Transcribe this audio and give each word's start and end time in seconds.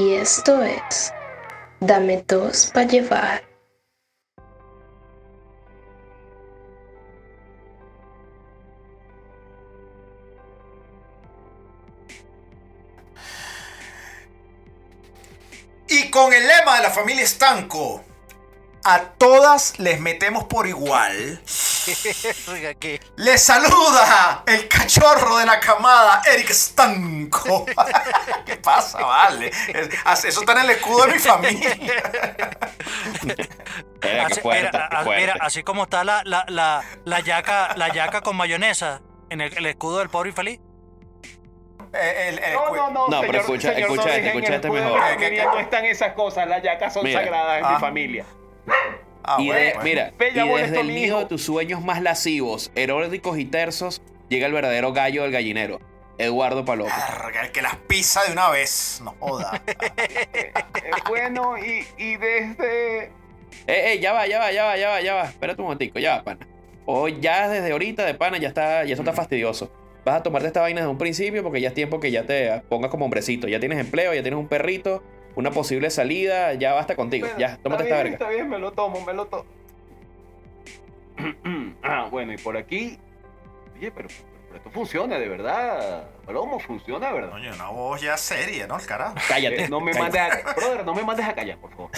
Y 0.00 0.14
esto 0.14 0.62
es 0.62 1.12
Dame 1.78 2.24
dos 2.26 2.70
para 2.72 2.86
llevar. 2.86 3.42
Y 15.86 16.08
con 16.10 16.32
el 16.32 16.46
lema 16.46 16.76
de 16.76 16.82
la 16.82 16.90
familia 16.90 17.22
Estanco, 17.22 18.02
a 18.84 19.02
todas 19.18 19.78
les 19.78 20.00
metemos 20.00 20.44
por 20.44 20.66
igual. 20.66 21.42
Les 23.16 23.42
saluda 23.42 24.42
el 24.46 24.68
cachorro 24.68 25.38
de 25.38 25.46
la 25.46 25.58
camada, 25.60 26.20
Eric 26.32 26.50
Estanco. 26.50 27.64
¿Qué 28.46 28.56
pasa, 28.56 28.98
vale? 29.04 29.48
Es- 29.68 30.24
Eso 30.24 30.40
está 30.40 30.52
en 30.52 30.58
el 30.60 30.70
escudo 30.70 31.06
de 31.06 31.12
mi 31.12 31.18
familia. 31.18 31.76
Mira, 34.02 34.26
Así, 34.26 34.40
fuerte, 34.40 34.62
mira, 34.72 34.88
qué 34.90 34.96
a- 34.96 35.02
fuerte. 35.04 35.20
mira, 35.20 35.34
así 35.40 35.62
como 35.62 35.82
está 35.84 36.04
la, 36.04 36.22
la, 36.24 36.44
la, 36.48 36.82
la 37.04 37.20
yaca, 37.20 37.74
la 37.76 37.92
yaca 37.92 38.22
con 38.22 38.34
mayonesa 38.36 39.02
en 39.28 39.40
el, 39.42 39.56
el 39.56 39.66
escudo 39.66 39.98
del 39.98 40.08
pobre 40.08 40.30
infeliz. 40.30 40.58
Eh, 41.92 42.28
el- 42.30 42.38
el- 42.38 42.54
No, 42.54 42.74
no, 42.74 42.90
no, 42.90 43.08
No, 43.08 43.20
pero 43.20 43.40
escucha- 43.40 43.74
señor 43.74 43.90
escucha 43.90 44.02
Norris, 44.02 44.16
este, 44.16 44.28
escucha 44.28 44.54
este 44.56 44.70
mejor. 44.70 45.52
no 45.54 45.58
están 45.60 45.84
esas 45.84 46.12
cosas, 46.14 46.48
las 46.48 46.62
yacas 46.62 46.94
son 46.94 47.04
Mira. 47.04 47.20
sagradas 47.20 47.58
en 47.58 47.64
Ah. 47.66 47.70
mi 47.74 47.80
familia. 47.80 48.24
Ah, 49.22 49.36
y 49.38 49.46
bueno, 49.46 49.60
de- 49.60 49.72
pues. 49.74 49.84
mira, 49.84 50.12
y 50.18 50.60
desde 50.62 50.80
el 50.80 50.88
nido 50.88 51.06
hijo. 51.06 51.18
de 51.20 51.26
tus 51.26 51.42
sueños 51.42 51.82
más 51.84 52.02
lascivos, 52.02 52.70
eróticos 52.74 53.38
y 53.38 53.44
tersos, 53.44 54.00
llega 54.28 54.46
el 54.46 54.52
verdadero 54.52 54.92
gallo 54.92 55.22
del 55.22 55.32
gallinero, 55.32 55.80
Eduardo 56.18 56.64
Palomo. 56.64 56.90
El 57.42 57.52
que 57.52 57.62
las 57.62 57.76
pisa 57.76 58.24
de 58.24 58.32
una 58.32 58.48
vez. 58.50 59.00
No 59.04 59.14
joda. 59.18 59.62
Eh, 60.82 60.90
bueno, 61.08 61.56
y, 61.58 61.86
y 61.98 62.16
desde... 62.16 63.04
Eh, 63.04 63.10
eh, 63.66 63.98
ya 64.00 64.12
va, 64.12 64.26
ya 64.26 64.38
va, 64.38 64.50
ya 64.52 64.64
va, 64.64 64.76
ya 64.76 64.88
va, 64.88 65.00
ya 65.00 65.14
va. 65.14 65.24
Espérate 65.24 65.60
un 65.60 65.66
momentico, 65.66 65.98
ya 65.98 66.16
va, 66.16 66.24
pana. 66.24 66.46
Hoy 66.86 67.18
ya 67.20 67.48
desde 67.48 67.70
ahorita 67.70 68.04
de 68.04 68.14
pana 68.14 68.38
ya 68.38 68.48
está, 68.48 68.84
ya 68.84 68.94
eso 68.94 69.02
está 69.02 69.12
fastidioso. 69.12 69.70
Vas 70.04 70.16
a 70.16 70.22
tomarte 70.22 70.48
esta 70.48 70.60
vaina 70.62 70.80
desde 70.80 70.90
un 70.90 70.98
principio 70.98 71.42
porque 71.42 71.60
ya 71.60 71.68
es 71.68 71.74
tiempo 71.74 72.00
que 72.00 72.10
ya 72.10 72.24
te 72.24 72.62
pongas 72.68 72.90
como 72.90 73.04
hombrecito. 73.04 73.46
Ya 73.48 73.60
tienes 73.60 73.78
empleo, 73.78 74.14
ya 74.14 74.22
tienes 74.22 74.38
un 74.40 74.48
perrito, 74.48 75.02
una 75.40 75.50
posible 75.50 75.90
salida, 75.90 76.54
ya 76.54 76.72
basta 76.72 76.94
contigo. 76.96 77.26
Bueno, 77.26 77.40
ya, 77.40 77.56
tómate 77.62 77.84
esta 77.84 77.94
está 77.96 78.02
bien, 78.02 78.12
verga. 78.12 78.24
Está 78.24 78.28
bien, 78.28 78.48
me 78.48 78.58
lo 78.58 78.72
tomo, 78.72 79.04
me 79.04 79.12
lo 79.12 79.26
tomo. 79.26 79.44
ah, 81.82 82.08
bueno, 82.10 82.32
y 82.32 82.38
por 82.38 82.56
aquí... 82.56 82.98
Oye, 83.76 83.90
pero, 83.90 84.08
pero 84.46 84.56
esto 84.56 84.70
funciona, 84.70 85.18
de 85.18 85.28
verdad. 85.28 86.08
Palomo, 86.26 86.60
funciona, 86.60 87.08
de 87.08 87.14
¿verdad? 87.14 87.30
Coño, 87.30 87.54
una 87.54 87.68
voz 87.68 88.00
ya 88.00 88.16
seria, 88.16 88.66
¿no? 88.66 88.78
El 88.78 88.86
carajo. 88.86 89.14
Cállate. 89.28 89.64
Eh, 89.64 89.68
no 89.68 89.80
me 89.80 89.94
mandes 89.94 90.20
a... 90.20 90.52
Brother, 90.54 90.84
no 90.84 90.94
me 90.94 91.02
mandes 91.02 91.26
a 91.26 91.34
callar, 91.34 91.58
por 91.58 91.70
favor. 91.70 91.90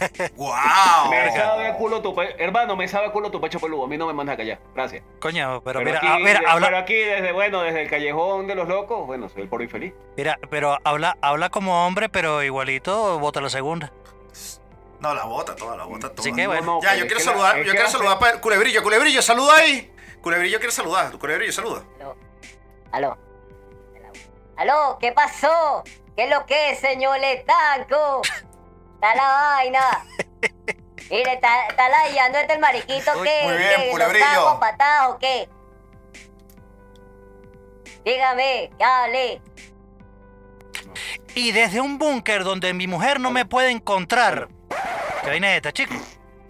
¡Wow! 0.36 1.10
Me 1.10 1.32
sabe 1.32 1.66
a 1.68 1.74
culo 1.74 2.00
tu 2.02 2.14
pecho... 2.14 2.34
Hermano, 2.38 2.76
me 2.76 2.86
sabe 2.88 3.06
a 3.06 3.12
culo 3.12 3.30
tu 3.30 3.40
pecho 3.40 3.58
peludo. 3.58 3.84
A 3.84 3.88
mí 3.88 3.96
no 3.96 4.06
me 4.06 4.12
mandes 4.12 4.34
a 4.34 4.36
callar. 4.36 4.58
Gracias. 4.74 5.02
Coño, 5.20 5.60
pero, 5.62 5.80
Pero, 5.80 5.84
mira, 5.84 5.98
aquí, 5.98 6.06
ah, 6.46 6.50
habla, 6.52 6.66
pero 6.66 6.78
aquí 6.78 6.94
desde, 6.94 7.32
bueno, 7.32 7.62
desde 7.62 7.82
el 7.82 7.90
callejón 7.90 8.46
de 8.46 8.54
los 8.54 8.68
locos, 8.68 9.06
bueno, 9.06 9.28
soy 9.28 9.42
el 9.42 9.48
poro 9.48 9.62
infeliz. 9.64 9.92
mira, 10.16 10.38
pero 10.50 10.78
habla, 10.84 11.16
habla 11.20 11.50
como 11.50 11.86
hombre, 11.86 12.08
pero 12.08 12.42
igualito 12.42 13.18
vota 13.18 13.40
la 13.40 13.50
segunda. 13.50 13.92
No, 15.00 15.14
la 15.14 15.24
bota 15.24 15.54
toda, 15.54 15.76
la 15.76 15.84
bota 15.84 16.08
toda. 16.10 16.20
Así 16.20 16.32
que 16.32 16.46
bueno. 16.46 16.62
No, 16.66 16.74
no, 16.76 16.82
Ya, 16.82 16.94
yo 16.96 17.06
quiero 17.06 17.18
la- 17.18 17.24
saludar, 17.24 17.56
yo 17.62 17.72
quiero 17.72 17.88
saludar 17.88 18.18
para 18.18 18.40
Culebrillo, 18.40 18.82
Culebrillo, 18.82 19.22
saluda 19.22 19.54
ahí. 19.56 19.92
Culebrillo 20.20 20.58
quiere 20.58 20.72
saludar, 20.72 21.16
Culebrillo, 21.18 21.52
saluda. 21.52 21.82
Aló. 22.00 22.16
Aló. 22.90 23.16
Aló, 24.56 24.98
¿qué 25.00 25.12
pasó? 25.12 25.84
¿Qué 26.16 26.24
es 26.24 26.30
lo 26.30 26.44
que 26.46 26.72
es, 26.72 26.80
señor 26.80 27.18
Estanco? 27.22 28.22
Está 28.98 29.14
la 29.14 29.28
vaina. 29.28 30.06
Mire, 31.08 31.34
está, 31.34 31.68
está 31.68 31.88
ladillando 31.88 32.38
este 32.38 32.54
el 32.54 32.58
mariquito 32.58 33.12
Uy, 33.16 33.28
que, 33.28 33.44
muy 33.44 33.56
bien, 33.56 34.58
patadas 34.58 35.10
o 35.10 35.18
qué. 35.18 35.48
Dígame, 38.04 38.70
hable. 38.80 39.40
Y 41.36 41.52
desde 41.52 41.80
un 41.80 41.96
búnker 41.98 42.42
donde 42.42 42.74
mi 42.74 42.88
mujer 42.88 43.20
no 43.20 43.30
me 43.30 43.46
puede 43.46 43.70
encontrar. 43.70 44.48
¿Qué 45.22 45.28
vaina 45.28 45.50
es 45.52 45.56
esta, 45.58 45.72
chico? 45.72 45.94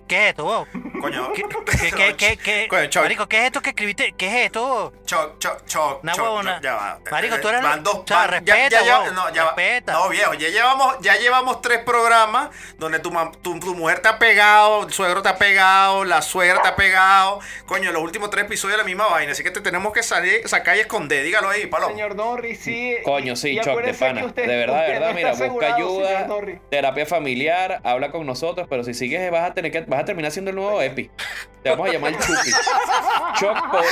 ¿Qué 0.09 0.25
es 0.25 0.29
esto, 0.31 0.45
vos? 0.45 0.67
Coño, 1.01 1.33
¿Qué, 1.35 1.43
qué, 1.45 1.91
qué, 1.93 2.17
qué, 2.17 2.37
qué- 2.39 2.69
Coño, 2.69 2.87
Choc, 2.87 3.03
Marico, 3.05 3.29
¿qué 3.29 3.39
es 3.41 3.45
esto 3.45 3.61
que 3.61 3.71
escribiste? 3.71 4.15
¿Qué 4.17 4.27
es 4.27 4.47
esto? 4.47 4.67
vos? 4.67 4.93
Choc, 5.05 5.39
choc, 5.39 5.65
choc, 5.67 6.03
Una 6.03 6.13
choc, 6.13 6.25
huevona. 6.25 6.61
ya 6.63 6.75
va. 6.75 6.99
Marico, 7.11 7.37
Eh, 7.37 7.39
tú 7.41 7.49
eres- 7.49 7.63
van 7.63 7.83
dos- 7.85 7.97
o 7.99 8.05
sea, 8.07 8.17
van- 8.27 8.45
ya- 8.45 8.55
respeta, 8.55 8.85
ya- 8.85 9.05
ya- 9.05 9.11
no, 9.13 9.33
ya 9.33 9.45
va. 9.45 9.51
respeta. 9.55 9.93
No, 9.93 10.09
viejo, 10.09 10.35
ya 10.35 10.49
llevamos, 10.49 10.97
ya 11.01 11.17
llevamos 11.17 11.61
tres 11.63 11.79
programas 11.81 12.49
donde 12.79 12.99
tu, 12.99 13.11
mam- 13.11 13.33
tu, 13.43 13.61
tu 13.61 13.75
mujer 13.75 14.01
te 14.01 14.09
ha 14.09 14.19
pegado, 14.19 14.87
el 14.87 14.93
suegro 14.93 15.23
te 15.23 15.29
ha 15.29 15.37
pegado, 15.37 16.05
la 16.05 16.23
suegra 16.23 16.63
te 16.63 16.69
ha 16.69 16.75
pegado. 16.77 17.41
Coño, 17.67 17.93
los 17.93 18.03
últimos 18.03 18.31
tres 18.31 18.47
episodios 18.47 18.77
de 18.79 18.83
la 18.83 18.87
misma 18.87 19.07
vaina, 19.07 19.33
así 19.33 19.43
que 19.45 19.51
te 19.51 19.61
tenemos 19.61 19.93
que 19.93 20.03
salir, 20.03 20.49
sacar 20.49 20.77
y 20.79 20.81
esconder. 20.81 21.23
Dígalo 21.25 21.51
ahí, 21.51 21.67
palo. 21.67 21.89
Señor 21.89 22.17
Norris, 22.17 22.59
sí. 22.61 22.97
Coño, 23.05 23.37
sí, 23.37 23.51
y 23.51 23.57
Choc, 23.57 23.65
de 23.67 23.71
acuérdese 23.73 23.99
pana. 24.07 24.21
que 24.23 24.27
usted- 24.27 24.47
de 24.47 24.57
verdad, 24.57 24.75
de 24.79 24.81
usted 24.87 24.93
verdad, 25.01 25.15
mira, 25.15 25.31
está 25.33 25.47
busca 25.47 25.67
asegurado, 25.67 25.77
ayuda, 26.01 26.09
señor 26.23 26.29
Norris. 26.29 26.59
terapia 26.71 27.07
familiar, 27.07 27.81
habla 27.85 28.11
con 28.11 28.27
nosotros, 28.27 28.67
pero 28.69 28.83
si 28.85 28.95
sigues 28.95 29.31
vas 29.31 29.51
a 29.51 29.55
tener 29.55 29.71
que, 29.71 29.81
vas 29.83 29.98
a 29.98 29.98
terminar 30.05 30.31
siendo 30.31 30.51
el 30.51 30.57
nuevo 30.57 30.81
Epi. 30.81 31.11
Te 31.63 31.71
vamos 31.71 31.89
a 31.89 31.93
llamar 31.93 32.13
el 32.13 32.19
Chupi. 32.19 32.51
Choc, 33.41 33.71
pobre 33.71 33.89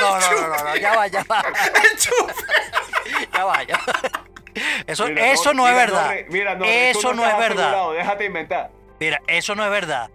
no, 0.00 0.20
no, 0.20 0.30
no, 0.30 0.48
no, 0.48 0.64
no, 0.64 0.76
ya 0.76 0.96
va, 0.96 1.06
ya 1.06 1.24
va. 1.24 1.42
ya 3.34 3.44
va, 3.44 3.62
ya 3.64 3.76
va. 3.76 4.24
Eso, 4.86 5.06
Mira, 5.06 5.32
eso 5.32 5.54
no 5.54 5.66
es 5.66 5.74
mira, 5.74 5.86
verdad. 5.86 6.14
Mira, 6.28 6.58
tú 6.58 6.64
eso 6.64 7.14
no 7.14 7.26
es 7.26 7.38
verdad. 7.38 7.92
Déjate 7.92 8.24
inventar. 8.26 8.70
Mira, 9.00 9.20
eso 9.26 9.54
no 9.54 9.64
es 9.64 9.70
verdad. 9.70 10.10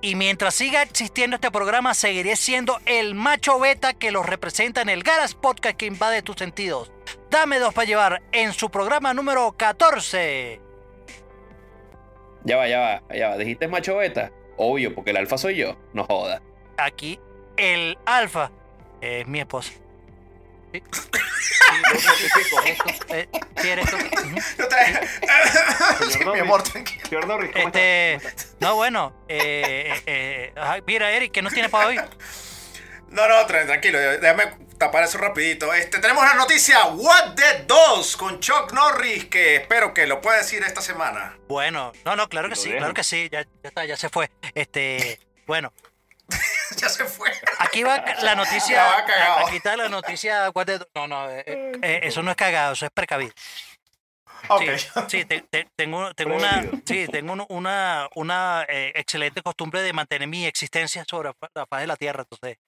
Y 0.00 0.14
mientras 0.14 0.54
siga 0.54 0.82
existiendo 0.82 1.36
este 1.36 1.50
programa, 1.50 1.94
seguiré 1.94 2.36
siendo 2.36 2.78
el 2.86 3.14
macho 3.14 3.58
beta 3.58 3.94
que 3.94 4.10
los 4.10 4.26
representa 4.26 4.82
en 4.82 4.88
el 4.88 5.02
Garas 5.02 5.34
Podcast 5.34 5.76
que 5.76 5.86
invade 5.86 6.22
tus 6.22 6.36
sentidos. 6.36 6.92
Dame 7.30 7.58
dos 7.58 7.74
para 7.74 7.86
llevar 7.86 8.22
en 8.32 8.52
su 8.52 8.70
programa 8.70 9.14
número 9.14 9.52
14. 9.56 10.60
Ya 12.44 12.56
va, 12.56 12.68
ya 12.68 12.78
va, 12.78 13.14
ya 13.14 13.28
va. 13.30 13.36
¿Dijiste 13.36 13.68
macho 13.68 13.96
beta? 13.96 14.30
Obvio, 14.56 14.94
porque 14.94 15.10
el 15.10 15.16
alfa 15.18 15.36
soy 15.38 15.56
yo. 15.56 15.76
No 15.92 16.04
joda. 16.04 16.40
Aquí, 16.78 17.18
el 17.56 17.98
alfa 18.06 18.50
es 19.00 19.26
mi 19.26 19.40
esposa. 19.40 19.72
Sí. 20.72 20.82
Eh, 23.08 23.28
sí, 23.60 23.68
eres 23.68 23.86
tú. 23.90 23.96
Mi 26.32 26.38
amor, 26.40 26.62
tranquilo. 26.62 27.02
Señor 27.08 27.26
Norris, 27.26 27.50
¿cómo 27.52 27.66
Este, 27.66 28.18
no, 28.60 28.74
bueno, 28.76 29.12
eh, 29.28 29.92
eh, 30.06 30.52
eh, 30.56 30.82
mira, 30.86 31.10
Eric, 31.12 31.32
¿qué 31.32 31.42
nos 31.42 31.52
tiene 31.52 31.68
para 31.68 31.88
hoy? 31.88 31.96
No, 31.96 33.28
no, 33.28 33.34
tra- 33.46 33.66
tranquilo, 33.66 33.98
déjame 33.98 34.44
tapar 34.78 35.04
eso 35.04 35.18
rapidito. 35.18 35.72
Este, 35.74 35.98
tenemos 35.98 36.24
la 36.24 36.34
noticia 36.34 36.84
What 36.86 37.34
the 37.34 37.64
2 37.66 38.16
con 38.16 38.40
Chuck 38.40 38.72
Norris, 38.72 39.26
que 39.26 39.56
espero 39.56 39.92
que 39.94 40.06
lo 40.06 40.20
pueda 40.20 40.38
decir 40.38 40.62
esta 40.62 40.80
semana. 40.80 41.36
Bueno, 41.48 41.92
no, 42.04 42.16
no, 42.16 42.28
claro 42.28 42.48
que 42.48 42.54
Lo 42.56 42.60
sí, 42.60 42.68
dejo. 42.68 42.78
claro 42.78 42.94
que 42.94 43.04
sí, 43.04 43.28
ya, 43.30 43.42
ya 43.42 43.48
está, 43.68 43.84
ya 43.84 43.96
se 43.96 44.08
fue. 44.08 44.30
Este, 44.54 45.20
bueno, 45.46 45.72
ya 46.76 46.88
se 46.88 47.04
fue. 47.04 47.30
aquí 47.58 47.82
va 47.82 47.98
la 48.22 48.34
noticia, 48.34 48.84
va 49.08 49.40
aquí 49.46 49.56
está 49.56 49.76
la 49.76 49.88
noticia, 49.88 50.50
what 50.50 50.66
the- 50.66 50.86
no, 50.94 51.06
no, 51.06 51.30
eh, 51.30 51.44
eh, 51.82 52.00
eso 52.02 52.22
no 52.22 52.30
es 52.30 52.36
cagado, 52.36 52.72
eso 52.74 52.84
es 52.86 52.92
precavido. 52.92 53.32
Ok. 54.48 54.62
Sí, 54.76 54.88
sí, 55.08 55.24
te- 55.24 55.40
te- 55.40 55.68
tengo, 55.74 56.12
tengo 56.14 56.36
una, 56.36 56.62
sí, 56.84 57.06
tengo 57.10 57.32
un- 57.32 57.46
una, 57.48 58.08
una 58.14 58.64
eh, 58.68 58.92
excelente 58.94 59.42
costumbre 59.42 59.82
de 59.82 59.92
mantener 59.92 60.28
mi 60.28 60.46
existencia 60.46 61.04
sobre 61.08 61.32
la 61.54 61.66
faz 61.66 61.80
de 61.80 61.86
la 61.86 61.96
tierra, 61.96 62.22
entonces. 62.22 62.58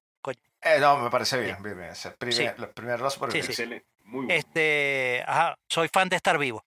Eh, 0.62 0.78
no, 0.80 0.98
me 0.98 1.10
parece 1.10 1.38
bien. 1.40 1.62
bien, 1.62 1.76
bien. 1.78 1.92
Primer- 2.18 2.56
Sí. 2.56 2.66
primera 2.74 2.98
la 2.98 3.10
supervivencia. 3.10 3.54
Sí, 3.54 3.70
sí. 3.72 3.82
Muy 4.04 4.26
bueno. 4.26 4.34
Este, 4.34 5.22
ajá, 5.26 5.56
soy 5.68 5.88
fan 5.92 6.08
de 6.08 6.16
estar 6.16 6.36
vivo. 6.38 6.64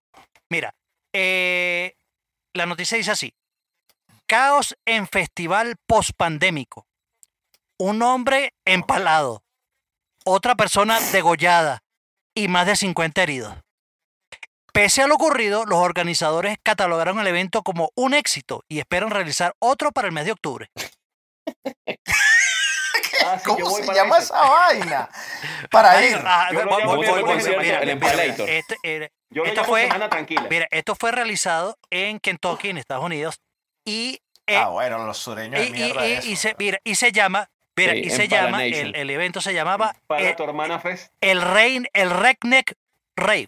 Mira, 0.50 0.74
eh, 1.14 1.96
la 2.54 2.66
noticia 2.66 2.98
dice 2.98 3.12
así: 3.12 3.34
Caos 4.28 4.76
en 4.86 5.08
festival 5.08 5.76
pospandémico. 5.88 6.88
Un 7.78 8.02
hombre 8.04 8.54
empalado, 8.66 9.44
otra 10.24 10.56
persona 10.56 11.00
degollada 11.12 11.84
y 12.36 12.48
más 12.48 12.68
de 12.68 12.76
50 12.76 13.24
heridos. 13.24 13.56
Pese 14.72 15.02
a 15.02 15.08
lo 15.08 15.16
ocurrido, 15.16 15.66
los 15.66 15.80
organizadores 15.80 16.58
catalogaron 16.64 17.20
el 17.20 17.28
evento 17.28 17.62
como 17.64 17.90
un 17.96 18.14
éxito 18.14 18.64
y 18.70 18.80
esperan 18.80 19.10
realizar 19.10 19.54
otro 19.60 19.92
para 19.92 20.08
el 20.08 20.14
mes 20.14 20.26
de 20.26 20.32
octubre. 20.32 20.70
Ah, 23.33 23.39
sí, 23.39 23.45
¿Cómo 23.45 23.69
voy 23.69 23.81
se 23.81 23.88
para 23.88 23.98
llama 24.04 24.16
ese. 24.18 24.25
esa 24.25 24.42
vaina? 24.42 25.10
Para 25.69 26.01
ir. 26.06 26.18
El 27.81 27.89
Empalator. 27.89 28.50
este, 28.50 28.75
eh, 28.83 29.10
Yo 29.30 29.44
esto 29.45 29.63
fue- 29.63 29.88
Tranquila. 30.10 30.48
Mira, 30.50 30.68
esto 30.72 30.95
fue 30.95 31.12
realizado 31.12 31.78
en 31.89 32.19
Kentucky, 32.19 32.69
en 32.69 32.78
Estados 32.78 33.04
Unidos, 33.06 33.39
y, 33.86 34.19
eh, 34.48 34.57
ah, 34.57 34.68
bueno, 34.69 35.06
los 35.06 35.18
sureños 35.18 35.60
y, 35.60 35.63
de 35.63 35.69
y- 35.69 35.72
mierda. 35.72 36.07
y- 36.07 36.12
eso. 36.13 36.28
y 36.28 36.36
se, 36.36 36.56
mira, 36.60 36.80
y 36.83 36.95
se 36.95 37.12
llama, 37.12 37.50
mira, 37.75 37.94
Sí, 37.94 38.00
y 38.06 38.10
se 38.10 38.28
llama, 38.28 38.66
el, 38.66 38.95
el 38.95 39.10
evento 39.10 39.39
se 39.42 39.54
llamaba 39.54 39.95
para 40.07 40.24
eh, 40.30 40.33
tu 40.36 40.44
hermana 40.44 40.80
Fest. 40.80 41.13
el, 41.22 41.42
Rein, 41.42 41.88
el 41.94 42.10
Redneck 42.10 42.74
Rave. 43.16 43.48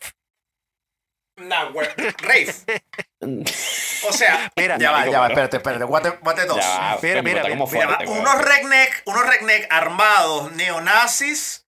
Nah. 1.44 1.70
Rave. 2.20 2.54
O 4.08 4.12
sea, 4.14 4.52
Mira, 4.58 4.78
ya 4.78 4.92
va, 4.92 5.06
ya 5.08 5.20
va, 5.20 5.28
espérate, 5.28 5.58
espérate. 5.58 5.84
Guate, 5.86 6.10
guate 6.22 6.46
dos. 6.46 6.58
Ya 6.58 6.98
Mira, 7.02 7.22
mira, 7.22 7.44
Mira, 7.44 7.68
fuerte, 7.68 8.06
weón. 8.06 8.20
unos 8.20 8.42
redneck, 8.42 9.02
unos 9.06 9.26
redneck 9.26 9.68
armados, 9.72 10.52
neonazis, 10.54 11.63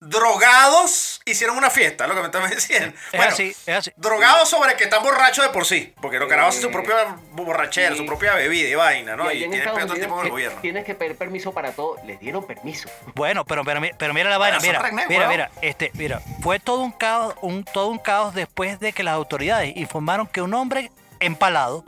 drogados, 0.00 1.20
hicieron 1.24 1.56
una 1.56 1.70
fiesta, 1.70 2.06
lo 2.06 2.14
que 2.14 2.20
me 2.20 2.26
están 2.26 2.48
diciendo. 2.54 2.94
Es 3.12 3.16
Bueno, 3.18 3.32
así, 3.32 3.48
es 3.66 3.68
así. 3.68 3.92
drogados 3.96 4.48
sobre 4.48 4.76
que 4.76 4.84
están 4.84 5.02
borrachos 5.02 5.44
de 5.46 5.52
por 5.52 5.64
sí, 5.66 5.92
porque 6.00 6.18
los 6.18 6.28
carajos 6.28 6.50
hacen 6.56 6.62
su 6.62 6.68
Eh, 6.68 6.72
propia 6.72 7.16
borrachera, 7.32 7.92
sí. 7.92 7.98
su 7.98 8.06
propia 8.06 8.34
bebida 8.34 8.68
y 8.68 8.74
vaina, 8.74 9.16
¿no? 9.16 9.30
y 9.32 9.36
Y, 9.44 9.48
tienen 9.48 9.64
todo 9.64 9.78
el 9.78 9.92
tiempo 9.92 10.16
con 10.16 10.26
el 10.26 10.30
Unidos 10.30 10.30
gobierno. 10.30 10.60
tienes 10.60 10.84
que 10.84 10.94
pedir 10.94 11.16
permiso 11.16 11.52
para 11.52 11.72
todo. 11.72 11.96
Les 12.04 12.18
dieron 12.20 12.46
permiso. 12.46 12.88
Bueno, 13.14 13.44
pero, 13.44 13.64
pero, 13.64 13.80
mi- 13.80 13.90
pero 13.96 14.14
mira 14.14 14.30
la 14.30 14.38
vaina, 14.38 14.58
mira, 14.60 14.82
mira, 15.08 15.28
mira, 15.28 15.50
este, 15.62 15.90
mira, 15.94 16.20
fue 16.42 16.60
todo 16.60 16.80
un 16.80 16.92
caos, 16.92 17.34
un, 17.40 17.64
todo 17.64 17.88
un 17.88 17.98
caos 17.98 18.34
después 18.34 18.78
de 18.80 18.92
que 18.92 19.02
las 19.02 19.14
autoridades 19.14 19.76
informaron 19.76 20.26
que 20.26 20.42
un 20.42 20.54
hombre 20.54 20.90
empalado, 21.20 21.84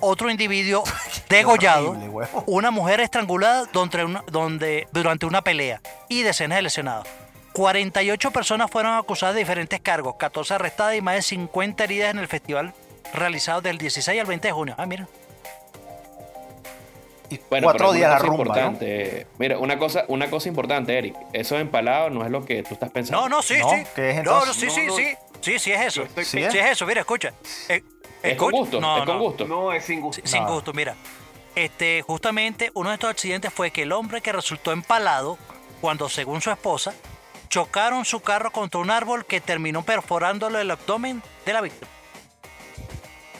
otro 0.00 0.30
individuo 0.30 0.84
degollado, 1.28 1.90
horrible, 1.90 2.26
una 2.46 2.70
mujer 2.70 3.00
estrangulada 3.00 3.66
donde, 3.72 4.04
una- 4.04 4.24
donde, 4.26 4.88
durante 4.92 5.26
una 5.26 5.42
pelea 5.42 5.80
y 6.08 6.22
decenas 6.22 6.56
de 6.56 6.62
lesionados. 6.62 7.06
48 7.56 8.30
personas 8.32 8.70
fueron 8.70 8.92
acusadas 8.98 9.34
de 9.34 9.38
diferentes 9.40 9.80
cargos, 9.80 10.16
14 10.16 10.54
arrestadas 10.54 10.94
y 10.94 11.00
más 11.00 11.14
de 11.14 11.22
50 11.22 11.84
heridas 11.84 12.10
en 12.10 12.18
el 12.18 12.28
festival 12.28 12.74
realizado 13.14 13.62
del 13.62 13.78
16 13.78 14.20
al 14.20 14.26
20 14.26 14.48
de 14.48 14.52
junio. 14.52 14.74
Ah, 14.76 14.84
mira. 14.84 15.08
Y 17.30 17.40
Bueno, 17.50 17.64
cuatro 17.64 17.86
pero 17.88 17.92
días 17.92 18.10
la 18.10 18.18
rumba, 18.18 18.36
¿no? 18.36 18.42
importante. 18.52 19.26
Mira, 19.38 19.58
una 19.58 19.78
cosa, 19.78 20.04
una 20.08 20.28
cosa 20.28 20.48
importante, 20.48 20.96
Eric. 20.96 21.16
Eso 21.32 21.58
empalado 21.58 22.10
no 22.10 22.24
es 22.26 22.30
lo 22.30 22.44
que 22.44 22.62
tú 22.62 22.74
estás 22.74 22.90
pensando. 22.90 23.22
No, 23.22 23.28
no, 23.36 23.42
sí, 23.42 23.56
No, 23.58 23.70
sí. 23.70 23.76
¿qué 23.94 24.10
es 24.10 24.22
no, 24.22 24.44
no, 24.44 24.52
sí, 24.52 24.66
No, 24.66 24.72
sí, 24.72 24.86
no. 24.86 24.96
sí. 24.96 25.14
Sí, 25.40 25.58
sí 25.58 25.72
es 25.72 25.80
eso. 25.80 26.00
Yo 26.02 26.06
estoy 26.08 26.24
Sí, 26.24 26.38
¿Sí 26.50 26.58
es 26.58 26.66
eso, 26.72 26.84
mira, 26.86 27.00
escucha. 27.00 27.32
Eh, 27.70 27.82
Es 28.22 28.36
con 28.36 28.50
gusto, 28.52 28.80
no, 28.80 28.98
es 28.98 29.04
con 29.04 29.16
no, 29.16 29.22
gusto. 29.24 29.46
No, 29.46 29.72
es 29.72 29.82
sin 29.84 30.00
gusto. 30.02 30.20
Sin 30.26 30.42
No. 30.44 30.52
gusto, 30.52 30.72
mira. 30.74 30.94
Este, 31.54 32.02
justamente 32.02 32.70
uno 32.74 32.90
de 32.90 32.94
estos 32.96 33.10
accidentes 33.10 33.50
fue 33.52 33.70
que 33.70 33.82
el 33.82 33.92
hombre 33.92 34.20
que 34.20 34.30
resultó 34.32 34.72
empalado 34.72 35.38
cuando, 35.80 36.08
según 36.08 36.40
su 36.42 36.50
esposa, 36.50 36.94
chocaron 37.48 38.04
su 38.04 38.20
carro 38.20 38.50
contra 38.50 38.80
un 38.80 38.90
árbol 38.90 39.24
que 39.24 39.40
terminó 39.40 39.82
perforándole 39.82 40.60
el 40.60 40.70
abdomen 40.70 41.22
de 41.44 41.52
la 41.52 41.60
víctima. 41.60 41.90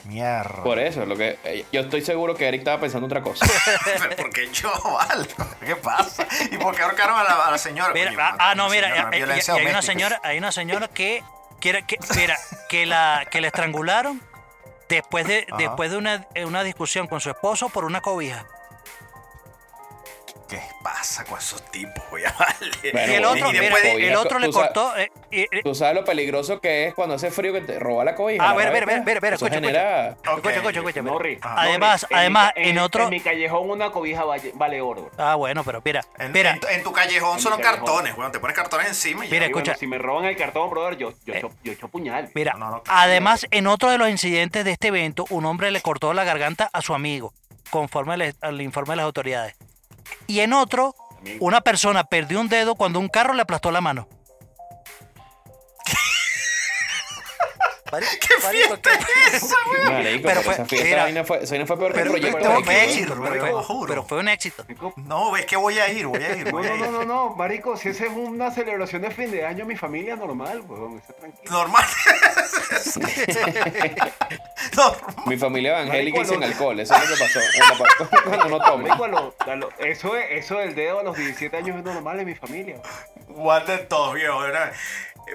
Mierda. 0.05 0.63
Por 0.63 0.79
eso, 0.79 1.05
lo 1.05 1.17
que 1.17 1.37
eh, 1.43 1.65
yo 1.71 1.81
estoy 1.81 2.01
seguro 2.01 2.33
que 2.33 2.47
Eric 2.47 2.59
estaba 2.59 2.79
pensando 2.79 3.07
otra 3.07 3.21
cosa. 3.21 3.45
Pero 3.85 4.15
porque 4.15 4.47
yo, 4.53 4.71
vale. 4.83 5.27
¿Qué 5.65 5.75
pasa? 5.75 6.25
¿Y 6.49 6.57
por 6.57 6.75
qué 6.75 6.83
ahorcaron 6.83 7.19
a 7.19 7.23
la, 7.23 7.45
a 7.45 7.51
la 7.51 7.57
señora? 7.57 7.93
Mira, 7.93 8.13
ah, 8.17 8.35
ah, 8.39 8.55
no, 8.55 8.69
mira, 8.69 8.87
señora, 8.87 9.09
hay 9.11 9.67
una 9.67 9.81
señora, 9.81 10.21
hay 10.23 10.37
una 10.37 10.51
señora 10.53 10.87
que 10.87 11.23
quiere 11.59 11.85
que, 11.85 11.97
mira, 12.15 12.37
que 12.69 12.85
la 12.85 13.27
que 13.29 13.41
la 13.41 13.47
estrangularon 13.47 14.21
después 14.87 15.27
de 15.27 15.45
Ajá. 15.49 15.57
después 15.57 15.91
de 15.91 15.97
una, 15.97 16.25
una 16.45 16.63
discusión 16.63 17.07
con 17.07 17.19
su 17.19 17.29
esposo 17.29 17.67
por 17.67 17.83
una 17.83 17.99
cobija. 17.99 18.45
¿Qué 20.47 20.61
pasa 20.81 21.25
con 21.25 21.37
esos 21.39 21.61
tipos? 21.71 22.01
Voy 22.11 22.23
a 22.23 22.31
vale. 22.39 22.91
Bueno, 22.93 23.11
y 23.11 23.15
el 23.15 23.25
otro, 23.25 23.49
y 23.49 23.59
mira, 23.59 23.75
de- 23.79 24.07
el 24.07 24.15
otro 24.15 24.39
le 24.39 24.49
sabes- 24.51 24.67
cortó 24.73 24.97
eh, 24.97 25.11
y- 25.29 25.41
y- 25.41 25.61
Tú 25.61 25.75
sabes 25.75 25.95
lo 25.95 26.05
peligroso 26.05 26.61
que 26.61 26.87
es 26.87 26.93
cuando 26.93 27.15
hace 27.15 27.31
frío 27.31 27.51
que 27.51 27.59
te 27.61 27.77
roba 27.79 28.05
la 28.05 28.15
cobija. 28.15 28.43
Ah, 28.49 28.53
mira, 28.53 28.65
rabia, 28.71 28.85
mira, 28.85 29.03
mira, 29.05 29.19
mira, 29.21 29.35
Eso 29.35 29.45
escucha, 29.45 29.55
genera-. 29.61 30.09
Escucha, 30.09 30.55
escucha, 30.55 30.79
escucha. 30.79 31.01
Además, 31.41 32.07
además, 32.13 32.51
en 32.55 32.77
otro- 32.79 33.03
En 33.03 33.09
mi 33.09 33.19
callejón 33.19 33.69
una 33.69 33.91
cobija 33.91 34.23
vale, 34.23 34.51
vale 34.55 34.79
oro. 34.81 35.11
Ah, 35.17 35.35
bueno, 35.35 35.63
pero 35.65 35.81
mira, 35.83 36.01
En, 36.17 36.31
mira, 36.31 36.51
en 36.51 36.59
tu- 36.61 36.67
en 36.67 36.83
tu 36.83 36.93
callejón 36.93 37.33
En 37.35 37.39
son 37.41 37.51
los 37.51 37.59
callejón. 37.59 37.85
cartones, 37.85 38.17
weón. 38.17 38.31
Te 38.31 38.39
pones 38.39 38.55
cartones 38.55 38.87
encima 38.87 39.25
y 39.25 39.27
ya. 39.27 39.31
Mira, 39.33 39.45
Y 39.47 39.51
bueno, 39.51 39.63
escucha. 39.65 39.77
si 39.79 39.87
me 39.87 39.97
roban 39.97 40.25
el 40.25 40.37
cartón, 40.37 40.69
brother, 40.69 40.97
yo, 40.97 41.11
yo, 41.25 41.33
Eh. 41.33 41.37
echo, 41.39 41.51
yo 41.63 41.71
echo 41.73 41.87
puñal. 41.89 42.29
mira. 42.33 42.53
No, 42.57 42.69
no, 42.69 42.83
Además, 42.87 43.45
en 43.51 43.67
otro 43.67 43.89
de 43.91 43.97
los 43.97 44.07
incidentes 44.09 44.63
de 44.63 44.71
este 44.71 44.87
evento, 44.87 45.25
un 45.29 45.45
hombre 45.45 45.71
le 45.71 45.81
cortó 45.81 46.13
la 46.13 46.23
garganta 46.23 46.69
a 46.71 46.81
su 46.81 46.93
amigo, 46.93 47.33
conforme 47.69 48.13
al, 48.13 48.35
al 48.39 48.61
informe 48.61 48.93
de 48.93 48.95
las 48.97 49.05
autoridades. 49.05 49.55
Y 50.27 50.41
en 50.41 50.53
otro, 50.53 50.95
una 51.39 51.61
persona 51.61 52.03
perdió 52.03 52.39
un 52.39 52.49
dedo 52.49 52.75
cuando 52.75 52.99
un 52.99 53.07
carro 53.07 53.33
le 53.33 53.41
aplastó 53.41 53.71
la 53.71 53.81
mano. 53.81 54.07
¿Qué 58.19 58.35
fiesta 58.49 58.89
es 58.93 59.43
esa, 59.43 59.55
weón? 59.71 59.93
Marico, 59.93 60.23
Pero 60.23 60.23
pero, 60.23 60.41
fue- 60.41 60.53
esa 60.53 60.65
fiesta 60.65 60.87
mira. 60.87 61.03
vaina 61.03 61.23
fue, 61.23 61.43
esa 61.43 61.51
vaina 61.53 61.65
fue 61.65 61.77
peor 61.77 61.93
que 61.93 61.97
el 61.99 62.03
Pero, 62.03 62.11
proyecto. 62.11 62.37
pero 62.41 62.63
fue 62.63 62.83
éxito, 62.85 63.15
pero 63.23 63.39
fue- 63.39 63.63
juro. 63.63 63.87
pero 63.89 64.03
fue 64.03 64.17
un 64.19 64.27
éxito. 64.29 64.65
No, 64.97 65.35
es 65.37 65.45
que 65.45 65.55
voy 65.55 65.79
a 65.79 65.89
ir, 65.91 66.05
voy 66.07 66.23
a 66.23 66.35
ir, 66.35 66.45
No, 66.45 66.51
voy 66.51 66.67
a 66.67 66.69
no, 66.69 66.75
ir. 66.75 66.81
no, 66.81 66.91
no, 66.91 67.05
no, 67.05 67.29
marico, 67.35 67.77
si 67.77 67.89
esa 67.89 68.05
es 68.05 68.11
una 68.13 68.51
celebración 68.51 69.01
de 69.01 69.11
fin 69.11 69.31
de 69.31 69.45
año, 69.45 69.65
mi 69.65 69.75
familia 69.75 70.15
normal, 70.15 70.61
weón, 70.67 70.97
está 70.97 71.13
tranquilo. 71.13 71.51
Normal. 71.51 71.83
Normal. 74.75 75.15
Mi 75.25 75.37
familia 75.37 75.71
evangélica 75.81 76.21
y 76.21 76.25
sin 76.25 76.43
alcohol. 76.43 76.79
Eso 76.79 76.95
es 76.95 77.09
lo 77.09 77.15
que 77.15 77.23
pasó. 77.23 77.39
Cuando 78.23 78.45
no 78.49 78.59
toma. 78.59 78.83
Marico, 78.83 79.03
a 79.05 79.07
lo- 79.07 79.35
a 79.39 79.55
lo- 79.55 79.69
eso, 79.79 80.15
es, 80.15 80.25
eso 80.45 80.57
del 80.57 80.75
dedo 80.75 80.99
a 80.99 81.03
los 81.03 81.17
17 81.17 81.55
años 81.57 81.77
es 81.77 81.83
normal 81.83 82.19
en 82.19 82.25
mi 82.27 82.35
familia. 82.35 82.77
What 83.29 83.63
the 83.65 83.77
todos, 83.79 84.13
viejo. 84.15 84.39
¿verdad? 84.39 84.71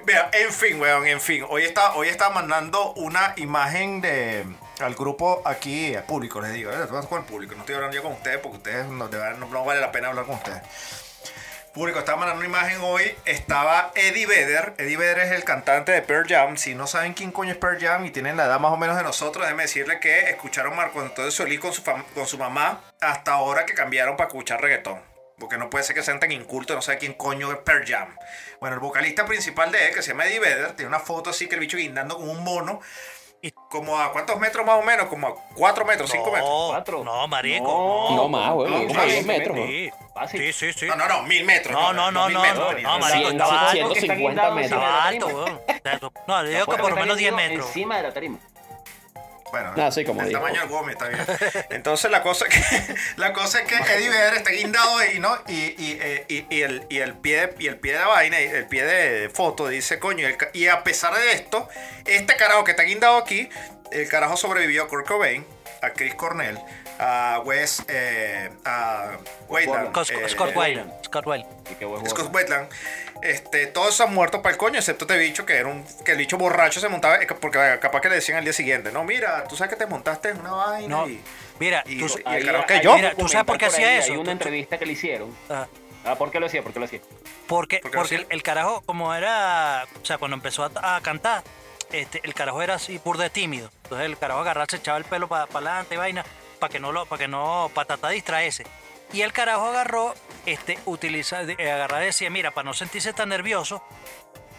Mira, 0.06 0.30
en 0.32 0.52
fin, 0.52 0.80
weón, 0.80 1.06
en 1.06 1.20
fin. 1.20 1.44
Hoy 1.48 1.64
está, 1.64 1.94
hoy 1.94 2.08
está 2.08 2.30
mandando 2.30 2.92
una 2.94 3.34
imagen 3.36 4.00
de 4.00 4.44
al 4.80 4.94
grupo 4.94 5.42
aquí, 5.44 5.94
al 5.94 6.04
público, 6.04 6.40
les 6.40 6.52
digo. 6.52 6.72
¿eh? 6.72 6.88
Con 7.08 7.20
el 7.20 7.24
público. 7.24 7.54
No 7.54 7.60
estoy 7.60 7.76
hablando 7.76 7.96
yo 7.96 8.02
con 8.02 8.12
ustedes 8.12 8.38
porque 8.38 8.56
ustedes 8.56 8.86
no, 8.86 9.08
no, 9.08 9.46
no 9.46 9.64
vale 9.64 9.80
la 9.80 9.92
pena 9.92 10.08
hablar 10.08 10.24
con 10.24 10.36
ustedes. 10.36 10.62
Público, 11.72 12.00
estaba 12.00 12.18
mandando 12.18 12.40
una 12.40 12.48
imagen 12.48 12.80
hoy. 12.82 13.14
Estaba 13.24 13.92
Eddie 13.94 14.26
Vedder. 14.26 14.74
Eddie 14.78 14.96
Vedder 14.96 15.20
es 15.20 15.32
el 15.32 15.44
cantante 15.44 15.92
de 15.92 16.02
Pearl 16.02 16.26
Jam. 16.28 16.56
Si 16.56 16.74
no 16.74 16.86
saben 16.86 17.14
quién 17.14 17.30
coño 17.30 17.52
es 17.52 17.56
Pearl 17.58 17.78
Jam 17.80 18.04
y 18.04 18.10
tienen 18.10 18.36
la 18.36 18.46
edad 18.46 18.60
más 18.60 18.72
o 18.72 18.76
menos 18.76 18.96
de 18.96 19.02
nosotros, 19.02 19.44
déjenme 19.44 19.62
decirle 19.62 20.00
que 20.00 20.30
escucharon 20.30 20.74
Marco 20.74 21.00
Antonio 21.00 21.30
Solís 21.30 21.60
con 21.60 21.72
su, 21.72 21.82
con 21.82 22.26
su 22.26 22.38
mamá 22.38 22.80
hasta 23.00 23.32
ahora 23.32 23.64
que 23.66 23.74
cambiaron 23.74 24.16
para 24.16 24.28
escuchar 24.28 24.60
reggaetón. 24.60 25.11
Porque 25.42 25.58
no 25.58 25.68
puede 25.68 25.82
ser 25.82 25.96
que 25.96 26.04
sean 26.04 26.20
tan 26.20 26.30
incultos, 26.30 26.76
no 26.76 26.82
sé 26.82 26.98
quién 26.98 27.14
coño 27.14 27.50
es 27.50 27.58
Pearl 27.58 27.84
Jam. 27.84 28.16
Bueno, 28.60 28.74
el 28.74 28.80
vocalista 28.80 29.26
principal 29.26 29.72
de 29.72 29.88
él, 29.88 29.92
que 29.92 30.00
se 30.00 30.12
llama 30.12 30.26
Eddie 30.26 30.38
Vedder, 30.38 30.76
tiene 30.76 30.86
una 30.86 31.00
foto 31.00 31.30
así 31.30 31.48
que 31.48 31.56
el 31.56 31.60
bicho 31.60 31.76
guindando 31.76 32.16
como 32.16 32.30
un 32.30 32.44
mono. 32.44 32.78
Y 33.40 33.50
como 33.50 33.98
a 33.98 34.12
cuántos 34.12 34.38
metros 34.38 34.64
más 34.64 34.76
o 34.78 34.82
menos, 34.82 35.06
como 35.06 35.26
a 35.26 35.34
4 35.56 35.84
metros, 35.84 36.08
5 36.12 36.30
metros. 36.30 36.48
No, 36.48 36.68
Cuatro. 36.68 37.02
no, 37.02 37.26
marico. 37.26 38.08
No 38.14 38.28
más, 38.28 38.54
weón. 38.54 38.70
No, 38.70 38.86
Como 38.86 39.02
10 39.02 39.26
metros. 39.26 39.56
Sí, 39.56 39.90
sí, 40.30 40.52
sí. 40.52 40.72
sí. 40.72 40.86
No, 40.86 40.94
no, 40.94 41.08
no, 41.08 41.22
mil 41.24 41.44
metros. 41.44 41.72
No, 41.72 41.92
no, 41.92 42.12
no, 42.12 42.26
mil 42.26 42.34
no, 42.34 42.40
metros, 42.40 42.82
no, 42.82 42.98
marico, 43.00 43.30
estaba 43.30 43.70
alto. 43.70 43.94
150 43.94 44.50
metros. 44.52 44.64
Estaba 44.64 45.04
alto, 45.04 45.26
weón. 45.26 45.60
No, 46.28 46.44
digo 46.44 46.66
que 46.66 46.76
por 46.76 46.90
lo 46.90 46.96
menos 46.96 47.16
10 47.16 47.32
metros. 47.34 47.66
Encima 47.66 47.96
de 47.96 48.02
la 48.04 48.14
tarima. 48.14 48.38
Bueno, 49.52 49.74
Ah, 49.76 49.92
sí, 49.92 50.02
como 50.02 50.22
el 50.22 50.32
tamaño 50.32 50.60
del 50.62 50.70
Gómez 50.70 50.96
está 50.96 51.08
bien. 51.08 51.24
Entonces 51.68 52.10
la 52.10 52.22
cosa 52.22 52.46
es 52.48 52.54
que 52.54 52.94
la 53.16 53.34
cosa 53.34 53.60
es 53.60 53.66
que 53.66 53.76
Eddie 53.76 54.08
Vedder 54.08 54.34
está 54.34 54.50
guindado 54.50 54.96
ahí, 54.96 55.20
¿no? 55.20 55.36
Y, 55.46 55.52
y, 55.52 55.98
eh, 56.00 56.24
y, 56.26 56.46
y 56.48 56.62
el, 56.62 56.86
y 56.88 56.98
el 57.00 57.14
pie 57.18 57.50
y 57.58 57.68
el 57.68 57.76
pie 57.76 57.92
de 57.92 57.98
la 57.98 58.06
vaina, 58.06 58.40
y 58.40 58.44
el 58.44 58.64
pie 58.66 58.84
de 58.84 59.28
foto 59.28 59.68
dice, 59.68 59.98
coño, 59.98 60.26
el 60.26 60.36
y 60.54 60.68
a 60.68 60.82
pesar 60.82 61.14
de 61.14 61.32
esto, 61.32 61.68
este 62.06 62.34
carajo 62.36 62.64
que 62.64 62.70
está 62.70 62.82
guindado 62.84 63.18
aquí, 63.18 63.50
el 63.90 64.08
carajo 64.08 64.38
sobrevivió 64.38 64.84
a 64.84 64.88
Kurt 64.88 65.06
Cobain, 65.06 65.46
a 65.82 65.90
Chris 65.90 66.14
Cornell, 66.14 66.58
a 67.02 67.40
Wes, 67.44 67.82
eh, 67.88 68.50
a 68.64 69.18
Wayland, 69.48 69.88
Scott, 69.90 70.10
eh, 70.10 70.28
Scott 70.28 70.50
eh, 70.50 70.58
Weiland. 70.58 70.92
Scott. 71.04 71.24
Y. 71.26 72.34
Wetland, 72.34 72.68
este, 73.22 73.66
todos 73.66 74.00
han 74.00 74.14
muerto 74.14 74.40
para 74.42 74.52
el 74.52 74.58
coño, 74.58 74.78
excepto 74.78 75.04
este 75.04 75.18
bicho 75.18 75.44
que 75.44 75.56
era 75.56 75.68
un, 75.68 75.84
que 76.04 76.12
el 76.12 76.18
bicho 76.18 76.38
borracho 76.38 76.80
se 76.80 76.88
montaba, 76.88 77.16
eh, 77.16 77.26
porque 77.40 77.78
capaz 77.80 78.00
que 78.00 78.08
le 78.08 78.14
decían 78.16 78.38
al 78.38 78.44
día 78.44 78.52
siguiente, 78.52 78.90
no, 78.92 79.04
mira, 79.04 79.44
tú 79.44 79.56
sabes 79.56 79.70
que 79.70 79.76
te 79.76 79.86
montaste 79.86 80.30
en 80.30 80.40
una 80.40 80.52
vaina 80.52 80.88
No, 80.88 81.08
y, 81.08 81.20
mira, 81.58 81.82
y, 81.86 81.98
tú, 81.98 82.06
y 82.06 82.22
Ahí- 82.28 82.44
que 82.66 82.80
yo. 82.80 82.94
Mira, 82.94 83.14
¿tú 83.14 83.28
sabes 83.28 83.46
por 83.46 83.58
qué 83.58 83.66
hacía 83.66 83.88
ahí, 83.88 83.96
eso? 83.98 84.12
Hay 84.12 84.18
una 84.18 84.24
tú- 84.26 84.30
entrevista 84.30 84.78
que 84.78 84.86
le 84.86 84.92
hicieron. 84.92 85.36
ah, 85.50 85.66
Ah, 86.04 86.16
¿por 86.16 86.32
qué 86.32 86.40
lo 86.40 86.46
hacía? 86.46 86.62
¿Por 86.64 86.72
qué 86.72 86.80
lo 86.80 86.86
hacía? 86.86 86.98
Porque, 87.46 87.78
¿Por 87.78 87.90
qué 87.92 87.96
porque 87.96 87.96
lo 87.96 88.00
el, 88.02 88.06
hacía? 88.24 88.26
el 88.34 88.42
carajo, 88.42 88.80
como 88.84 89.14
era, 89.14 89.86
o 90.02 90.04
sea, 90.04 90.18
cuando 90.18 90.36
empezó 90.36 90.64
a, 90.64 90.96
a 90.96 91.00
cantar, 91.00 91.44
este, 91.92 92.20
el 92.24 92.34
carajo 92.34 92.60
era 92.60 92.74
así, 92.74 92.98
burda 93.04 93.22
de 93.24 93.30
tímido. 93.30 93.70
Entonces 93.84 94.06
el 94.06 94.18
carajo 94.18 94.40
agarraba, 94.40 94.66
se 94.68 94.78
echaba 94.78 94.98
el 94.98 95.04
pelo 95.04 95.28
para 95.28 95.44
adelante, 95.44 95.96
vaina, 95.96 96.24
para 96.62 96.70
que 96.70 96.78
no 96.78 96.92
lo, 96.92 97.06
para 97.06 97.18
que 97.18 97.26
no. 97.26 97.72
Y 99.12 99.22
el 99.22 99.32
carajo 99.32 99.66
agarró, 99.66 100.14
este, 100.46 100.78
utiliza, 100.86 101.42
eh, 101.42 101.88
decía, 101.98 102.30
mira, 102.30 102.52
para 102.52 102.66
no 102.66 102.72
sentirse 102.72 103.12
tan 103.12 103.30
nervioso, 103.30 103.82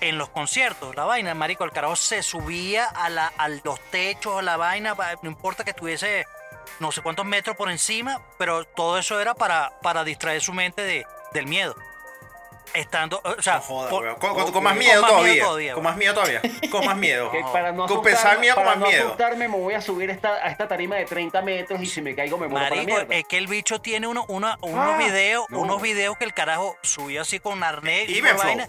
en 0.01 0.17
los 0.17 0.27
conciertos, 0.27 0.97
la 0.97 1.05
vaina, 1.05 1.33
marico, 1.33 1.63
el 1.63 1.71
carajo 1.71 1.95
se 1.95 2.21
subía 2.21 2.87
a, 2.87 3.09
la, 3.09 3.27
a 3.37 3.47
los 3.47 3.79
techos, 3.89 4.37
a 4.37 4.41
la 4.41 4.57
vaina, 4.57 4.97
no 5.21 5.29
importa 5.29 5.63
que 5.63 5.69
estuviese 5.69 6.25
no 6.81 6.91
sé 6.91 7.01
cuántos 7.01 7.25
metros 7.25 7.55
por 7.55 7.71
encima, 7.71 8.21
pero 8.37 8.65
todo 8.65 8.99
eso 8.99 9.21
era 9.21 9.33
para, 9.33 9.79
para 9.81 10.03
distraer 10.03 10.41
su 10.41 10.51
mente 10.51 10.81
de, 10.81 11.07
del 11.31 11.47
miedo. 11.47 11.73
Estando, 12.73 13.21
o 13.23 13.41
sea, 13.41 13.55
No 13.57 13.61
por-. 13.67 13.89
Con, 13.89 14.15
con- 14.17 14.33
con 14.43 14.51
con 14.53 14.63
más 14.63 14.75
miedo 14.75 15.05
todavía. 15.05 15.43
todavía, 15.43 15.73
Con 15.75 15.83
más 15.83 15.95
miedo 15.97 16.13
todavía. 16.13 16.41
Con 16.71 16.85
más 16.85 16.97
miedo. 16.97 17.31
Que 17.31 17.41
para 17.51 17.71
no 17.71 17.85
Con 17.87 18.01
pensar 18.01 18.37
asustarme- 18.37 18.39
miedo 18.41 18.55
con 18.55 18.65
más 18.65 18.77
no 18.77 18.87
miedo. 18.87 19.05
asustarme, 19.05 19.47
me 19.47 19.57
voy 19.57 19.73
a 19.75 19.81
subir 19.81 20.09
esta, 20.09 20.29
a 20.35 20.47
esta 20.49 20.67
tarima 20.67 20.95
de 20.95 21.05
30 21.05 21.41
metros 21.41 21.81
y 21.81 21.85
si 21.85 22.01
me 22.01 22.15
caigo 22.15 22.37
me 22.37 22.47
muero 22.47 22.65
para 22.69 22.75
la 22.75 22.83
Marico, 22.83 23.11
es 23.13 23.23
que 23.25 23.37
el 23.37 23.47
bicho 23.47 23.79
tiene 23.79 24.07
uno, 24.07 24.25
una, 24.27 24.57
unos 24.61 24.93
Ah, 24.93 24.97
videos, 24.97 25.45
no. 25.49 25.59
unos 25.59 25.81
videos 25.81 26.17
que 26.17 26.25
el 26.25 26.33
carajo 26.33 26.75
subió 26.81 27.21
así 27.21 27.39
con 27.39 27.63
arnés 27.63 28.09
y 28.09 28.17
Evenflow. 28.19 28.45
vaina. 28.45 28.67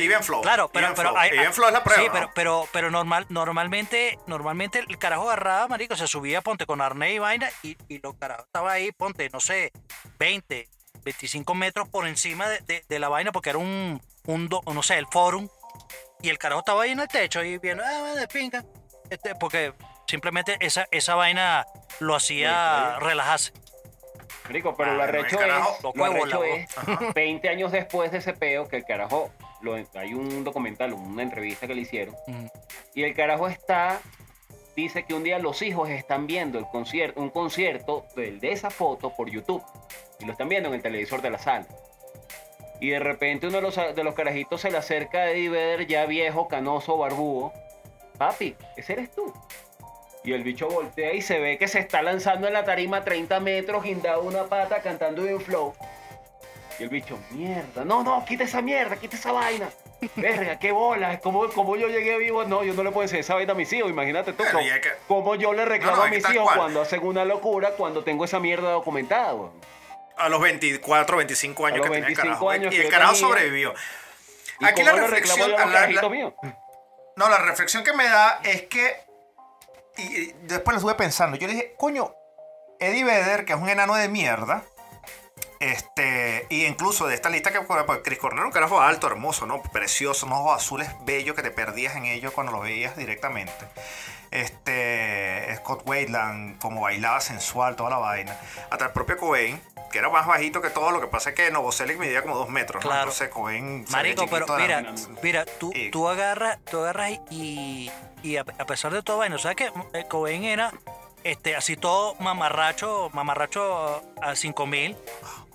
Even 0.00 0.22
Flow. 0.24 0.40
Claro, 0.40 0.68
pero, 0.72 0.86
Even 0.86 0.96
pero 0.96 1.10
Flow. 1.10 1.20
hay- 1.20 1.30
Even 1.30 1.52
Flow 1.52 1.66
es 1.68 1.72
la 1.74 1.84
prueba, 1.84 2.02
Sí, 2.02 2.08
pero, 2.10 2.26
¿no? 2.26 2.32
pero, 2.34 2.68
pero 2.72 2.90
normal, 2.90 3.26
normalmente, 3.28 4.18
normalmente 4.26 4.78
el 4.78 4.98
carajo 4.98 5.24
agarraba, 5.28 5.68
marico, 5.68 5.94
se 5.96 6.06
subía, 6.08 6.40
ponte 6.40 6.64
con 6.66 6.80
arnés 6.80 7.14
y 7.14 7.18
vaina, 7.18 7.48
y, 7.62 7.76
y 7.88 7.98
los 8.00 8.14
carajos 8.16 8.46
estaba 8.46 8.72
ahí, 8.72 8.90
ponte, 8.92 9.28
no 9.30 9.38
sé, 9.38 9.72
20, 10.18 10.66
25 11.10 11.54
metros 11.54 11.88
por 11.88 12.06
encima 12.08 12.48
de, 12.48 12.58
de- 12.66 12.84
de 12.88 12.98
la 12.98 13.08
vaina, 13.08 13.30
porque 13.30 13.50
era 13.50 13.58
un, 13.60 14.02
un 14.26 14.48
do- 14.48 14.60
no 14.74 14.82
sé, 14.82 14.98
el 14.98 15.06
forum, 15.06 15.48
y 16.20 16.28
el 16.30 16.36
carajo 16.38 16.58
estaba 16.60 16.82
ahí 16.82 16.90
en 16.90 17.00
el 17.00 17.06
techo, 17.08 17.38
ahí 17.40 17.58
viendo, 17.58 17.84
ah, 17.86 18.14
de 18.16 18.26
pinga, 18.26 18.64
este, 19.08 19.36
porque 19.36 19.72
simplemente 20.08 20.56
esa, 20.58 20.86
esa 20.90 21.14
vaina 21.14 21.64
lo 22.00 22.16
hacía 22.16 22.98
relajarse. 22.98 23.52
Marico, 24.46 24.74
pero 24.76 24.90
Ah, 24.90 24.94
lo 24.94 25.02
arrecho 25.04 25.40
es, 25.40 25.46
lo 25.94 26.04
arrecho 26.04 26.42
la 26.42 26.48
es 27.08 27.14
20 27.14 27.48
años 27.48 27.70
después 27.72 28.10
de 28.10 28.18
ese 28.18 28.32
peo 28.32 28.66
que 28.66 28.76
el 28.76 28.84
carajo, 28.84 29.30
lo- 29.60 29.76
hay 29.94 30.12
un 30.12 30.42
documental, 30.42 30.92
una 30.92 31.22
entrevista 31.22 31.68
que 31.68 31.74
le 31.76 31.82
hicieron, 31.82 32.16
y 32.94 33.04
el 33.04 33.14
carajo 33.14 33.46
está, 33.46 34.00
dice 34.76 35.04
que 35.04 35.14
un 35.14 35.24
día 35.24 35.38
los 35.38 35.62
hijos 35.62 35.88
están 35.88 36.26
viendo 36.26 36.58
el 36.58 36.66
concierto, 36.66 37.20
un 37.20 37.30
concierto 37.30 38.04
de 38.14 38.38
esa 38.42 38.70
foto 38.70 39.14
por 39.14 39.30
YouTube, 39.30 39.62
y 40.20 40.26
lo 40.26 40.32
están 40.32 40.48
viendo 40.48 40.68
en 40.68 40.76
el 40.76 40.82
televisor 40.82 41.22
de 41.22 41.30
la 41.30 41.38
sala. 41.38 41.66
Y 42.78 42.90
de 42.90 42.98
repente 42.98 43.46
uno 43.46 43.56
de 43.56 43.62
los, 43.62 43.76
de 43.76 44.04
los 44.04 44.14
carajitos 44.14 44.60
se 44.60 44.70
le 44.70 44.76
acerca 44.76 45.18
a 45.18 45.30
Eddie 45.30 45.86
ya 45.86 46.04
viejo, 46.04 46.46
canoso, 46.46 46.98
barbudo. 46.98 47.52
Papi, 48.18 48.54
ese 48.76 48.92
eres 48.92 49.10
tú. 49.14 49.32
Y 50.24 50.32
el 50.32 50.42
bicho 50.42 50.68
voltea 50.68 51.14
y 51.14 51.22
se 51.22 51.38
ve 51.38 51.56
que 51.56 51.68
se 51.68 51.78
está 51.78 52.02
lanzando 52.02 52.46
en 52.46 52.52
la 52.52 52.64
tarima 52.64 53.04
30 53.04 53.40
metros, 53.40 53.82
guindado 53.82 54.22
una 54.22 54.44
pata, 54.44 54.82
cantando 54.82 55.22
un 55.22 55.40
flow. 55.40 55.72
Y 56.78 56.82
el 56.82 56.88
bicho, 56.90 57.18
mierda, 57.30 57.84
no, 57.84 58.02
no, 58.02 58.24
quita 58.26 58.44
esa 58.44 58.60
mierda, 58.60 58.96
quita 58.96 59.16
esa 59.16 59.32
vaina. 59.32 59.70
Verga, 60.16 60.58
qué 60.58 60.72
bola, 60.72 61.18
¿cómo, 61.20 61.48
cómo 61.50 61.76
yo 61.76 61.88
llegué 61.88 62.18
vivo? 62.18 62.44
No, 62.44 62.62
yo 62.64 62.74
no 62.74 62.82
le 62.84 62.90
puedo 62.90 63.02
decir 63.02 63.20
esa 63.20 63.34
vaina 63.34 63.52
a 63.52 63.56
mis 63.56 63.72
hijos, 63.72 63.90
imagínate 63.90 64.32
tú. 64.34 64.44
Cómo, 64.52 64.62
que- 64.64 64.92
cómo 65.08 65.34
yo 65.36 65.52
le 65.54 65.64
reclamo 65.64 65.96
No, 65.96 66.02
no, 66.02 66.08
a 66.08 66.10
mis 66.10 66.28
hijos 66.30 66.44
cual. 66.44 66.56
cuando 66.58 66.82
hacen 66.82 67.02
una 67.06 67.24
locura, 67.24 67.70
cuando 67.72 68.04
tengo 68.04 68.24
esa 68.24 68.38
mierda 68.40 68.70
documentada. 68.70 69.34
A 70.18 70.28
los 70.28 70.40
24, 70.40 71.16
25 71.16 71.66
años 71.66 71.78
los 71.78 71.86
que 71.86 71.92
tenía 71.92 72.08
el 72.08 72.14
25 72.14 72.26
carajo. 72.46 72.50
años 72.50 72.74
y 72.74 72.78
el 72.80 72.88
carajo 72.90 73.12
tenía. 73.14 73.28
sobrevivió. 73.28 73.74
¿Y 74.60 74.64
Aquí 74.64 74.82
la 74.82 74.92
reflexión, 74.92 75.52
a 75.54 75.66
la- 75.66 75.88
la- 75.90 76.08
míos? 76.08 76.32
No, 77.16 77.28
la 77.28 77.38
reflexión 77.38 77.82
que 77.84 77.92
me 77.92 78.04
da 78.04 78.40
es 78.44 78.62
que. 78.62 78.96
Y, 79.96 80.02
y 80.02 80.34
después 80.42 80.74
lo 80.74 80.78
estuve 80.78 80.94
pensando. 80.94 81.36
Yo 81.38 81.46
le 81.46 81.54
dije, 81.54 81.74
coño, 81.78 82.14
Eddie 82.78 83.04
Vedder, 83.04 83.44
que 83.46 83.54
es 83.54 83.58
un 83.58 83.68
enano 83.68 83.94
de 83.94 84.08
mierda. 84.08 84.62
Este, 85.60 86.46
y 86.50 86.64
incluso 86.66 87.06
de 87.06 87.14
esta 87.14 87.28
lista 87.30 87.50
que 87.50 87.60
pues, 87.62 88.00
Chris 88.04 88.18
Cornell, 88.18 88.44
un 88.44 88.52
carajo 88.52 88.80
alto, 88.80 89.06
hermoso, 89.06 89.46
¿no? 89.46 89.62
Precioso, 89.62 90.26
unos 90.26 90.40
ojos 90.40 90.56
azules 90.62 90.88
bellos 91.04 91.34
que 91.34 91.42
te 91.42 91.50
perdías 91.50 91.96
en 91.96 92.04
ellos 92.06 92.32
cuando 92.32 92.52
lo 92.52 92.60
veías 92.60 92.96
directamente. 92.96 93.52
Este, 94.30 95.54
Scott 95.56 95.82
Wayland, 95.86 96.58
como 96.58 96.82
bailaba 96.82 97.20
sensual, 97.20 97.74
toda 97.76 97.90
la 97.90 97.98
vaina. 97.98 98.36
Hasta 98.70 98.86
el 98.86 98.92
propio 98.92 99.16
Cobain, 99.16 99.60
que 99.90 99.98
era 99.98 100.10
más 100.10 100.26
bajito 100.26 100.60
que 100.60 100.68
todo, 100.70 100.90
lo 100.90 101.00
que 101.00 101.06
pasa 101.06 101.30
es 101.30 101.36
que 101.36 101.50
Novoselic 101.50 101.96
medía 101.98 102.22
como 102.22 102.36
dos 102.36 102.48
metros, 102.48 102.84
¿no? 102.84 102.90
Claro. 102.90 103.04
Entonces 103.04 103.28
Cobain. 103.30 103.84
Marico, 103.90 104.26
pero 104.28 104.46
mira, 104.58 104.80
era- 104.80 104.94
mira, 105.22 105.44
tú, 105.58 105.70
Sí. 105.74 105.90
tú 105.90 106.08
agarras, 106.08 106.58
tú 106.70 106.80
agarras 106.80 107.12
y, 107.30 107.90
y 108.22 108.36
a, 108.36 108.42
a 108.42 108.66
pesar 108.66 108.92
de 108.92 109.02
todo, 109.02 109.16
bueno, 109.16 109.38
¿sabes 109.38 109.56
que 109.56 109.72
Cobain 110.08 110.44
era 110.44 110.72
este, 111.24 111.56
así 111.56 111.76
todo 111.76 112.14
mamarracho, 112.16 113.10
mamarracho 113.12 114.02
a 114.22 114.36
5000, 114.36 114.96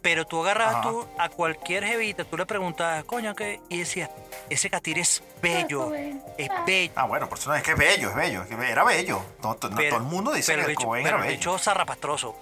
pero 0.02 0.26
tú 0.26 0.42
agarras 0.42 0.76
Ajá. 0.76 0.82
tú 0.82 1.08
a 1.18 1.30
cualquier 1.30 1.86
jevita, 1.86 2.24
tú 2.26 2.38
le 2.38 2.46
preguntas, 2.46 3.04
coño, 3.06 3.36
¿qué? 3.36 3.62
Y 3.70 3.80
decía, 3.80 4.10
ese 4.50 4.70
catir 4.70 4.98
es 5.00 5.22
bello, 5.42 5.94
es 5.94 6.50
bello. 6.66 6.94
Ah, 6.96 7.06
bueno, 7.06 7.30
por 7.30 7.38
eso 7.38 7.50
no 7.50 7.56
es 7.56 7.64
que 7.64 7.72
es 7.72 7.78
bello, 7.78 8.10
es 8.10 8.16
bello. 8.16 8.42
es 8.44 8.48
que 8.48 8.56
Era 8.70 8.84
bello. 8.84 9.22
No, 9.44 9.58
no, 9.62 9.76
Pero- 9.76 9.90
todo 9.90 9.98
el 10.00 10.06
mundo 10.06 10.32
dice 10.32 10.54
pero 10.54 10.66
que 10.66 10.72
el 10.72 10.78
Cobain 10.78 11.04
pero 11.04 11.18
era 11.18 11.26
el 11.26 11.30
bello. 11.30 11.40
bicho 11.40 11.58
zarrapastroso. 11.60 12.36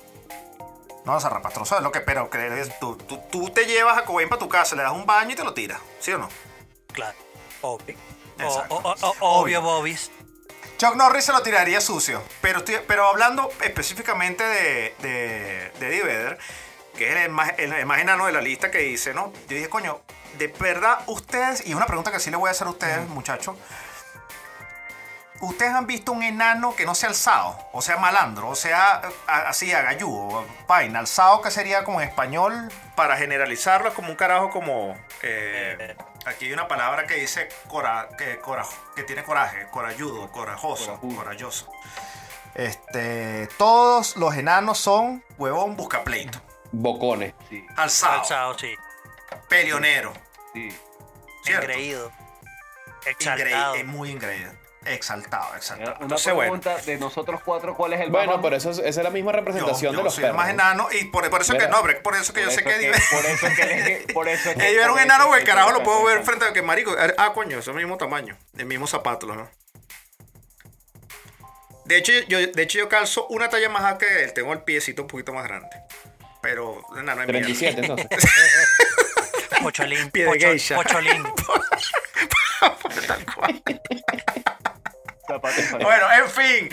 No, 1.06 1.20
zarrapastroso 1.20 1.78
es 1.78 1.84
lo 1.84 1.92
que, 1.92 2.01
pero 2.01 2.30
crees, 2.30 2.78
tú, 2.80 2.96
tú, 2.96 3.20
tú 3.32 3.50
te 3.50 3.66
llevas 3.66 3.98
a 3.98 4.06
Cobain 4.06 4.30
para 4.30 4.39
tu 4.39 4.50
casa, 4.50 4.75
le 4.75 4.84
das 4.84 4.92
un 4.92 5.06
baño 5.06 5.32
y 5.32 5.36
te 5.36 5.44
lo 5.44 5.54
tiras, 5.54 5.80
¿sí 6.00 6.12
o 6.12 6.18
no? 6.18 6.30
Claro, 6.94 7.18
obvio. 7.62 7.96
O- 8.38 8.42
Exacto. 8.44 8.75
o- 8.75 8.80
o- 8.89 8.92
o- 8.92 9.42
Obvio. 9.42 9.60
obvio, 9.60 9.62
Bobis. 9.62 10.12
Chuck 10.78 10.96
Norris 10.96 11.25
se 11.25 11.34
lo 11.34 11.42
tiraría 11.42 11.82
sucio. 11.82 12.22
Pero, 12.42 12.60
estoy- 12.60 12.80
pero 12.88 13.06
hablando 13.08 13.50
específicamente 13.63 14.44
de, 14.46 14.96
de, 15.00 15.72
de 15.80 15.88
Eddie 15.88 16.04
Vedder, 16.04 16.38
que 17.00 17.10
es 17.10 17.15
el 17.25 17.32
más, 17.32 17.53
el, 17.58 17.72
el 17.74 17.86
más 17.86 18.00
enano 18.00 18.25
de 18.25 18.34
la 18.34 18.41
lista 18.41 18.70
que 18.70 18.79
dice, 18.79 19.13
¿no? 19.13 19.32
Yo 19.48 19.56
dije, 19.56 19.70
coño, 19.70 20.01
de 20.38 20.48
verdad 20.48 21.00
ustedes, 21.08 21.65
y 21.65 21.70
es 21.70 21.75
una 21.75 21.86
pregunta 21.88 22.12
que 22.12 22.20
sí 22.20 22.29
le 22.29 22.38
voy 22.38 22.50
a 22.50 22.51
hacer 22.51 22.68
a 22.68 22.72
ustedes, 22.72 23.08
muchachos. 23.08 23.56
¿Ustedes 25.41 25.72
han 25.72 25.88
visto 25.88 26.12
un 26.12 26.22
enano 26.22 26.75
que 26.75 26.86
no 26.86 26.94
sea 26.94 27.08
alzado? 27.08 27.58
O 27.72 27.82
sea, 27.82 27.96
malandro, 27.96 28.50
o 28.50 28.56
sea, 28.56 29.01
así, 29.25 29.72
agalludo, 29.72 30.46
vaina. 30.68 31.00
Alzado 31.00 31.41
que 31.41 31.50
sería 31.50 31.86
como 31.86 32.01
en 32.01 32.10
español, 32.10 32.70
para 32.96 33.15
generalizarlo, 33.15 33.88
es 33.88 33.94
como 33.96 34.10
un 34.10 34.18
carajo 34.18 34.50
como... 34.50 34.98
eh, 35.24 35.96
aquí 36.25 36.48
hay 36.48 36.51
una 36.51 36.68
palabra 36.68 37.08
que 37.08 37.15
dice 37.15 37.48
cora, 37.70 38.10
que, 38.18 38.41
cora- 38.41 38.65
que 38.98 39.03
tiene 39.03 39.24
coraje, 39.24 39.68
corayudo, 39.72 40.29
corajoso, 40.29 41.00
corajoso. 41.00 41.72
Este, 42.56 43.48
todos 43.58 44.18
los 44.18 44.36
enanos 44.36 44.77
son 44.77 45.24
huevón 45.38 45.77
buscapleito, 45.77 46.41
Bocones. 46.71 47.33
Sí, 47.49 47.65
alzado, 47.75 48.19
Alzado, 48.19 48.57
sí. 48.59 48.73
peleonero, 49.47 50.13
sí. 50.53 50.69
Engreído. 51.47 52.11
Ingre- 52.11 53.11
Exaltado. 53.11 53.75
es 53.75 53.85
muy 53.85 54.11
ingreído, 54.11 54.51
exaltado, 54.85 55.47
Una 55.49 55.57
exaltado. 55.57 55.97
Entonces, 56.01 56.33
bueno. 56.33 56.51
pregunta 56.59 56.77
de 56.85 56.97
nosotros 56.97 57.41
cuatro, 57.45 57.73
¿cuál 57.75 57.93
es 57.93 58.01
el 58.01 58.09
Bueno, 58.11 58.33
más 58.33 58.41
pero 58.43 58.55
eso 58.57 58.71
es- 58.71 58.77
esa 58.79 58.88
es 58.89 58.97
la 58.97 59.09
misma 59.09 59.31
Yo, 59.31 59.38
representación 59.38 59.93
yo 59.93 59.99
de 59.99 60.03
los 60.03 60.13
soy 60.13 60.23
perros. 60.23 60.38
más 60.38 60.47
¿no? 60.47 60.53
enano 60.53 60.88
y 60.91 61.05
por, 61.05 61.27
por 61.29 61.41
eso 61.41 61.53
que 61.53 61.59
Mira. 61.59 61.71
no, 61.71 61.77
hombre, 61.79 61.95
por 61.95 62.15
eso 62.15 62.33
que 62.33 62.41
yo 62.41 62.47
Por 62.47 62.53
sé 62.55 62.59
eso 62.61 62.69
que 62.69 62.75
es 62.75 62.95
Eddie- 62.95 63.09
Por 63.15 63.25
eso 63.25 63.47
es 63.47 63.55
que... 63.55 64.13
Por 64.13 64.27
eso 64.27 64.49
es 64.49 64.55
que... 64.57 64.67
Eddie 64.67 64.81
era 64.83 64.91
un 64.91 64.99
enano, 64.99 65.27
güey, 65.27 65.39
que 65.41 65.47
carajo 65.47 65.69
yo 65.71 65.77
lo 65.77 65.83
puedo 65.83 66.03
ver 66.03 66.23
frente 66.23 66.45
a 66.45 66.51
que 66.53 66.61
marico. 66.61 66.93
Ah, 67.17 67.31
coño, 67.33 67.57
es 67.59 67.67
el 67.67 67.73
mismo 67.75 67.97
tamaño, 67.97 68.38
el 68.57 68.65
mismo 68.65 68.85
zapato, 68.85 69.27
¿no? 69.27 69.49
De 71.85 71.97
hecho, 71.97 72.11
yo, 72.27 72.38
de 72.45 72.61
hecho, 72.61 72.77
yo 72.77 72.89
calzo 72.89 73.25
una 73.29 73.49
talla 73.49 73.69
más 73.69 73.83
alta 73.83 74.05
que 74.05 74.23
él. 74.23 74.33
Tengo 74.33 74.53
el 74.53 74.61
piecito 74.61 75.01
un 75.03 75.07
poquito 75.07 75.33
más 75.33 75.43
grande. 75.45 75.69
Pero, 76.41 76.81
enano 76.98 77.22
es 77.24 77.27
mierda. 77.27 77.46
37 77.48 77.81
entonces. 77.81 78.08
Pocholín. 79.62 80.10
Pie 80.12 80.24
de 80.24 80.29
pocho- 80.29 80.48
geisha. 80.48 80.75
Pocholín. 80.75 81.24
Tal 83.08 83.25
cual. 83.25 83.62
Bueno, 85.81 86.08
en 86.12 86.29
fin, 86.29 86.69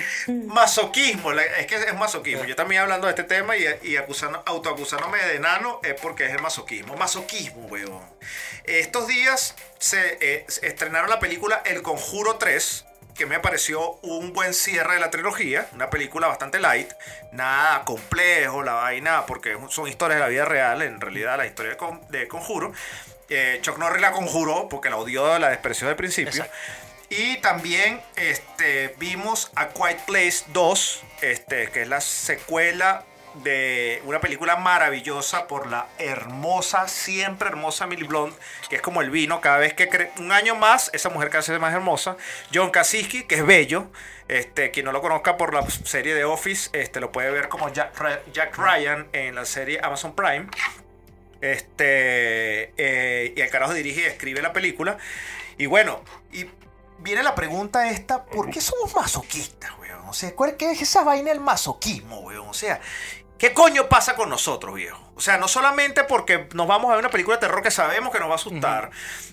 masoquismo, 0.48 1.30
es 1.32 1.66
que 1.66 1.74
es 1.76 1.94
masoquismo. 1.94 2.44
Yo 2.44 2.56
también 2.56 2.80
hablando 2.82 3.06
de 3.06 3.10
este 3.12 3.24
tema 3.24 3.54
y, 3.56 3.66
y 3.82 3.96
acusando, 3.98 4.42
autoacusándome 4.46 5.18
de 5.18 5.34
enano 5.36 5.78
es 5.84 5.94
porque 6.00 6.24
es 6.24 6.30
el 6.32 6.40
masoquismo. 6.40 6.96
Masoquismo, 6.96 7.66
weón. 7.66 8.00
Estos 8.64 9.06
días 9.08 9.54
se, 9.78 10.16
eh, 10.20 10.46
se 10.48 10.66
estrenaron 10.66 11.10
la 11.10 11.18
película 11.20 11.60
El 11.66 11.82
Conjuro 11.82 12.36
3, 12.36 12.86
que 13.16 13.26
me 13.26 13.40
pareció 13.40 13.92
un 14.02 14.32
buen 14.32 14.52
cierre 14.54 14.94
de 14.94 15.00
la 15.00 15.10
trilogía. 15.10 15.68
Una 15.72 15.90
película 15.90 16.26
bastante 16.28 16.58
light, 16.60 16.92
nada 17.32 17.84
complejo, 17.84 18.62
la 18.62 18.74
vaina, 18.74 19.26
porque 19.26 19.56
son 19.70 19.88
historias 19.88 20.18
de 20.18 20.24
la 20.24 20.28
vida 20.28 20.44
real, 20.44 20.82
en 20.82 21.00
realidad 21.00 21.36
la 21.36 21.46
historia 21.46 21.72
de, 21.72 21.76
Con- 21.76 22.00
de 22.08 22.28
Conjuro. 22.28 22.72
Eh, 23.28 23.58
Chuck 23.62 23.78
Norris 23.78 24.00
la 24.02 24.12
conjuró 24.12 24.68
porque 24.68 24.88
la 24.90 24.96
odió, 24.96 25.38
la 25.38 25.48
despreció 25.48 25.88
al 25.88 25.96
principio. 25.96 26.30
Exacto. 26.30 26.54
Y 27.08 27.36
también 27.38 28.00
este, 28.16 28.94
vimos 28.98 29.50
A 29.54 29.68
Quiet 29.68 30.00
Place 30.06 30.44
2, 30.48 31.02
este, 31.22 31.70
que 31.70 31.82
es 31.82 31.88
la 31.88 32.00
secuela 32.00 33.04
de 33.42 34.02
una 34.04 34.20
película 34.20 34.56
maravillosa 34.56 35.46
por 35.46 35.66
la 35.66 35.86
hermosa, 35.98 36.88
siempre 36.88 37.48
hermosa 37.48 37.86
Millie 37.86 38.06
Blunt, 38.06 38.34
que 38.68 38.76
es 38.76 38.82
como 38.82 39.02
el 39.02 39.10
vino, 39.10 39.40
cada 39.40 39.58
vez 39.58 39.74
que 39.74 39.88
cre- 39.90 40.10
un 40.18 40.32
año 40.32 40.54
más, 40.54 40.90
esa 40.92 41.08
mujer 41.10 41.28
cada 41.28 41.40
vez 41.40 41.48
es 41.50 41.60
más 41.60 41.74
hermosa. 41.74 42.16
John 42.52 42.70
Krasinski, 42.70 43.24
que 43.24 43.36
es 43.36 43.46
bello, 43.46 43.90
este, 44.28 44.70
quien 44.70 44.86
no 44.86 44.92
lo 44.92 45.00
conozca 45.02 45.36
por 45.36 45.54
la 45.54 45.68
serie 45.70 46.14
de 46.14 46.24
Office, 46.24 46.70
este, 46.72 47.00
lo 47.00 47.12
puede 47.12 47.30
ver 47.30 47.48
como 47.48 47.68
Jack, 47.72 47.96
Ry- 47.98 48.32
Jack 48.32 48.56
Ryan 48.58 49.06
en 49.12 49.34
la 49.34 49.44
serie 49.44 49.80
Amazon 49.82 50.14
Prime. 50.14 50.46
Este, 51.40 52.72
eh, 52.76 53.34
y 53.36 53.40
el 53.40 53.50
carajo 53.50 53.74
dirige 53.74 54.00
y 54.00 54.04
escribe 54.04 54.40
la 54.42 54.52
película. 54.52 54.96
Y 55.58 55.66
bueno, 55.66 56.02
y 56.32 56.46
viene 56.98 57.22
la 57.22 57.34
pregunta 57.34 57.90
esta, 57.90 58.24
¿por 58.24 58.50
qué 58.50 58.60
somos 58.60 58.94
masoquistas, 58.94 59.70
weón? 59.78 60.08
O 60.08 60.12
sea, 60.12 60.34
¿cuál 60.34 60.56
qué 60.56 60.70
es 60.72 60.82
esa 60.82 61.04
vaina 61.04 61.30
del 61.30 61.40
masoquismo, 61.40 62.20
weón? 62.20 62.48
O 62.48 62.54
sea, 62.54 62.80
¿qué 63.38 63.52
coño 63.52 63.88
pasa 63.88 64.14
con 64.14 64.28
nosotros, 64.28 64.74
viejo? 64.74 65.06
O 65.16 65.20
sea, 65.20 65.38
no 65.38 65.48
solamente 65.48 66.04
porque 66.04 66.46
nos 66.52 66.66
vamos 66.66 66.90
a 66.90 66.94
ver 66.94 67.00
una 67.00 67.10
película 67.10 67.36
de 67.36 67.40
terror 67.40 67.62
que 67.62 67.70
sabemos 67.70 68.12
que 68.12 68.18
nos 68.18 68.28
va 68.28 68.32
a 68.32 68.36
asustar. 68.36 68.90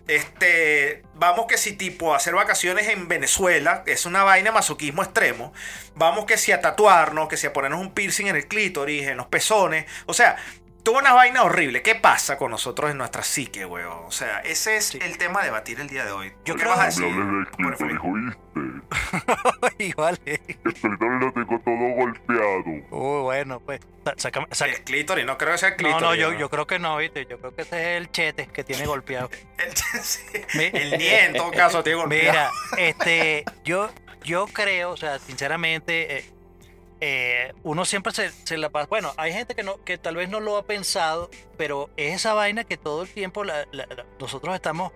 Este, 0.07 1.03
vamos 1.13 1.45
que 1.47 1.57
si 1.57 1.73
tipo 1.73 2.13
a 2.13 2.17
hacer 2.17 2.33
vacaciones 2.33 2.87
en 2.87 3.07
Venezuela, 3.09 3.83
es 3.85 4.05
una 4.05 4.23
vaina 4.23 4.49
de 4.49 4.53
masoquismo 4.53 5.03
extremo. 5.03 5.53
Vamos 5.95 6.25
que 6.25 6.37
si 6.37 6.51
a 6.53 6.61
tatuarnos, 6.61 7.27
que 7.27 7.35
si 7.35 7.47
a 7.47 7.53
ponernos 7.53 7.81
un 7.81 7.93
piercing 7.93 8.27
en 8.27 8.37
el 8.37 8.47
clítoris, 8.47 9.07
en 9.07 9.17
los 9.17 9.27
pezones. 9.27 9.85
O 10.05 10.13
sea, 10.13 10.37
tuvo 10.83 10.99
una 10.99 11.13
vaina 11.13 11.43
horrible. 11.43 11.81
¿Qué 11.81 11.95
pasa 11.95 12.37
con 12.37 12.51
nosotros 12.51 12.91
en 12.91 12.97
nuestra 12.97 13.23
psique, 13.23 13.65
weón? 13.65 14.03
O 14.05 14.11
sea, 14.11 14.39
ese 14.41 14.77
es 14.77 14.85
Sí. 14.87 14.99
el 15.01 15.17
tema 15.17 15.41
a 15.41 15.45
debatir 15.45 15.79
el 15.79 15.87
día 15.87 16.05
de 16.05 16.11
hoy. 16.11 16.33
Yo 16.45 16.55
¿Qué 16.55 16.61
creo- 16.61 16.75
vas 16.75 16.79
a 16.97 17.01
No 17.01 17.07
decir? 17.07 17.21
Hables 17.21 17.47
de 17.49 17.63
Bueno, 17.63 17.77
Felipe. 17.77 17.99
clítoris, 17.99 18.35
¿oíste? 18.55 19.83
Igual. 19.83 20.19
El 20.25 20.39
clítoris 20.73 21.19
lo 21.21 21.33
tengo 21.33 21.59
todo 21.59 21.95
golpeado. 21.95 22.63
Uy, 22.91 23.21
bueno, 23.23 23.59
pues. 23.59 23.81
saca- 24.17 24.47
El 24.65 24.83
clítoris, 24.83 25.25
no 25.25 25.37
creo 25.37 25.53
que 25.53 25.57
sea 25.57 25.69
el 25.69 25.75
No, 25.75 25.77
clítoris. 25.77 26.03
no, 26.03 26.15
yo, 26.15 26.33
yo 26.33 26.49
creo 26.49 26.67
que 26.67 26.79
no, 26.79 26.97
¿viste? 26.97 27.25
Yo 27.25 27.39
creo 27.39 27.55
que 27.55 27.61
ese 27.61 27.95
es 27.95 27.97
el 28.01 28.11
chete 28.11 28.47
que 28.47 28.63
tiene 28.63 28.85
golpeado. 28.85 29.29
El, 29.57 29.75
sí, 30.03 30.19
Mi- 30.55 30.65
el 30.73 30.97
nie, 30.97 31.25
en 31.25 31.33
todo 31.33 31.51
caso, 31.51 31.81
tiene 31.83 31.99
golpeado. 31.99 32.29
Mira, 32.31 32.51
este, 32.77 33.45
yo, 33.63 33.89
yo 34.23 34.47
creo, 34.47 34.91
o 34.91 34.97
sea, 34.97 35.19
sinceramente, 35.19 36.17
eh, 36.17 36.25
eh, 37.05 37.51
uno 37.63 37.83
siempre 37.83 38.13
se, 38.13 38.31
se 38.45 38.57
la 38.57 38.69
pasa. 38.69 38.87
Bueno, 38.87 39.13
hay 39.17 39.33
gente 39.33 39.55
que 39.55 39.63
no, 39.63 39.83
que 39.83 39.97
tal 39.97 40.15
vez 40.15 40.29
no 40.29 40.39
lo 40.39 40.55
ha 40.55 40.63
pensado, 40.65 41.29
pero 41.57 41.89
es 41.97 42.13
esa 42.15 42.33
vaina 42.33 42.63
que 42.63 42.77
todo 42.77 43.03
el 43.03 43.09
tiempo 43.09 43.43
la- 43.43 43.65
la- 43.73 43.85
la- 43.87 44.05
nosotros 44.21 44.55
estamos, 44.55 44.93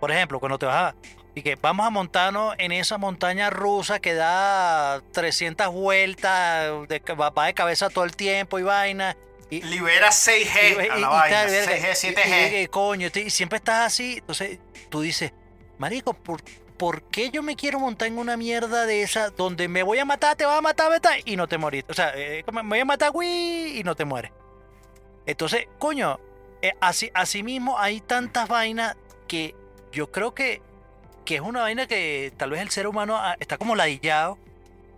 por 0.00 0.10
ejemplo, 0.10 0.40
cuando 0.40 0.58
te 0.58 0.64
vas 0.64 0.94
a, 0.94 0.96
y 1.34 1.42
que 1.42 1.56
vamos 1.56 1.86
a 1.86 1.90
montarnos 1.90 2.54
en 2.56 2.72
esa 2.72 2.96
montaña 2.96 3.50
rusa 3.50 4.00
que 4.00 4.14
da 4.14 5.02
300 5.12 5.68
vueltas, 5.68 6.88
de, 6.88 6.98
va 7.14 7.46
de 7.46 7.52
cabeza 7.54 7.90
todo 7.90 8.04
el 8.04 8.16
tiempo 8.16 8.58
y 8.58 8.62
vaina. 8.62 9.14
Y, 9.50 9.60
Libera 9.62 10.08
6G 10.12 10.86
y- 10.86 10.88
a 10.88 10.94
la 10.94 10.98
y 10.98 11.02
vaina. 11.02 11.36
tal, 11.42 11.50
verga, 11.50 11.72
6G, 11.72 11.90
y- 11.90 12.14
7G. 12.14 12.52
y- 12.52 12.62
y 12.62 12.66
coño, 12.68 13.08
y 13.14 13.28
siempre 13.30 13.58
estás 13.58 13.86
así. 13.86 14.14
Entonces 14.18 14.58
tú 14.88 15.02
dices, 15.02 15.32
Marico, 15.76 16.14
¿por, 16.14 16.40
¿por 16.80 17.02
qué 17.02 17.28
yo 17.28 17.42
me 17.42 17.56
quiero 17.56 17.78
montar 17.78 18.08
en 18.08 18.16
una 18.16 18.38
mierda 18.38 18.86
de 18.86 19.02
esa 19.02 19.28
donde 19.28 19.68
me 19.68 19.82
voy 19.82 19.98
a 19.98 20.06
matar, 20.06 20.34
te 20.34 20.46
vas 20.46 20.56
a 20.56 20.62
matar, 20.62 20.90
vete, 20.90 21.10
y 21.26 21.36
no 21.36 21.46
te 21.46 21.58
morís? 21.58 21.84
O 21.90 21.92
sea, 21.92 22.14
eh, 22.16 22.42
me 22.50 22.62
voy 22.62 22.78
a 22.78 22.84
matar, 22.86 23.10
güey, 23.10 23.78
y 23.78 23.84
no 23.84 23.94
te 23.94 24.06
mueres. 24.06 24.32
Entonces, 25.26 25.68
coño, 25.78 26.18
eh, 26.62 26.72
así, 26.80 27.10
así 27.12 27.42
mismo 27.42 27.78
hay 27.78 28.00
tantas 28.00 28.48
vainas 28.48 28.96
que 29.28 29.54
yo 29.92 30.10
creo 30.10 30.32
que, 30.32 30.62
que 31.26 31.34
es 31.34 31.42
una 31.42 31.60
vaina 31.60 31.86
que 31.86 32.32
tal 32.38 32.48
vez 32.48 32.62
el 32.62 32.70
ser 32.70 32.86
humano 32.86 33.18
ah, 33.18 33.36
está 33.40 33.58
como 33.58 33.76
ladillado 33.76 34.38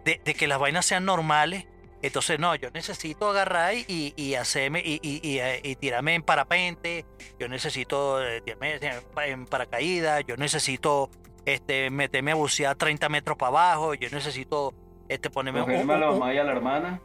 de, 0.05 0.21
que 0.21 0.47
las 0.47 0.61
vainas 0.61 0.87
sean 0.87 1.05
normales. 1.05 1.67
Entonces, 2.01 2.39
no, 2.39 2.55
yo 2.55 2.71
necesito 2.71 3.31
agarrar 3.31 3.75
y, 3.75 4.15
y 4.17 4.35
hacerme 4.37 4.83
y, 4.85 5.01
y, 5.03 5.21
y, 5.29 5.41
eh, 5.41 5.61
y 5.65 5.75
tirarme 5.75 6.15
en 6.15 6.23
parapente, 6.23 7.07
yo 7.41 7.49
necesito 7.49 8.25
eh, 8.25 8.41
tirarme 8.41 8.79
en 9.25 9.47
paracaídas, 9.47 10.23
yo 10.29 10.37
necesito 10.37 11.11
este, 11.47 11.91
meterme 11.91 12.33
a 12.33 12.35
bucear 12.35 12.77
30 12.77 13.09
metros 13.09 13.37
para 13.37 13.49
abajo, 13.49 13.95
yo 13.95 14.09
necesito 14.11 14.75
este, 15.09 15.31
ponerme 15.31 15.61
un- 15.61 15.67
Cogerme 15.67 15.95
a 15.95 15.99
la 15.99 16.11
mamá 16.11 16.35
y 16.35 16.39
a 16.39 16.45
la 16.45 16.53
hermana. 16.53 17.01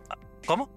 ¿Cómo? 0.45 0.69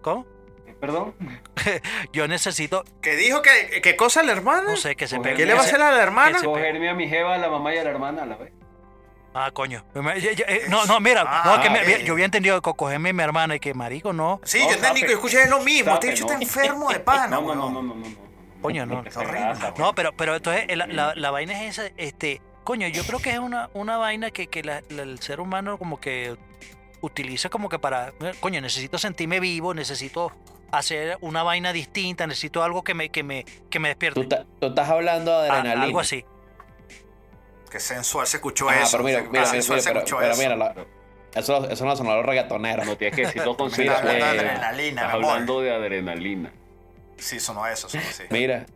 ¿Cómo? 0.00 0.26
Eh, 0.66 0.74
Perdón. 0.80 1.14
Yo 2.12 2.26
necesito, 2.26 2.84
¿Qué 3.00 3.14
dijo? 3.16 3.40
¿Qué, 3.42 3.80
qué 3.82 3.94
cosa 3.96 4.20
el 4.22 4.28
hermano? 4.30 4.70
no 4.70 4.76
sé, 4.76 4.96
que 4.96 5.06
se 5.06 5.18
pegue- 5.20 5.36
¿Qué 5.36 5.46
le 5.46 5.54
va 5.54 5.60
a 5.60 5.62
hacer 5.64 5.80
a 5.80 5.92
la 5.92 6.02
hermana? 6.02 6.38
Cogerme 6.42 6.88
a 6.88 6.94
mi 6.94 7.08
jeva, 7.08 7.34
a 7.34 7.38
la 7.38 7.48
mamá 7.48 7.74
y 7.74 7.78
a 7.78 7.84
la 7.84 7.90
hermana 7.90 8.22
a 8.22 8.26
la 8.26 8.36
vez. 8.36 8.52
Ah, 9.34 9.50
coño. 9.52 9.84
Ya- 9.94 10.44
eh, 10.46 10.62
No, 10.68 10.84
no, 10.86 10.98
mira, 11.00 11.24
Ah, 11.26 11.54
no, 11.56 11.62
que 11.62 11.70
me- 11.70 12.04
yo 12.04 12.12
había 12.14 12.24
entendido 12.26 12.60
que 12.60 12.72
cogerme 12.72 13.10
a 13.10 13.12
mi 13.12 13.22
hermana 13.22 13.54
y 13.56 13.60
que 13.60 13.72
marico, 13.74 14.12
no. 14.12 14.40
Sí, 14.44 14.58
No, 14.58 14.70
yo 14.70 14.74
entendí 14.74 15.02
que 15.02 15.12
escuché 15.12 15.42
es 15.44 15.50
lo 15.50 15.60
mismo. 15.62 15.94
Este 15.94 16.08
bicho 16.10 16.24
no. 16.26 16.32
está 16.32 16.42
enfermo 16.42 16.90
de 16.90 17.00
pana, 17.00 17.28
No, 17.28 17.40
no, 17.42 17.54
no, 17.54 17.70
no, 17.70 17.82
no, 17.82 17.94
no, 17.94 18.08
no. 18.08 18.16
Coño, 18.60 18.84
no. 18.86 19.02
No, 19.78 19.94
pero, 19.94 20.12
pero 20.16 20.36
entonces 20.36 20.64
eh, 20.68 20.76
la, 20.76 20.86
la- 20.86 21.14
la 21.14 21.30
vaina 21.30 21.62
es 21.64 21.78
esa, 21.78 21.90
este, 21.96 22.42
coño, 22.64 22.88
yo 22.88 23.02
creo 23.04 23.18
que 23.18 23.30
es 23.32 23.38
una, 23.38 23.70
una 23.74 23.96
vaina 23.96 24.30
que, 24.30 24.46
que 24.46 24.62
la- 24.62 24.82
la- 24.90 25.02
el 25.02 25.18
ser 25.20 25.40
humano 25.40 25.78
como 25.78 26.00
que 26.00 26.36
utiliza 27.00 27.48
como 27.48 27.68
que 27.68 27.78
para, 27.78 28.08
eh, 28.20 28.32
coño, 28.40 28.60
necesito 28.60 28.98
sentirme 28.98 29.40
vivo, 29.40 29.74
necesito 29.74 30.32
hacer 30.70 31.18
una 31.20 31.42
vaina 31.42 31.72
distinta, 31.72 32.26
necesito 32.26 32.62
algo 32.62 32.82
que 32.84 32.94
me, 32.94 33.08
que 33.10 33.22
me, 33.22 33.44
que 33.68 33.78
me 33.78 33.88
despierte. 33.88 34.20
Tú, 34.22 34.28
ta- 34.28 34.46
tú 34.60 34.68
estás 34.68 34.88
hablando 34.88 35.42
de 35.42 35.48
Ah, 35.50 35.54
adrenalina. 35.54 35.84
algo 35.84 36.00
así. 36.00 36.24
Qué 37.70 37.80
sensual 37.80 38.26
se 38.26 38.36
escuchó 38.36 38.68
Ah, 38.68 38.80
eso. 38.80 38.92
pero 38.92 39.04
mira, 39.04 39.18
mira, 39.20 39.30
mira, 39.32 39.46
sensual 39.46 39.78
mira, 39.78 39.82
se 39.82 39.92
pero, 40.04 40.18
pero 40.18 40.32
eso. 40.32 40.42
mira, 40.42 40.56
la- 40.56 40.74
eso, 41.34 41.68
eso 41.68 41.84
no 41.86 41.96
sonó 41.96 42.14
los 42.16 42.26
reggaetoneros. 42.26 42.86
No 42.86 42.96
tienes 42.96 43.16
que 43.16 43.22
decirlo 43.26 43.56
con 43.56 43.70
Mira, 43.78 43.94
Está 43.96 43.98
hablando 44.10 44.24
de 44.26 44.36
eh, 44.36 44.40
adrenalina, 44.50 45.00
Estás 45.02 45.14
hablando 45.14 45.60
de 45.62 45.74
adrenalina. 45.74 46.52
Sí, 47.16 47.40
sonó 47.40 47.66
eso, 47.66 47.88
sonó 47.88 48.04
así. 48.08 48.24
Mira, 48.30 48.66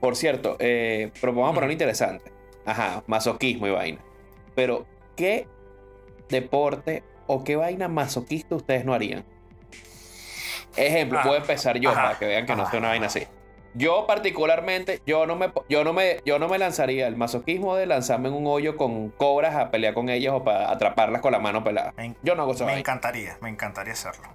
por 0.00 0.16
cierto, 0.16 0.56
eh, 0.58 1.10
pero 1.20 1.32
vamos 1.32 1.50
a 1.50 1.54
ponerlo 1.54 1.72
interesante. 1.72 2.32
Ajá, 2.66 3.02
masoquismo 3.06 3.66
y 3.66 3.70
vaina. 3.70 4.00
Pero, 4.54 4.86
¿qué 5.16 5.46
deporte 6.28 7.02
o 7.26 7.44
qué 7.44 7.56
vaina 7.56 7.88
masoquista 7.88 8.54
ustedes 8.56 8.84
no 8.84 8.92
harían? 8.92 9.24
Ejemplo, 10.76 11.18
Ah, 11.20 11.22
puedo 11.22 11.36
empezar 11.36 11.78
yo 11.78 11.90
ajá, 11.90 12.02
para 12.02 12.18
que 12.18 12.26
vean 12.26 12.44
que 12.46 12.54
no 12.56 12.68
sea 12.68 12.78
una 12.78 12.88
vaina 12.88 13.06
así. 13.06 13.26
Yo 13.74 14.06
particularmente, 14.06 15.00
yo 15.06 15.26
no 15.26 15.36
me, 15.36 15.52
yo 15.68 15.84
no 15.84 15.92
me, 15.92 16.20
yo 16.24 16.38
no 16.38 16.48
me 16.48 16.58
lanzaría 16.58 17.06
el 17.06 17.16
masoquismo 17.16 17.76
de 17.76 17.86
lanzarme 17.86 18.28
en 18.28 18.34
un 18.34 18.46
hoyo 18.46 18.76
con 18.76 19.10
cobras 19.10 19.54
a 19.54 19.70
pelear 19.70 19.92
con 19.94 20.08
ellas 20.08 20.32
o 20.34 20.42
para 20.44 20.70
atraparlas 20.70 21.20
con 21.20 21.32
la 21.32 21.38
mano 21.38 21.62
pelada. 21.62 21.92
Me 21.96 22.14
Yo 22.22 22.34
no 22.34 22.42
hago 22.42 22.52
esa 22.52 22.64
Me 22.64 22.72
vaina. 22.72 22.80
encantaría, 22.80 23.38
me 23.42 23.50
encantaría 23.50 23.92
hacerlo. 23.92 24.28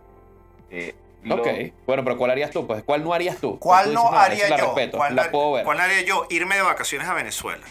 Eh, 0.69 0.93
lo- 1.23 1.35
Ok, 1.41 1.47
bueno, 1.87 2.03
pero 2.03 2.17
¿cuál 2.17 2.31
harías 2.31 2.51
tú? 2.51 2.67
Pues, 2.67 2.83
¿cuál 2.83 3.03
no 3.03 3.13
harías 3.13 3.37
tú? 3.37 3.57
¿Cuál 3.59 3.87
Tú 3.87 3.93
no 3.93 4.11
haría 4.13 4.45
esa 4.45 4.49
la 4.49 4.57
yo? 4.57 4.65
respeto, 4.65 4.97
¿Cuál, 4.97 5.15
la 5.15 5.31
puedo 5.31 5.53
ver. 5.53 5.65
cuál 5.65 5.79
haría 5.79 6.01
yo? 6.01 6.27
Irme 6.29 6.55
de 6.55 6.61
vacaciones 6.61 7.07
a 7.07 7.13
Venezuela. 7.15 7.65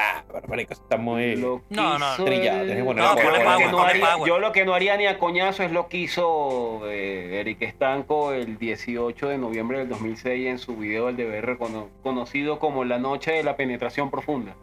Ah, 0.00 0.22
pero 0.32 0.46
marico, 0.48 0.72
eso 0.74 0.82
está 0.82 0.96
muy... 0.96 1.34
lo 1.34 1.62
No, 1.70 1.98
no, 1.98 2.10
quiso 2.12 2.24
trillado, 2.24 2.60
el- 2.60 2.66
tienes 2.66 2.82
que 2.84 2.86
poner 2.86 3.04
No, 3.04 3.16
Yo 3.16 3.30
lo 3.30 3.58
que 3.58 3.66
no 3.66 3.80
haría- 3.82 4.12
power. 4.14 4.28
Yo 4.28 4.38
lo 4.38 4.52
que 4.52 4.64
no 4.64 4.74
haría 4.74 4.96
ni 4.96 5.06
a 5.06 5.18
coñazo 5.18 5.62
es 5.64 5.72
lo 5.72 5.88
que 5.88 5.96
hizo 5.98 6.82
eh, 6.88 7.40
Eric 7.40 7.62
Estanco 7.62 8.32
el 8.32 8.58
18 8.58 9.28
de 9.28 9.38
noviembre 9.38 9.78
del 9.78 9.88
2006 9.88 10.46
en 10.46 10.58
su 10.58 10.76
video 10.76 11.06
del 11.06 11.16
DBR 11.16 11.58
cono- 11.58 11.88
conocido 12.02 12.58
como 12.58 12.84
La 12.84 12.98
Noche 12.98 13.32
de 13.32 13.42
la 13.42 13.56
Penetración 13.56 14.10
Profunda. 14.10 14.54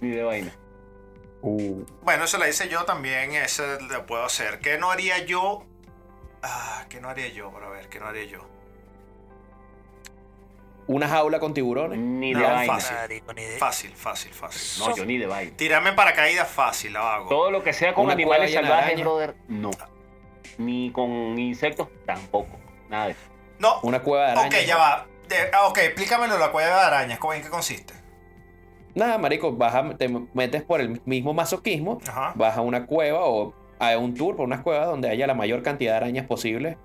Ni 0.00 0.10
de 0.10 0.22
vaina. 0.22 0.52
Uh, 1.42 1.84
Bueno, 2.02 2.24
eso 2.24 2.36
la 2.38 2.48
hice 2.48 2.68
yo 2.68 2.84
también, 2.84 3.32
ese 3.32 3.80
lo 3.90 4.06
puedo 4.06 4.24
hacer. 4.24 4.58
¿Qué 4.60 4.76
no 4.78 4.90
haría 4.90 5.24
yo? 5.24 5.64
Ah, 6.42 6.84
¿qué 6.88 7.00
no 7.00 7.08
haría 7.08 7.28
yo? 7.28 7.50
Para 7.50 7.68
ver, 7.68 7.88
¿qué 7.88 7.98
no 7.98 8.06
haría 8.06 8.24
yo? 8.24 8.40
Una 10.88 11.06
jaula 11.08 11.38
con 11.38 11.54
tiburones. 11.54 11.98
Ni 11.98 12.32
No, 12.32 12.40
de 12.40 12.46
vaina. 12.46 12.74
fácil. 12.74 12.96
Marico, 12.96 13.32
ni 13.34 13.44
de- 13.44 13.58
Fácil, 13.58 13.92
fácil, 13.94 14.32
fácil. 14.32 14.84
No, 14.84 14.96
yo 14.96 15.04
ni 15.04 15.18
de 15.18 15.26
vaina. 15.26 15.52
Tirarme 15.56 15.90
en 15.90 15.96
paracaídas 15.96 16.48
fácil, 16.48 16.94
lo 16.94 17.00
hago. 17.00 17.28
Todo 17.28 17.50
lo 17.52 17.62
que 17.62 17.72
sea 17.72 17.94
con 17.94 18.06
Una 18.06 18.14
animales 18.14 18.52
salvajes, 18.52 19.00
brother, 19.00 19.36
no. 19.48 19.70
Ni 20.58 20.90
con 20.90 21.38
insectos, 21.38 21.88
tampoco. 22.04 22.58
Nada 22.88 23.06
de 23.06 23.12
eso. 23.12 23.20
No, 23.60 23.78
Una 23.82 24.00
cueva 24.02 24.26
de 24.26 24.32
arañas. 24.32 24.54
ok, 24.60 24.66
ya 24.66 24.76
va. 24.76 25.06
De- 25.28 25.50
ah, 25.52 25.66
ok, 25.68 25.78
explícamelo 25.78 26.38
la 26.38 26.50
cueva 26.50 26.68
de 26.80 26.86
arañas. 26.86 27.18
¿cómo- 27.18 27.34
¿En 27.34 27.42
qué 27.42 27.48
consiste? 27.50 27.94
Nada, 28.94 29.18
marico, 29.18 29.52
vas 29.52 29.74
a- 29.74 29.96
te 29.96 30.08
metes 30.32 30.62
por 30.62 30.80
el 30.80 31.00
mismo 31.04 31.32
masoquismo, 31.34 31.98
Ajá. 32.08 32.32
vas 32.34 32.56
a 32.56 32.62
una 32.62 32.86
cueva 32.86 33.20
o 33.26 33.54
a 33.78 33.96
un 33.98 34.14
tour 34.14 34.34
por 34.36 34.46
unas 34.46 34.62
cuevas 34.62 34.86
donde 34.86 35.08
haya 35.10 35.26
la 35.26 35.34
mayor 35.34 35.62
cantidad 35.62 35.92
de 35.92 35.96
arañas 35.98 36.26
posible. 36.26 36.78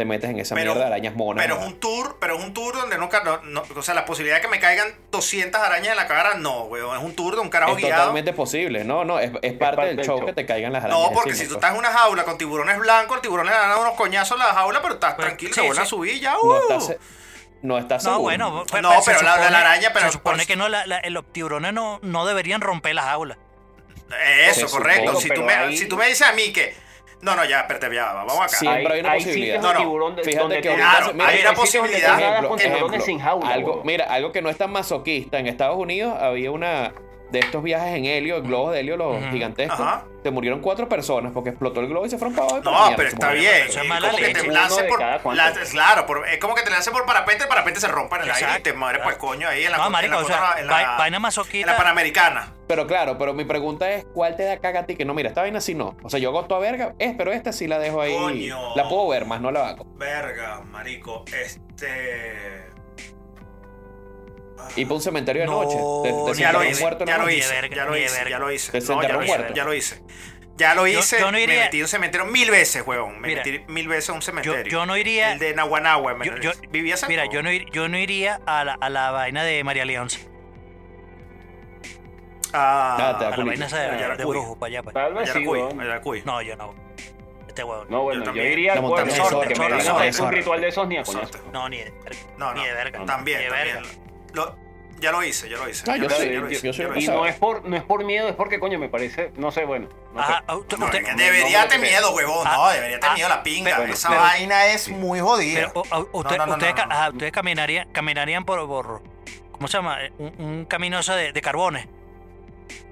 Te 0.00 0.06
metes 0.06 0.30
en 0.30 0.38
esa 0.38 0.54
Pero- 0.54 0.72
mierda 0.72 0.88
de 0.88 0.94
arañas 0.94 1.14
monas. 1.14 1.44
Pero 1.44 1.60
es 1.60 1.66
un 1.66 1.78
tour, 1.78 2.16
pero 2.18 2.38
es 2.38 2.42
un 2.42 2.54
tour 2.54 2.74
donde 2.74 2.96
nunca, 2.96 3.22
no, 3.22 3.36
no- 3.42 3.62
o 3.76 3.82
sea, 3.82 3.92
la 3.92 4.06
posibilidad 4.06 4.36
de 4.36 4.40
que 4.40 4.48
me 4.48 4.58
caigan 4.58 4.88
200 5.10 5.60
arañas 5.60 5.88
en 5.90 5.96
la 5.96 6.06
cara, 6.06 6.36
no, 6.38 6.62
weón. 6.62 6.96
Es 6.96 7.04
un 7.04 7.14
tour 7.14 7.34
de 7.34 7.42
un 7.42 7.50
carajo 7.50 7.72
Es 7.72 7.84
guiado. 7.84 8.00
totalmente 8.04 8.32
posible. 8.32 8.82
No, 8.82 9.04
no, 9.04 9.18
es, 9.20 9.30
es 9.42 9.52
parte 9.52 9.82
del 9.94 10.02
show 10.02 10.24
que 10.24 10.32
te 10.32 10.46
caigan 10.46 10.72
las 10.72 10.84
arañas. 10.84 11.02
No, 11.08 11.12
porque 11.12 11.30
encima, 11.32 11.44
si 11.44 11.48
tú 11.50 11.54
estás 11.56 11.72
en 11.72 11.78
una 11.80 11.92
jaula 11.92 12.24
con 12.24 12.38
tiburones 12.38 12.78
blancos, 12.78 13.16
el 13.16 13.20
tiburón 13.20 13.44
le 13.44 13.52
dan 13.52 13.78
unos 13.78 13.92
coñazos 13.92 14.40
a 14.40 14.44
la 14.46 14.54
jaula, 14.54 14.80
pero 14.80 14.94
estás 14.94 15.14
Pues, 15.16 15.26
tranquilo, 15.26 15.52
sí, 15.52 15.60
se 15.60 15.66
vuelve 15.66 15.82
a 15.82 15.84
subir 15.84 16.18
ya. 16.18 16.32
No 16.32 16.40
uh. 16.44 16.56
estás, 16.62 16.96
no 17.60 17.76
estás 17.76 18.04
No, 18.04 18.10
seguro. 18.12 18.22
bueno, 18.22 18.64
pues, 18.70 18.82
No, 18.82 18.92
pues, 18.94 19.04
se 19.04 19.10
pero 19.10 19.22
la- 19.22 19.36
la 19.36 19.42
supone- 19.48 19.56
araña, 19.58 19.90
pero 19.92 20.06
se 20.06 20.12
supone 20.12 20.38
por- 20.38 20.46
que 20.46 20.56
no, 20.56 20.68
la- 20.70 20.86
la- 20.86 21.02
los 21.10 21.30
tiburones 21.30 21.74
no, 21.74 21.98
no 22.00 22.24
deberían 22.24 22.62
romper 22.62 22.94
las 22.94 23.04
jaulas. 23.04 23.36
Eso, 24.48 24.66
Se 24.66 24.72
correcto. 24.74 25.12
supone, 25.12 25.20
Si 25.22 25.28
tú, 25.28 25.34
pero 25.34 25.44
me, 25.46 25.52
ahí- 25.52 25.76
si 25.76 25.86
tú 25.88 25.96
me 25.98 26.06
dices 26.08 26.26
a 26.26 26.32
mí 26.32 26.52
que. 26.54 26.74
No, 27.22 27.36
no, 27.36 27.44
ya, 27.44 27.60
espérate, 27.60 27.94
ya, 27.94 28.12
vamos 28.14 28.38
acá. 28.38 28.48
Sí. 28.48 28.66
Siempre 28.66 28.94
hay 28.94 29.00
una 29.00 29.12
posibilidad. 29.14 29.60
No, 29.60 29.68
de 29.68 29.74
no. 29.74 29.80
tiburón 29.80 30.16
de- 30.16 30.22
Fíjate 30.22 30.42
donde 30.42 30.60
que 30.62 30.68
ahorita 30.70 30.90
Claro, 30.90 31.12
mira, 31.12 31.26
hay 31.28 31.40
una 31.40 31.52
posibilidad. 31.52 32.20
Ejemplo, 32.20 32.56
ejemplo, 32.56 33.46
algo, 33.46 33.82
mira, 33.84 34.04
algo 34.06 34.32
que 34.32 34.40
no 34.42 34.48
es 34.48 34.56
tan 34.56 34.70
masoquista. 34.72 35.38
En 35.38 35.46
Estados 35.46 35.76
Unidos 35.76 36.14
había 36.18 36.50
una 36.50 36.92
de 37.30 37.38
estos 37.38 37.62
viajes 37.62 37.94
en 37.96 38.04
helio, 38.06 38.42
globos 38.42 38.72
de 38.72 38.80
helio, 38.80 38.96
los 38.96 39.16
gigantescos. 39.30 39.78
Ajá. 39.80 40.04
Se 40.22 40.30
murieron 40.30 40.60
cuatro 40.60 40.86
personas 40.88 41.32
porque 41.32 41.48
explotó 41.50 41.80
el 41.80 41.88
globo 41.88 42.04
y 42.04 42.10
se 42.10 42.18
fueron 42.18 42.34
para 42.36 42.48
abajo. 42.48 42.62
No, 42.64 42.72
mierda, 42.72 42.96
pero 42.96 43.08
está 43.08 43.30
bien. 43.32 43.66
Eso 43.68 43.80
es 43.80 43.88
mala 43.88 44.08
como 44.08 44.18
que 44.18 44.26
leche. 44.28 44.40
te 44.42 44.46
lance 44.48 44.84
por. 44.84 45.00
la- 45.00 45.52
claro, 45.70 46.06
por- 46.06 46.28
es 46.28 46.38
como 46.38 46.54
que 46.54 46.62
te 46.62 46.70
lance 46.70 46.90
por 46.90 47.06
parapente, 47.06 47.44
el 47.44 47.48
parapente 47.48 47.80
se 47.80 47.88
rompa 47.88 48.16
en 48.16 48.22
el 48.24 48.30
aire 48.32 48.48
y 48.58 48.62
te 48.62 48.72
mueres, 48.74 49.00
pues 49.02 49.16
coño, 49.16 49.48
ahí 49.48 49.64
en 49.64 49.70
la, 49.72 49.78
No, 49.78 49.86
en 49.86 49.92
marico, 49.92 50.14
la, 50.16 50.20
o 50.20 50.24
sea, 50.26 50.54
en 50.58 50.66
la- 50.66 50.72
vai- 50.74 50.98
vaina 50.98 51.16
en 51.16 51.22
masoquista. 51.22 51.70
la 51.72 51.76
Panamericana. 51.78 52.52
Pero 52.68 52.86
claro, 52.86 53.16
pero 53.18 53.32
mi 53.32 53.44
pregunta 53.44 53.90
es, 53.90 54.04
¿cuál 54.12 54.36
te 54.36 54.44
da 54.44 54.58
caga 54.58 54.80
a 54.80 54.86
ti? 54.86 54.94
Que 54.94 55.04
no, 55.04 55.14
mira, 55.14 55.28
esta 55.30 55.40
vaina 55.40 55.60
sí 55.60 55.74
no. 55.74 55.96
O 56.02 56.10
sea, 56.10 56.20
yo 56.20 56.28
hago 56.28 56.44
toda 56.44 56.60
verga, 56.60 56.94
es, 56.98 57.14
pero 57.16 57.32
esta 57.32 57.52
sí 57.52 57.66
la 57.66 57.78
dejo 57.78 58.00
ahí. 58.00 58.14
Coño. 58.14 58.76
La 58.76 58.88
puedo 58.88 59.08
ver, 59.08 59.24
más 59.24 59.40
no 59.40 59.50
la 59.50 59.68
hago. 59.70 59.86
Verga, 59.96 60.60
marico. 60.70 61.24
Este. 61.32 62.69
Y 64.76 64.84
para 64.84 64.94
un 64.96 65.00
cementerio 65.02 65.42
de 65.42 65.46
No, 65.46 65.62
noche. 65.62 65.76
Te, 66.26 66.32
te 66.34 66.40
ya 66.40 66.52
lo 66.52 66.64
hice, 66.64 66.80
muerto 66.82 67.04
ya 67.04 67.18
la 67.18 67.24
lo 67.24 67.30
hice, 67.30 67.54
ya 67.74 67.84
lo 67.84 67.96
hice, 67.96 68.30
ya 68.30 68.38
lo 68.38 68.50
hice. 68.52 68.72
Te 68.72 68.80
No, 68.80 69.02
ya 69.02 69.08
lo 69.12 69.22
hice, 69.22 69.36
muerto. 69.36 69.54
ya 69.54 69.64
lo 69.64 69.74
hice. 69.74 70.02
Ya 70.56 70.74
lo 70.74 70.86
Yo- 70.86 70.98
hice, 70.98 71.18
yo 71.18 71.26
no 71.26 71.32
me 71.32 71.42
iría- 71.42 71.64
metí 71.64 71.78
en 71.78 71.84
un 71.84 71.88
cementerio 71.88 72.26
mil 72.26 72.50
veces, 72.50 72.82
huevón. 72.86 73.18
Me 73.20 73.28
Mira, 73.28 73.42
metí 73.44 73.64
mil 73.68 73.88
veces 73.88 74.10
en 74.10 74.16
un 74.16 74.20
Yo, 74.20 74.24
cementerio. 74.26 74.70
yo 74.70 74.84
no 74.86 74.96
iría. 74.96 75.32
El 75.32 75.38
de 75.38 75.54
Naguanagua. 75.54 76.16
yo- 76.22 76.36
yo- 76.36 76.52
vivía 76.70 76.96
mira, 77.08 77.24
yo 77.32 77.42
no, 77.42 77.50
ir- 77.50 77.70
yo 77.72 77.88
no 77.88 77.96
iría 77.98 78.40
a 78.46 78.64
la, 78.64 78.74
a 78.78 78.90
la 78.90 79.10
vaina 79.10 79.42
de 79.42 79.64
María 79.64 79.86
Leonza. 79.86 80.18
Ah, 82.52 82.96
Ah, 82.98 83.18
A 83.28 83.36
la 83.36 83.44
vaina 83.44 83.66
esa 83.66 83.78
de, 83.78 84.16
de 84.16 84.24
brujo, 84.24 84.58
para 84.58 84.68
allá. 84.70 84.82
Para 84.82 85.04
Tal 85.06 85.14
vez 85.14 85.30
sí, 85.32 85.44
Yaracuy. 85.44 86.22
No, 86.24 86.42
yo 86.42 86.56
no. 86.56 86.74
Este 87.46 87.64
huevo. 87.64 87.84
No, 87.88 88.02
bueno, 88.02 88.20
Yo 88.20 88.24
yo, 88.24 88.24
también. 88.26 88.52
iría 88.52 88.74
La 88.74 88.80
al 88.80 88.86
pueblo. 88.86 88.96
montaña 89.06 89.22
de 89.24 89.30
Zorra, 89.30 89.48
que 89.48 89.54
me 89.58 89.66
digan 89.66 90.24
un 90.26 90.32
ritual 90.32 90.60
de 90.60 90.68
esos 90.68 90.88
ni 90.88 90.96
a. 90.98 91.02
No, 91.52 91.68
ni 91.68 91.78
de 91.78 91.90
verga. 92.04 92.18
No, 92.36 92.54
no. 92.54 92.60
Ni 92.60 92.66
de 92.66 92.74
verga. 92.74 93.04
También, 93.06 93.48
también. 93.48 94.09
Lo- 94.32 94.56
ya 95.00 95.12
lo 95.12 95.22
hice, 95.22 95.48
ya 95.48 95.56
lo 95.56 95.66
hice. 95.68 95.90
Ah, 95.90 95.96
Y 95.96 97.06
no 97.08 97.24
es 97.26 97.34
por 97.36 97.64
no 97.64 97.74
es 97.76 97.82
por 97.82 98.04
miedo, 98.04 98.28
es 98.28 98.34
porque 98.34 98.60
coño 98.60 98.78
me 98.78 98.88
parece, 98.90 99.32
no 99.36 99.50
sé, 99.50 99.64
bueno. 99.64 99.88
No 100.14 100.26
sé. 100.26 100.32
Ajá, 100.32 100.54
usted- 100.56 100.76
No, 100.76 100.84
usted- 100.86 100.98
es 100.98 101.08
que 101.08 101.14
debería 101.14 101.62
no, 101.62 101.68
tener 101.68 101.88
miedo, 101.90 102.10
huevón. 102.14 102.46
Ah, 102.46 102.56
No, 102.56 102.68
debería 102.70 103.00
tener 103.00 103.10
ah, 103.10 103.14
miedo 103.14 103.28
la 103.30 103.42
pinga. 103.42 103.76
pero- 103.78 103.92
Esa 103.92 104.08
pero- 104.10 104.20
vaina 104.20 104.66
es 104.66 104.88
muy 104.90 105.20
jodida. 105.20 105.72
Pero 105.72 105.80
o- 105.90 105.96
o- 106.12 106.20
usted- 106.20 106.36
no, 106.36 106.46
no, 106.46 106.52
ustedes, 106.52 106.74
no, 106.74 106.76
ca- 106.80 106.86
no. 106.86 106.94
ajá, 106.94 107.10
ustedes 107.10 107.32
caminarían, 107.32 107.88
caminarían 107.92 108.44
por, 108.44 108.66
por- 108.66 109.02
¿cómo 109.52 109.68
se 109.68 109.78
llama? 109.78 110.04
Eh, 110.04 110.12
Un, 110.18 110.34
un 110.38 110.64
camino 110.66 110.98
ese 110.98 111.12
de, 111.14 111.32
de 111.32 111.40
carbones. 111.40 111.86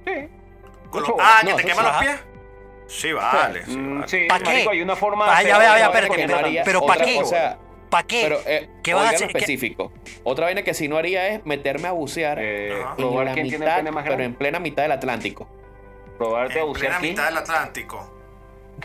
Sí. 0.06 0.12
Ah, 1.20 1.42
no, 1.44 1.56
que 1.56 1.62
te 1.64 1.68
eso 1.72 1.78
quema 1.78 1.82
sí. 1.82 1.86
los 1.88 1.96
pies. 1.98 2.24
Sí, 2.86 3.12
vale. 3.12 3.64
sí, 3.66 3.76
Mm, 3.76 3.94
vale. 3.96 4.08
sí, 4.08 4.26
¿Pa' 4.26 4.38
qué? 4.38 4.66
hay 4.70 4.80
una 4.80 4.96
forma 4.96 5.26
Ah, 5.36 5.42
ya, 5.42 5.58
ya, 5.58 5.86
espérate, 5.86 6.62
pero 6.64 6.80
otra 6.82 6.96
¿pa' 6.96 7.04
qué? 7.04 7.20
¿Para 7.90 8.06
qué? 8.06 8.20
Pero, 8.22 8.40
eh, 8.46 8.68
¿Qué 8.82 8.92
vas 8.94 9.06
a 9.06 9.08
hacer? 9.10 9.20
lo 9.22 9.32
¿Qué- 9.32 9.38
específico. 9.38 9.92
Otra 10.24 10.46
vaina 10.46 10.62
que 10.62 10.74
sí 10.74 10.88
no 10.88 10.96
haría 10.98 11.28
es 11.28 11.46
meterme 11.46 11.88
a 11.88 11.92
bucear 11.92 12.38
Eh, 12.38 12.80
en 12.80 12.96
probar 12.96 13.32
tiene 13.34 13.48
el 13.48 13.58
mitad, 13.60 13.82
más 13.92 14.04
pero 14.06 14.22
en 14.22 14.34
plena 14.34 14.58
mitad 14.60 14.82
del 14.82 14.92
Atlántico. 14.92 15.48
Probarte 16.18 16.58
a 16.58 16.62
En 16.62 16.68
bucear 16.68 16.82
plena 16.92 16.96
aquí. 16.98 17.08
mitad 17.10 17.24
del 17.26 17.36
Atlántico. 17.38 18.14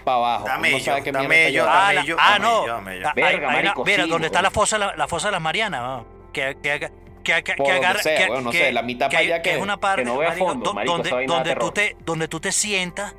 Para 0.03 0.17
abajo. 0.17 0.45
Dame 0.47 0.71
no 0.71 0.77
yo, 0.77 0.83
sabe 0.85 1.03
qué 1.03 1.11
dame 1.11 1.51
yo. 1.51 1.65
Ah, 1.67 1.93
Dame 1.93 2.07
yo, 2.07 2.15
ah, 2.19 2.39
no. 2.39 2.65
yo, 2.65 2.73
dame 2.73 2.99
yo. 2.99 3.07
Ah, 3.09 3.13
marico, 3.51 3.85
mira, 3.85 4.05
donde 4.07 4.27
está 4.27 4.41
la 4.41 4.49
fosa, 4.51 4.77
la, 4.77 4.95
la 4.95 5.07
fosa 5.07 5.27
de 5.27 5.31
las 5.33 5.41
Marianas, 5.41 5.81
¿no? 5.81 6.05
que, 6.33 6.57
que, 6.63 6.89
que, 7.23 7.43
que, 7.43 7.71
agarra, 7.71 8.01
sea, 8.01 8.17
que, 8.27 8.41
no 8.41 8.49
que- 8.49 8.57
sé, 8.57 8.71
la 8.71 8.81
mitad 8.81 9.07
que- 9.09 9.15
para 9.17 9.25
allá 9.25 9.41
que 9.43 9.49
que- 9.51 9.55
es 9.57 9.61
una 9.61 9.77
parte 9.77 10.01
que 10.03 10.09
no 10.09 10.15
marico, 10.15 10.45
fondo, 10.47 10.73
marico, 10.73 10.93
donde, 10.93 11.09
tú 11.55 11.71
te 11.71 11.95
donde 12.03 12.27
tú 12.27 12.39
te 12.39 12.51
sientas 12.51 13.15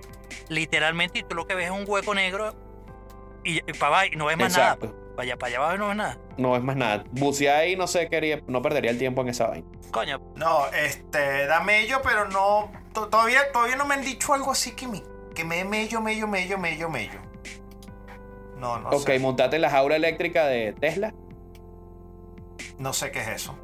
literalmente 0.48 1.20
y 1.20 1.22
tú 1.22 1.34
lo 1.36 1.46
que 1.46 1.54
ves 1.54 1.66
es 1.66 1.70
un 1.70 1.84
hueco 1.86 2.12
negro 2.14 2.54
y, 3.44 3.60
para 3.74 3.86
abajo 3.98 4.06
y 4.12 4.16
no 4.16 4.26
ves 4.26 4.36
más 4.36 4.48
Exacto. 4.56 4.86
nada. 4.86 4.98
Para 5.16 5.22
allá, 5.24 5.36
para 5.36 5.48
allá 5.50 5.58
abajo 5.58 5.76
no 5.78 5.86
ves 5.88 5.96
nada. 5.96 6.18
No 6.38 6.56
es 6.56 6.62
más 6.62 6.76
nada. 6.76 7.04
Bucear 7.12 7.56
ahí 7.60 7.76
no 7.76 7.86
sé, 7.86 8.08
quería, 8.08 8.40
no 8.48 8.60
perdería 8.62 8.90
el 8.90 8.98
tiempo 8.98 9.22
en 9.22 9.28
esa 9.28 9.46
vaina. 9.48 9.66
Coño, 9.92 10.20
No, 10.34 10.66
este, 10.68 11.46
da 11.46 11.60
mello, 11.60 12.00
pero 12.02 12.28
no. 12.28 12.70
to- 12.92 13.08
Todavía, 13.08 13.52
todavía 13.52 13.76
no 13.76 13.84
me 13.86 13.94
han 13.94 14.02
dicho 14.02 14.34
algo 14.34 14.50
así 14.50 14.72
que 14.72 14.88
me, 14.88 15.02
que 15.34 15.44
me 15.44 15.56
dé 15.58 15.64
mello, 15.64 16.00
mello, 16.00 16.26
mello, 16.26 16.58
mello, 16.58 16.88
mello. 16.90 17.20
No, 18.58 18.78
no 18.80 18.88
ok, 18.88 19.06
sé. 19.06 19.18
montate 19.20 19.56
en 19.56 19.62
la 19.62 19.70
jaula 19.70 19.94
eléctrica 19.96 20.46
de 20.46 20.72
Tesla. 20.72 21.14
No 22.78 22.92
sé 22.92 23.10
qué 23.12 23.20
es 23.20 23.28
eso. 23.28 23.56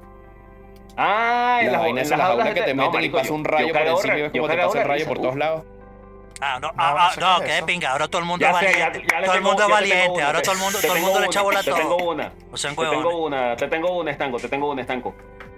Ah, 0.96 1.58
en 1.62 1.66
La 1.66 1.72
las- 1.72 1.80
vaina 1.80 2.02
en 2.02 2.10
las 2.10 2.18
la 2.18 2.24
jaulas 2.26 2.46
jaula 2.46 2.54
que 2.60 2.62
te 2.62 2.74
no, 2.74 2.82
meten 2.82 2.90
y 2.90 2.94
marico, 2.94 3.16
pasa 3.16 3.28
yo- 3.28 3.34
un 3.34 3.44
yo 3.44 3.50
rayo 3.50 3.72
por 3.72 3.82
encima 3.82 4.18
y 4.18 4.22
ves 4.22 4.32
yo 4.32 4.42
cómo 4.42 4.52
te 4.54 4.58
pasa 4.62 4.82
el 4.82 4.88
rayo 4.88 5.06
por 5.06 5.18
todos 5.18 5.36
lados. 5.36 5.64
Ah, 6.40 6.59
no, 6.61 6.68
No, 6.68 6.74
ah, 6.79 7.12
no 7.18 7.26
ah, 7.26 7.38
no, 7.38 7.44
qué 7.44 7.62
pinga. 7.64 7.90
Ahora 7.92 8.09
todo 8.09 8.20
el 8.20 8.26
mundo 8.26 8.44
Ya 8.44 8.50
es 8.53 8.59
sé, 8.59 8.79
ya, 8.79 8.87
valiente. 8.88 9.09
ya 9.12 9.22
todo 9.24 9.35
el 9.35 9.42
mundo 9.42 9.62
es 9.62 9.68
valiente. 9.68 10.22
Ahora 10.22 10.42
todo 10.42 10.53
el 10.53 10.59
mundo, 10.59 10.79
te 10.79 10.87
todo 10.87 10.96
el 10.96 11.03
mundo 11.03 11.20
le 11.20 11.26
echa 11.26 11.42
bola 11.42 11.61
a 11.61 11.62
Te 11.62 11.72
tengo 11.72 11.96
todo. 11.96 12.09
una. 12.11 12.33
O 12.53 12.57
sean 12.57 12.74
Te 12.76 12.87
tengo 12.87 13.16
una, 13.26 13.57
te 13.57 13.68
tengo 13.68 13.98
una, 13.98 14.11
estanco, 14.11 14.38
te 14.38 14.48
tengo 14.48 14.70
una, 14.70 14.81
estanco. 14.83 15.14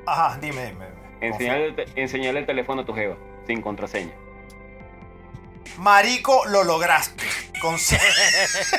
Ajá, 0.06 0.38
dime, 0.40 0.66
dime. 0.66 0.86
Enseñarle, 1.20 1.66
el 1.66 1.74
te- 1.76 1.86
enseñarle 2.00 2.40
el 2.40 2.46
teléfono 2.46 2.82
a 2.82 2.84
tu 2.84 2.92
jeva, 2.94 3.16
sin 3.46 3.62
contraseña. 3.62 4.12
Marico, 5.78 6.44
lo 6.46 6.64
lograste. 6.64 7.24
Conse- 7.60 8.00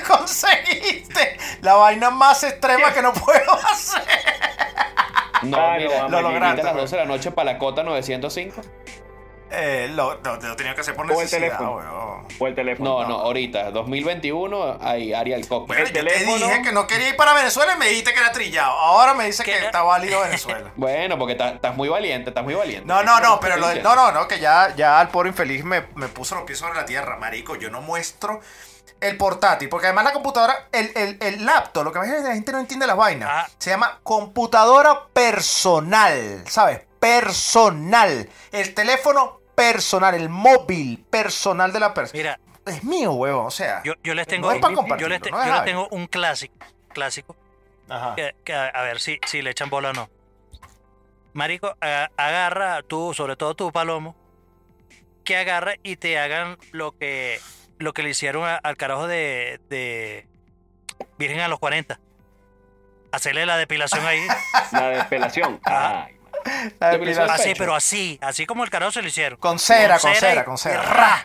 Conseguiste 0.07 1.37
la 1.61 1.75
vaina 1.75 2.09
más 2.11 2.43
extrema 2.43 2.93
que 2.93 3.01
no 3.01 3.13
puedo 3.13 3.53
hacer. 3.53 4.03
No, 5.43 5.57
Ah, 5.57 5.77
no, 5.77 5.85
mira, 5.87 6.01
lo 6.03 6.09
lo 6.09 6.21
lograste 6.21 6.61
a 6.61 6.63
las 6.65 6.73
pues. 6.73 6.83
12 6.91 6.95
de 6.97 7.01
la 7.01 7.07
noche 7.07 7.31
para 7.31 7.53
la 7.53 7.57
cota 7.59 7.83
905. 7.83 8.61
Eh, 9.55 9.89
lo, 9.93 10.15
lo, 10.21 10.35
lo 10.37 10.55
tenía 10.55 10.73
que 10.73 10.81
hacer 10.81 10.95
por 10.95 11.09
O 11.11 11.21
el 11.21 11.29
teléfono. 11.29 12.25
O 12.39 12.47
el 12.47 12.55
teléfono. 12.55 13.01
No, 13.01 13.07
no, 13.07 13.15
ahorita, 13.19 13.71
2021, 13.71 14.79
hay 14.81 15.13
al 15.13 15.47
coco. 15.47 15.67
Bueno, 15.67 15.85
yo 15.85 15.93
te 15.93 16.03
dije 16.03 16.61
que 16.63 16.71
no 16.71 16.87
quería 16.87 17.09
ir 17.09 17.15
para 17.15 17.33
Venezuela 17.33 17.73
y 17.75 17.77
me 17.77 17.87
dijiste 17.87 18.13
que 18.13 18.19
era 18.19 18.31
trillado. 18.31 18.71
Ahora 18.71 19.13
me 19.13 19.25
dice 19.25 19.43
que 19.43 19.57
está 19.57 19.83
válido 19.83 20.21
Venezuela. 20.21 20.71
Bueno, 20.75 21.17
porque 21.17 21.33
estás 21.33 21.75
muy 21.75 21.87
valiente, 21.89 22.29
estás 22.31 22.43
muy 22.43 22.55
valiente. 22.55 22.85
No, 22.87 23.03
no, 23.03 23.19
no, 23.19 23.39
pero 23.39 23.57
lo 23.57 23.67
de 23.67 23.81
no, 23.81 23.95
no, 23.95 24.11
no, 24.11 24.27
que 24.27 24.39
ya, 24.39 24.73
ya 24.75 24.99
al 24.99 25.09
pobre 25.09 25.29
infeliz 25.29 25.63
me, 25.63 25.85
me 25.95 26.07
puso 26.07 26.35
los 26.35 26.43
pies 26.45 26.57
sobre 26.59 26.73
la 26.75 26.85
tierra, 26.85 27.17
marico. 27.17 27.55
Yo 27.55 27.69
no 27.69 27.81
muestro 27.81 28.41
el 28.99 29.17
portátil, 29.17 29.69
porque 29.69 29.87
además 29.87 30.05
la 30.05 30.13
computadora, 30.13 30.67
el, 30.71 30.91
el, 30.95 31.17
el 31.21 31.45
laptop, 31.45 31.83
lo 31.83 31.91
que 31.91 31.99
a 31.99 32.01
veces 32.01 32.23
la 32.23 32.33
gente 32.33 32.51
no 32.53 32.59
entiende 32.59 32.87
las 32.87 32.95
vainas, 32.97 33.29
Ah. 33.31 33.47
se 33.59 33.69
llama 33.69 33.99
computadora 34.01 35.07
personal, 35.13 36.43
¿sabes? 36.47 36.81
Personal. 36.99 38.29
El 38.51 38.73
teléfono 38.73 39.41
personal, 39.55 40.15
el 40.15 40.29
móvil 40.29 41.03
personal 41.09 41.71
de 41.73 41.79
la 41.79 41.93
persona. 41.93 42.17
Mira, 42.17 42.39
Es 42.65 42.83
mío, 42.83 43.11
huevo, 43.13 43.43
o 43.45 43.51
sea. 43.51 43.81
yo, 43.83 43.93
yo 44.03 44.13
les 44.13 44.25
tengo, 44.27 44.47
No 44.49 44.53
es 44.55 44.61
pa' 44.61 44.97
yo 44.97 45.07
les, 45.09 45.21
te- 45.21 45.31
no 45.31 45.39
es 45.39 45.45
yo 45.45 45.51
les 45.51 45.59
Javi. 45.59 45.69
tengo 45.71 45.87
un 45.91 46.07
clásico, 46.07 46.55
clásico, 46.89 47.35
Ajá. 47.89 48.15
que, 48.15 48.35
que 48.45 48.53
a, 48.53 48.67
a 48.67 48.81
ver 48.83 48.99
si, 48.99 49.19
si 49.25 49.41
le 49.41 49.49
echan 49.51 49.69
bola 49.69 49.89
o 49.89 49.93
no. 49.93 50.09
Marico, 51.33 51.75
a- 51.81 52.09
agarra 52.17 52.81
tú, 52.83 53.13
sobre 53.13 53.35
todo 53.35 53.55
tú, 53.55 53.71
Palomo, 53.71 54.15
que 55.23 55.35
agarra 55.37 55.73
y 55.83 55.95
te 55.97 56.19
hagan 56.19 56.57
lo 56.71 56.91
que 56.97 57.39
lo 57.79 57.93
que 57.93 58.03
le 58.03 58.09
hicieron 58.11 58.45
a- 58.45 58.55
al 58.57 58.77
carajo 58.77 59.07
de, 59.07 59.59
de 59.69 60.27
Virgen 61.17 61.39
a 61.41 61.47
los 61.47 61.59
40. 61.59 61.99
Hacerle 63.11 63.45
la 63.45 63.57
depilación 63.57 64.05
ahí. 64.05 64.25
La 64.71 64.89
despelación. 64.89 65.59
Ah. 65.65 66.05
Ay, 66.07 66.15
La 66.79 66.89
depilación. 66.91 67.29
Así, 67.29 67.53
pero 67.57 67.75
así, 67.75 68.17
así 68.21 68.45
como 68.45 68.63
el 68.63 68.69
carajo 68.69 68.91
se 68.91 69.01
lo 69.01 69.07
hicieron. 69.07 69.39
Con 69.39 69.59
cera, 69.59 69.99
con 69.99 70.11
y- 70.11 70.15
cera, 70.15 70.45
con 70.45 70.55
y 70.55 70.57
cera. 70.57 70.81
ra. 70.83 71.23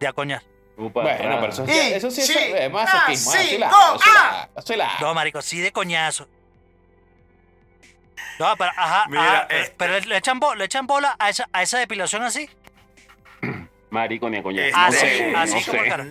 De 0.00 0.06
a 0.08 0.12
coñazo. 0.12 0.46
upa, 0.76 1.02
Bueno, 1.02 1.38
pero 1.40 1.52
eso, 1.52 1.64
Y, 1.66 1.70
eso 1.94 2.10
sí, 2.10 2.20
eso 2.22 2.32
sí, 2.32 2.38
es 2.38 2.70
masoquismo. 2.70 3.32
ah, 3.32 3.36
así 3.38 3.48
sí, 3.48 3.58
la 3.58 3.66
así 3.68 4.10
la 4.12 4.20
ah. 4.42 4.48
así 4.56 4.74
la 4.76 4.88
hago. 4.88 5.06
No, 5.06 5.14
marico, 5.14 5.40
sí 5.42 5.60
de 5.60 5.72
coñazo. 5.72 6.28
No, 8.38 8.56
pero, 8.56 8.70
ajá, 8.76 9.04
Mira, 9.08 9.22
ajá, 9.38 9.46
pero- 9.48 9.60
este- 9.62 9.74
pero 9.78 9.98
le 10.00 10.16
echan, 10.16 10.40
bo- 10.40 10.54
le 10.56 10.64
echan 10.64 10.86
bola 10.86 11.14
a 11.18 11.28
esa, 11.30 11.48
a 11.52 11.62
esa 11.62 11.78
depilación 11.78 12.22
así. 12.24 12.50
Marico 13.90 14.28
ni 14.28 14.38
a 14.38 14.42
coñazo. 14.42 14.76
No 14.76 14.84
Así, 14.86 14.96
sé, 14.98 15.32
así 15.36 15.54
no 15.54 15.60
como 15.66 15.78
el 15.78 15.84
sé. 15.84 15.88
carajo. 15.90 16.10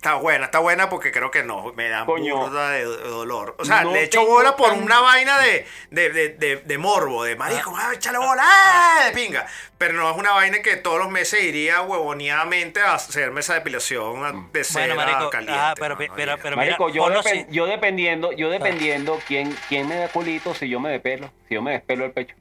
Está 0.00 0.14
buena, 0.14 0.46
está 0.46 0.60
buena 0.60 0.88
porque 0.88 1.12
creo 1.12 1.30
que 1.30 1.42
no, 1.42 1.74
me 1.74 1.90
da 1.90 2.04
burda 2.04 2.70
de, 2.70 2.86
de 2.86 3.08
dolor. 3.08 3.54
O 3.58 3.66
sea, 3.66 3.82
No 3.82 3.92
le 3.92 4.04
echo 4.04 4.24
bola 4.24 4.56
por 4.56 4.70
tan- 4.70 4.82
una 4.82 4.98
vaina 5.02 5.38
de, 5.38 5.66
de, 5.90 6.08
de, 6.08 6.28
de, 6.30 6.56
de 6.56 6.78
morbo, 6.78 7.22
de 7.22 7.36
marico, 7.36 7.74
ah, 7.76 7.90
échale 7.92 8.16
bola, 8.16 8.42
¡ah! 8.42 9.04
de 9.04 9.10
pinga. 9.12 9.46
Pero 9.76 9.92
no 9.92 10.10
es 10.10 10.16
una 10.16 10.32
vaina 10.32 10.62
que 10.62 10.76
todos 10.78 10.98
los 10.98 11.10
meses 11.10 11.42
iría 11.42 11.82
huevoneadamente 11.82 12.80
a 12.80 12.94
hacerme 12.94 13.40
esa 13.40 13.52
depilación 13.52 14.24
a- 14.24 14.32
de 14.50 14.64
cera 14.64 14.94
Bueno, 14.94 15.10
marico, 15.12 15.28
caliente. 15.28 15.60
ajá, 15.60 15.74
pero, 15.74 15.96
no, 15.96 16.00
no 16.06 16.14
pero, 16.16 16.38
pero 16.42 16.56
Marico, 16.56 16.86
mira, 16.88 17.20
yo, 17.22 17.46
yo 17.50 17.66
dependiendo, 17.66 18.32
yo 18.32 18.48
dependiendo 18.48 19.20
quién, 19.28 19.54
quién 19.68 19.86
me 19.86 19.96
da 19.96 20.08
culito 20.08 20.54
si 20.54 20.66
yo 20.66 20.80
me 20.80 20.88
depelo, 20.88 21.30
si 21.46 21.56
yo 21.56 21.60
me 21.60 21.72
despelo 21.72 22.06
el 22.06 22.12
pecho. 22.12 22.34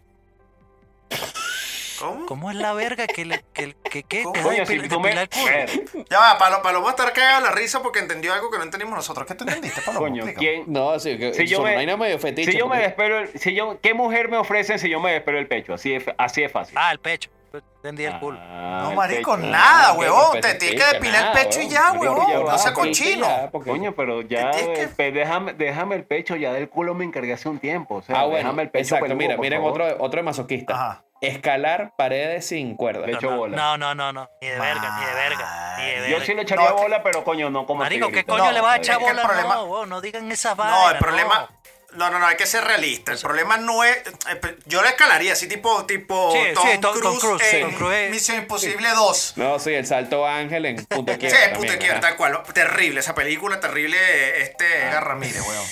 ¿Cómo? 1.99 2.25
¿Cómo 2.25 2.49
es 2.51 2.57
la 2.57 2.73
verga 2.73 3.07
que 3.07 3.25
le 3.25 3.43
que, 3.53 3.75
que, 3.89 4.03
que 4.03 4.23
¿Cómo? 4.23 4.33
te 4.33 4.39
da 4.41 4.65
si 4.65 4.75
me... 4.77 4.83
el 4.83 4.89
culo? 5.29 5.45
Ver, 5.45 5.69
Ya 6.09 6.19
va, 6.19 6.37
Palo, 6.37 6.61
Palomo 6.61 6.85
va 6.85 6.91
a 6.91 6.95
estar 6.95 7.11
cagado 7.13 7.41
la 7.45 7.51
risa 7.51 7.81
porque 7.81 7.99
entendió 7.99 8.33
algo 8.33 8.49
que 8.49 8.57
no 8.57 8.63
entendimos 8.63 8.95
nosotros. 8.95 9.27
¿Qué 9.27 9.35
tú 9.35 9.43
entendiste, 9.43 9.81
Palomo? 9.81 10.05
coño. 10.05 10.23
¿quién? 10.37 10.63
No, 10.67 10.97
sí, 10.99 11.17
que 11.17 11.33
Si 11.33 11.45
yo 11.47 11.61
me- 11.61 11.95
medio 11.97 12.19
fetiche. 12.19 12.51
Si 12.51 12.57
yo 12.57 12.67
me 12.67 12.79
despelo 12.79 13.19
el, 13.19 13.39
si 13.39 13.53
yo, 13.53 13.79
¿qué 13.81 13.93
mujer 13.93 14.29
me 14.29 14.37
ofrecen 14.37 14.79
si 14.79 14.89
yo 14.89 14.99
me 14.99 15.11
despelo 15.11 15.39
el 15.39 15.47
pecho? 15.47 15.73
Así 15.73 15.93
es, 15.93 16.03
así 16.17 16.43
es 16.43 16.51
fácil. 16.51 16.75
Ah, 16.77 16.91
el 16.91 16.99
pecho. 16.99 17.29
Entendí 17.77 18.03
el 18.05 18.19
culo. 18.19 18.37
Ah, 18.41 18.81
No, 18.83 18.91
marico, 18.93 19.35
pecho. 19.35 19.47
nada, 19.47 19.93
huevón. 19.93 20.33
que 20.33 20.41
Te 20.41 20.53
tienes 20.55 20.83
que 20.83 20.93
depilar 20.93 21.25
el 21.27 21.31
pecho 21.43 21.61
y 21.61 21.69
ya, 21.69 21.91
huevón. 21.93 22.45
No 22.45 22.57
seas 22.57 22.73
porque 22.73 22.89
cochino. 22.89 23.27
porque- 23.51 23.69
Coño, 23.71 23.93
pero 23.95 24.21
ya, 24.21 24.51
que- 24.51 24.89
pe- 24.95 25.11
déjame, 25.11 25.53
déjame 25.53 25.95
el 25.95 26.03
pecho, 26.03 26.35
ya 26.35 26.51
del 26.53 26.69
culo 26.69 26.93
me 26.93 27.05
encargué 27.05 27.33
hace 27.33 27.47
un 27.49 27.59
tiempo. 27.59 27.95
O 27.95 28.01
sea, 28.01 28.19
Ah, 28.19 28.23
bueno, 28.23 28.37
déjame 28.37 28.63
el 28.63 28.69
pecho 28.69 28.95
exacto. 28.95 29.03
peludo, 29.05 29.17
Mira, 29.17 29.35
por 29.35 29.43
miren 29.45 29.61
favor. 29.61 29.81
otro, 29.81 29.97
otro 30.03 30.17
de 30.19 30.23
masoquista. 30.23 30.73
Ajá. 30.73 31.03
Escalar 31.21 31.93
paredes 31.97 32.47
sin 32.47 32.75
cuerda. 32.75 33.05
Le 33.05 33.13
echo 33.13 33.29
no, 33.29 33.37
bola. 33.37 33.57
no, 33.57 33.77
no, 33.77 33.93
no, 33.93 34.13
no, 34.13 34.29
ni 34.41 34.47
de 34.47 34.57
verga, 34.59 34.99
ni 34.99 35.05
de 35.05 35.13
verga, 35.13 35.75
ni 35.77 35.85
de 35.85 35.99
verga. 36.01 36.07
Yo 36.17 36.21
sí 36.25 36.33
le 36.33 36.43
echaría 36.43 36.69
No, 36.69 36.75
bola, 36.77 37.03
pero 37.03 37.23
coño, 37.25 37.49
no 37.49 37.65
como 37.65 37.79
Marico, 37.83 38.07
¿qué 38.09 38.23
coño 38.23 38.45
No, 38.45 38.51
le 38.53 38.61
va 38.61 38.73
a 38.73 38.77
echar 38.77 38.99
bola? 38.99 39.23
problema- 39.23 39.55
No, 39.55 39.85
no 39.85 39.99
digan 40.01 40.31
esa 40.31 40.55
vaina. 40.55 40.79
No, 40.81 40.91
el 40.91 40.97
problema. 40.97 41.49
No, 41.93 42.09
no, 42.11 42.19
no, 42.19 42.27
hay 42.27 42.35
que 42.37 42.45
ser 42.45 42.63
realista. 42.63 43.11
El 43.11 43.17
problema 43.19 43.57
no 43.57 43.83
es. 43.83 43.97
eh, 43.97 44.55
Yo 44.65 44.81
la 44.83 44.89
escalaría 44.89 45.33
así, 45.33 45.47
tipo, 45.47 45.85
tipo 45.85 46.31
Sí, 46.31 46.39
Tom, 46.53 46.67
sí, 46.67 46.77
Tom- 46.79 46.93
Tom 47.01 47.17
Cruise 47.17 47.19
Cruise, 47.19 47.53
en 47.53 47.61
Tom 47.69 47.75
Cruise. 47.77 48.09
Misión 48.11 48.37
Imposible 48.37 48.89
2. 48.89 49.33
No, 49.37 49.57
sí, 49.59 49.73
el 49.73 49.87
salto 49.87 50.25
ángel 50.27 50.65
en 50.67 50.85
punto 50.85 51.13
Sí, 51.13 51.19
quiebra. 51.19 51.53
quiebra, 51.77 51.91
ajá. 51.93 51.99
tal 52.01 52.15
cual. 52.17 52.43
Terrible 52.53 52.99
esa 52.99 53.15
película, 53.15 53.59
terrible. 53.59 53.97
Este, 54.41 54.83
Edgar 54.87 55.07
Ramírez, 55.07 55.41
weón. 55.41 55.65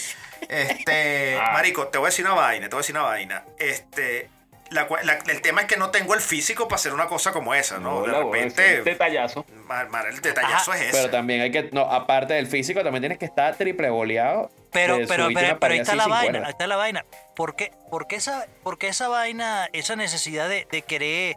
Este, 0.50 1.38
Ah. 1.40 1.52
Marico, 1.54 1.88
te 1.88 1.98
voy 1.98 2.08
a 2.08 2.10
decir 2.10 2.26
una 2.26 2.34
vaina, 2.36 2.70
te 2.70 2.76
voy 2.76 2.80
a 2.80 2.84
decir 2.84 2.96
una 2.96 3.04
vaina. 3.04 3.44
Este, 3.60 4.30
la 4.70 4.88
el 5.28 5.42
tema 5.42 5.62
es 5.62 5.68
que 5.68 5.78
no 5.78 5.92
tengo 5.92 6.14
el 6.14 6.22
físico 6.22 6.68
para 6.68 6.76
hacer 6.78 6.94
una 6.94 7.06
cosa 7.08 7.32
como 7.32 7.54
esa, 7.54 7.78
¿no? 7.80 8.02
de 8.04 8.12
repente, 8.14 8.82
detallazo. 8.84 9.46
mar- 9.66 9.90
mar- 9.90 10.08
el 10.08 10.20
detallazo 10.22 10.74
es 10.74 10.82
ese. 10.82 10.92
Pero 10.92 11.10
también 11.10 11.42
hay 11.42 11.52
que, 11.52 11.70
no, 11.72 11.82
aparte 11.82 12.34
del 12.34 12.48
físico, 12.48 12.84
también 12.84 13.02
tienes 13.02 13.18
que 13.18 13.26
estar 13.26 13.56
triple 13.56 13.90
boleado. 13.90 14.50
Pero, 14.80 14.98
de 14.98 15.08
pero, 15.08 15.28
pero, 15.34 15.60
pero 15.60 15.74
ahí 15.74 15.80
está 15.80 15.96
la 15.96 16.08
vaina, 16.08 16.40
ahí 16.46 16.52
está 16.52 16.68
la 16.68 16.76
vaina. 16.76 17.06
¿Por 17.36 17.56
qué, 17.56 17.72
por 17.90 18.08
qué 18.08 18.16
esa, 18.18 18.46
por 18.64 18.78
qué 18.78 18.88
esa 18.90 19.08
vaina, 19.08 19.70
esa 19.74 19.96
necesidad 19.96 20.48
de, 20.50 20.68
de 20.72 20.82
querer 20.84 21.36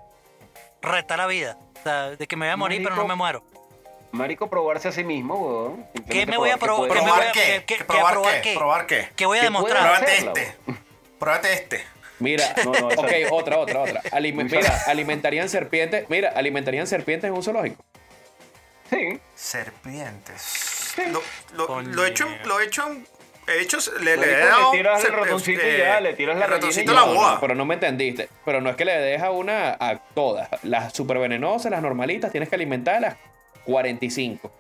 retar 0.83 1.19
la 1.19 1.27
vida? 1.27 1.57
O 1.81 1.83
sea, 1.83 2.11
de 2.11 2.27
que 2.27 2.37
me 2.37 2.47
voy 2.47 2.53
a 2.53 2.57
morir, 2.57 2.83
pero 2.83 2.97
no 2.97 3.07
me 3.07 3.15
muero. 3.15 3.43
Marico, 4.13 4.51
probarse 4.51 4.89
a 4.89 4.93
sí 4.93 5.05
mismo, 5.05 5.35
weón. 5.37 5.87
¿Qué 6.11 6.27
me 6.27 6.37
voy 6.37 6.51
a 6.51 6.57
probar 6.57 6.89
¿Qué 6.89 6.95
me 6.95 7.01
puede- 7.01 7.11
voy 7.13 7.13
a- 7.13 7.15
¿Probar 7.15 7.33
qué? 7.33 7.41
qué- 7.41 7.65
qué- 7.65 7.77
¿Que 7.79 7.85
¿Probar 7.85 8.23
qué? 8.23 8.41
qué? 8.43 8.55
¿Probar 8.57 8.87
qué? 8.87 9.09
¿Qué 9.17 9.27
voy 9.27 9.39
a 9.39 9.41
¿Qué 9.41 9.47
demostrar? 9.47 9.83
Pruébate 10.05 10.17
este. 10.19 10.57
Pruébate 11.19 11.53
este. 11.53 11.85
Mira, 12.19 12.55
No, 12.65 12.73
no, 12.73 12.89
ok, 12.89 13.13
otra, 13.31 13.59
otra, 13.59 13.81
otra. 13.81 14.03
Alime- 14.13 14.45
mira, 14.45 14.83
alimentarían 14.89 15.49
serpientes. 15.49 16.07
Mira, 16.11 16.31
alimentarían 16.35 16.87
serpientes 16.87 17.29
en 17.29 17.35
un 17.35 17.43
zoológico. 17.43 17.83
Sí. 18.91 19.21
Serpientes. 19.37 20.95
Lo, 21.13 21.23
lo- 21.55 21.67
Coño. 21.69 21.91
lo 21.91 22.05
he 22.05 22.09
hecho, 22.11 22.27
lo 22.45 22.61
he 22.61 22.65
hecho, 22.67 22.87
en- 22.89 23.07
he 23.51 23.61
hecho, 23.63 23.79
le, 24.01 24.17
le 24.17 24.25
he 24.25 24.37
le 24.37 24.39
dado 24.47 24.71
tiras 24.71 25.05
el 25.05 25.11
serp- 25.13 25.17
ratoncito 25.17 25.67
y 25.67 25.77
ya, 25.79 26.01
le 26.01 26.15
tiras 26.15 26.37
la 26.39 26.45
el 26.47 26.51
ratoncito 26.53 26.93
la 26.93 27.03
boa. 27.05 27.39
Pero 27.41 27.55
no 27.55 27.65
me 27.65 27.75
entendiste. 27.75 28.29
Pero 28.45 28.61
no 28.61 28.71
es 28.71 28.77
que 28.77 28.85
le 28.85 28.93
deja 28.99 29.31
una 29.31 29.77
a 29.79 29.99
todas. 30.15 30.49
Las 30.65 30.93
super 30.93 31.19
venenosas, 31.19 31.71
las 31.71 31.83
normalitas, 31.83 32.31
tienes 32.31 32.49
que 32.49 32.55
alimentarlas 32.55 33.17
45. 33.65 34.51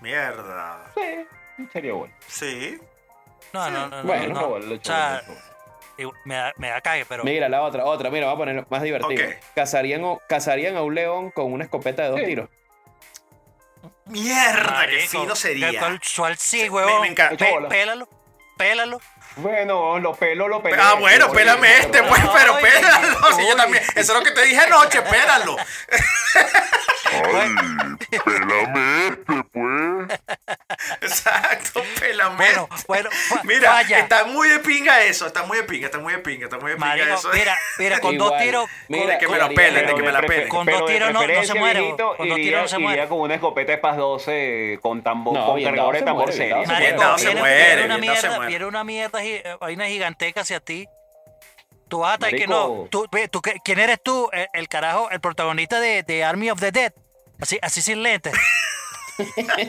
Mierda. 0.00 0.78
Sí. 0.94 1.66
Sería 1.72 1.92
bueno. 1.94 2.14
Sí. 2.26 2.78
No, 3.52 3.70
no, 3.70 3.88
no. 3.88 4.02
no, 4.02 4.06
Bueno, 4.08 4.34
no. 4.34 4.40
Lo- 4.40 4.58
lo 4.58 4.74
O 4.76 4.78
sea, 4.82 5.22
igual- 5.96 6.16
me 6.24 6.34
da, 6.34 6.52
me 6.58 6.68
da 6.68 6.80
cague, 6.80 7.04
pero. 7.06 7.24
Mira, 7.24 7.48
la 7.48 7.62
otra, 7.62 7.84
otra. 7.84 8.10
Mira, 8.10 8.26
vamos 8.26 8.42
a 8.42 8.44
poner 8.46 8.66
más 8.68 8.82
divertido. 8.82 9.24
Ok. 9.28 9.34
¿Cazarían, 9.54 10.04
o- 10.04 10.20
¿Cazarían 10.28 10.76
a 10.76 10.82
un 10.82 10.94
león 10.94 11.30
con 11.30 11.50
una 11.52 11.64
escopeta 11.64 12.02
de 12.02 12.08
dos 12.10 12.20
Sí. 12.20 12.26
tiros? 12.26 12.50
Mierda, 14.06 14.62
qué 14.62 14.70
Marico, 14.70 15.20
fino 15.20 15.36
sería. 15.36 15.78
¿Cuál, 15.78 16.00
cuál 16.16 16.36
sí, 16.38 16.68
huevón? 16.68 17.00
me 17.02 17.08
encanta. 17.08 17.36
Pe- 17.44 17.50
Bola. 17.50 17.68
pélalo, 17.68 18.08
pélalo. 18.56 19.00
Bueno, 19.36 19.98
los 19.98 20.16
pelos, 20.16 20.48
los 20.48 20.62
pelos. 20.62 20.78
Ah, 20.80 20.94
bueno, 20.94 21.30
pélame 21.32 21.78
este, 21.78 22.02
pues, 22.04 22.22
pero 22.32 22.58
pélalo. 22.58 23.18
Sí, 23.36 23.46
yo 23.46 23.56
también. 23.56 23.82
Eso 23.94 24.12
es 24.12 24.18
lo 24.18 24.22
que 24.22 24.30
te 24.30 24.42
dije 24.44 24.60
anoche, 24.60 25.02
pélalo. 25.02 25.56
Ay, 27.12 27.50
pélame 28.24 29.06
este, 29.08 29.42
pues. 29.52 30.20
Exacto, 31.00 31.82
pélame. 32.00 32.36
Bueno, 32.36 32.68
bueno, 32.86 33.10
fa- 33.10 33.40
Mira, 33.44 33.72
falla. 33.72 33.98
está 34.00 34.24
muy 34.24 34.48
de 34.48 34.58
pinga 34.60 35.02
eso, 35.02 35.26
está 35.26 35.44
muy 35.44 35.58
de 35.58 35.64
pinga, 35.64 35.86
está 35.86 35.98
muy 35.98 36.12
de 36.12 36.18
pinga, 36.20 36.44
está 36.44 36.58
muy 36.58 36.70
de 36.72 36.76
pinga 36.76 36.88
Marico, 36.88 37.14
eso. 37.14 37.30
mira, 37.32 37.56
mira, 37.78 38.00
con 38.00 38.18
dos 38.18 38.36
tiros. 38.38 38.68
Mira, 38.88 39.12
de 39.12 39.18
que 39.18 39.26
me 39.28 39.38
con- 39.38 39.48
lo 39.48 39.54
pelen, 39.54 39.86
de 39.86 39.94
que 39.94 40.02
me 40.02 40.12
la 40.12 40.22
pelen. 40.22 40.48
Con 40.48 40.66
dos 40.66 40.86
tiros 40.86 41.12
no- 41.12 41.26
no 41.26 41.44
se 41.44 41.54
muere, 41.54 41.94
con 41.96 42.28
dos 42.28 42.36
tiros 42.36 42.62
no 42.62 42.68
se 42.68 42.78
muere. 42.78 43.08
con 43.08 43.20
una 43.20 43.34
escopeta 43.34 43.72
de 43.72 43.78
PAS 43.78 43.96
12 43.96 44.78
con 44.82 45.02
tambor, 45.02 45.34
No, 45.34 45.46
con 45.46 45.62
cargador 45.62 45.94
de 45.94 46.02
tambor 46.02 46.32
serio. 46.32 46.56
dado 46.98 47.18
se 47.18 47.34
muere, 47.34 47.76
viene 47.76 47.84
una 47.84 47.94
dado 47.96 47.98
se 47.98 47.98
mierda, 47.98 48.36
muere. 48.36 48.48
viene 48.48 48.64
una 48.66 48.84
mierda, 48.84 49.20
gi- 49.22 49.40
eh, 49.44 49.56
vaina 49.60 49.86
gigantesca 49.86 50.40
hacia 50.42 50.60
ti. 50.60 50.88
Tú 51.88 52.00
vas 52.00 52.12
a 52.12 52.14
estar 52.14 52.30
que 52.30 52.46
no. 52.46 52.88
Tú, 52.90 53.06
tú 53.30 53.40
¿Quién 53.64 53.78
eres 53.78 54.02
tú? 54.02 54.28
El, 54.32 54.48
el 54.52 54.68
carajo, 54.68 55.08
el 55.10 55.20
protagonista 55.20 55.78
de, 55.80 56.02
de 56.02 56.24
Army 56.24 56.50
of 56.50 56.60
the 56.60 56.72
Dead. 56.72 56.92
Así, 57.40 57.58
así 57.62 57.82
sin 57.82 58.02
lentes. 58.02 58.32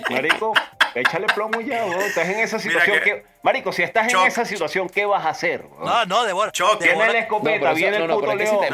Marico, 0.10 0.54
échale 0.94 1.28
plomo 1.28 1.62
ya, 1.62 1.86
weón. 1.86 2.02
Estás 2.02 2.28
en 2.28 2.40
esa 2.40 2.60
situación 2.60 2.98
que- 3.00 3.04
que... 3.04 3.26
Marico, 3.44 3.72
si 3.72 3.82
estás 3.82 4.08
Choc. 4.12 4.22
en 4.24 4.28
esa 4.28 4.44
situación, 4.44 4.90
¿qué 4.90 5.06
vas 5.06 5.26
a 5.26 5.30
hacer? 5.30 5.64
No, 5.80 6.06
no, 6.06 6.24
de 6.26 6.34
bola. 6.34 6.52
Tiene 6.52 7.14
la 7.14 7.20
escopeta, 7.20 7.68
eso- 7.68 7.76
viene 7.76 7.98
no, 8.00 8.04
el 8.04 8.10
no, 8.10 8.16
puto 8.20 8.36
león. 8.36 8.60
metes 8.60 8.72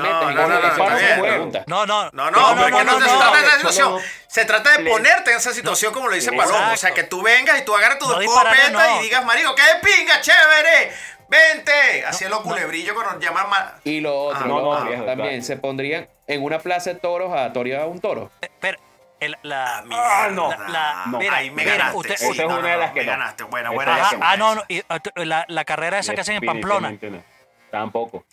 No, 1.68 1.86
no, 1.86 2.10
no, 2.12 2.32
no. 2.32 2.32
No, 2.32 2.56
no, 2.56 2.70
No, 2.70 2.84
no, 2.84 3.00
no, 3.00 3.08
se 3.08 3.16
trata 3.18 3.42
de 3.42 3.48
esa 3.48 3.58
situación. 3.58 4.00
Se 4.28 4.46
trata 4.46 4.78
de 4.78 4.90
ponerte 4.90 5.30
en 5.32 5.38
esa 5.38 5.54
situación 5.54 5.94
como 5.94 6.08
lo 6.08 6.16
dice. 6.16 6.32
Palomo. 6.32 6.74
O 6.74 6.78
sea, 6.78 6.92
que 6.92 7.04
tú 7.04 7.22
vengas 7.22 7.60
y 7.60 7.66
tú 7.66 7.76
agarras 7.76 8.00
tu 8.00 8.08
No 8.08 8.20
escopeta 8.20 8.70
no. 8.72 9.00
y 9.00 9.04
digas, 9.04 9.24
marico, 9.26 9.54
qué 9.54 9.62
de 9.62 9.76
pinga, 9.96 10.22
chévere. 10.22 10.92
Vente. 11.34 12.06
Así 12.06 12.24
es 12.26 12.30
lo 12.30 12.44
culebrillo 12.44 12.94
cuando 12.94 13.14
nos 13.14 13.24
llaman 13.24 13.50
ma- 13.50 13.74
Y 13.84 14.02
lo 14.02 14.16
otro, 14.26 14.40
Ah, 14.44 14.48
lo 14.48 14.62
no, 14.62 14.70
otro, 14.70 14.84
no, 14.84 14.90
viejo, 14.90 15.06
también 15.06 15.30
claro. 15.30 15.44
se 15.44 15.58
pondrían 15.58 16.10
en 16.28 16.44
una 16.44 16.60
plaza 16.60 16.94
de 16.94 17.00
toros 17.00 17.34
a 17.36 17.52
torear 17.52 17.82
a 17.82 17.86
un 17.88 18.00
toro. 18.00 18.30
Pero, 18.60 18.78
el- 19.20 19.38
la, 19.42 19.84
Ah, 19.92 20.28
no. 20.32 20.50
la- 20.52 20.68
la- 20.70 21.04
No, 21.08 21.18
mira, 21.18 21.38
ahí 21.38 21.50
me 21.50 21.64
mira, 21.64 21.78
ganaste. 21.78 21.98
usted- 21.98 22.18
sí, 22.18 22.26
Esa 22.32 22.32
es 22.34 22.38
no, 22.40 22.46
una 22.46 22.56
no, 22.62 22.68
de 22.68 22.74
no, 22.74 22.80
las 22.80 22.92
que 22.92 23.00
me 23.00 23.06
no. 23.06 23.12
ganaste. 23.14 23.44
Buena, 23.46 23.70
Esa 23.70 23.76
buena. 23.76 23.96
Ajá, 23.96 24.16
no. 24.18 24.26
ah, 24.26 24.38
no, 24.38 24.56
no, 24.56 24.64
y, 24.68 24.80
uh, 24.82 24.84
la, 25.24 25.46
la 25.48 25.66
carrera 25.66 26.00
esa 26.00 26.14
que 26.14 26.22
hacen 26.22 26.36
en 26.36 26.46
Pamplona. 26.46 26.92
No. 26.92 27.24
Tampoco. 27.72 28.26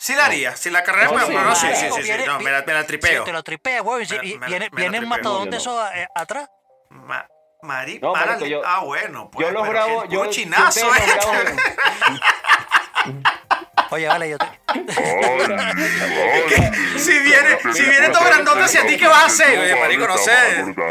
Sí 0.00 0.14
la 0.14 0.26
haría. 0.26 0.54
Si 0.56 0.70
la 0.70 0.84
carrera 0.84 1.08
No, 1.10 1.18
es 1.18 1.26
sí, 1.26 1.32
Pamplona, 1.32 1.54
sí, 1.56 1.66
sí, 1.74 2.02
sí, 2.02 2.12
No, 2.24 2.38
me 2.40 2.50
la, 2.52 2.62
me 2.62 2.72
la 2.72 2.86
tripeo. 2.86 3.24
Te 3.24 3.32
lo 3.32 3.42
tripea, 3.42 3.80
güey. 3.80 4.06
Me 4.08 4.16
me 4.38 4.46
viene, 4.46 4.68
me 4.72 4.84
un 4.86 4.90
tripeo. 4.92 5.08
matadón 5.08 5.44
de 5.46 5.50
No, 5.50 5.56
esos 5.56 5.90
eh, 5.94 6.06
atrás. 6.14 6.48
No, 7.62 8.12
marico, 8.14 8.46
yo- 8.46 8.62
ah, 8.64 8.80
bueno. 8.84 9.30
Pues, 9.30 9.46
yo 9.46 9.52
los 9.52 9.68
grabo, 9.68 10.04
yo... 10.04 10.20
puro 10.20 10.30
chinazo, 10.30 10.88
ustedes 10.88 11.16
los 11.16 11.26
eh. 11.34 11.56
Oye, 13.90 14.06
vale, 14.06 14.28
yo 14.30 14.38
te... 14.38 14.44
Si 16.98 17.18
viene, 17.20 17.58
si 17.72 17.82
viene 17.84 18.08
todo 18.10 18.24
grandote 18.24 18.62
hacia 18.64 18.86
ti, 18.86 18.96
¿qué 18.98 19.06
vas 19.06 19.22
a 19.22 19.26
hacer? 19.26 19.58
Oye, 19.58 19.80
marico, 19.80 20.06
no 20.06 20.18
sé. 20.18 20.32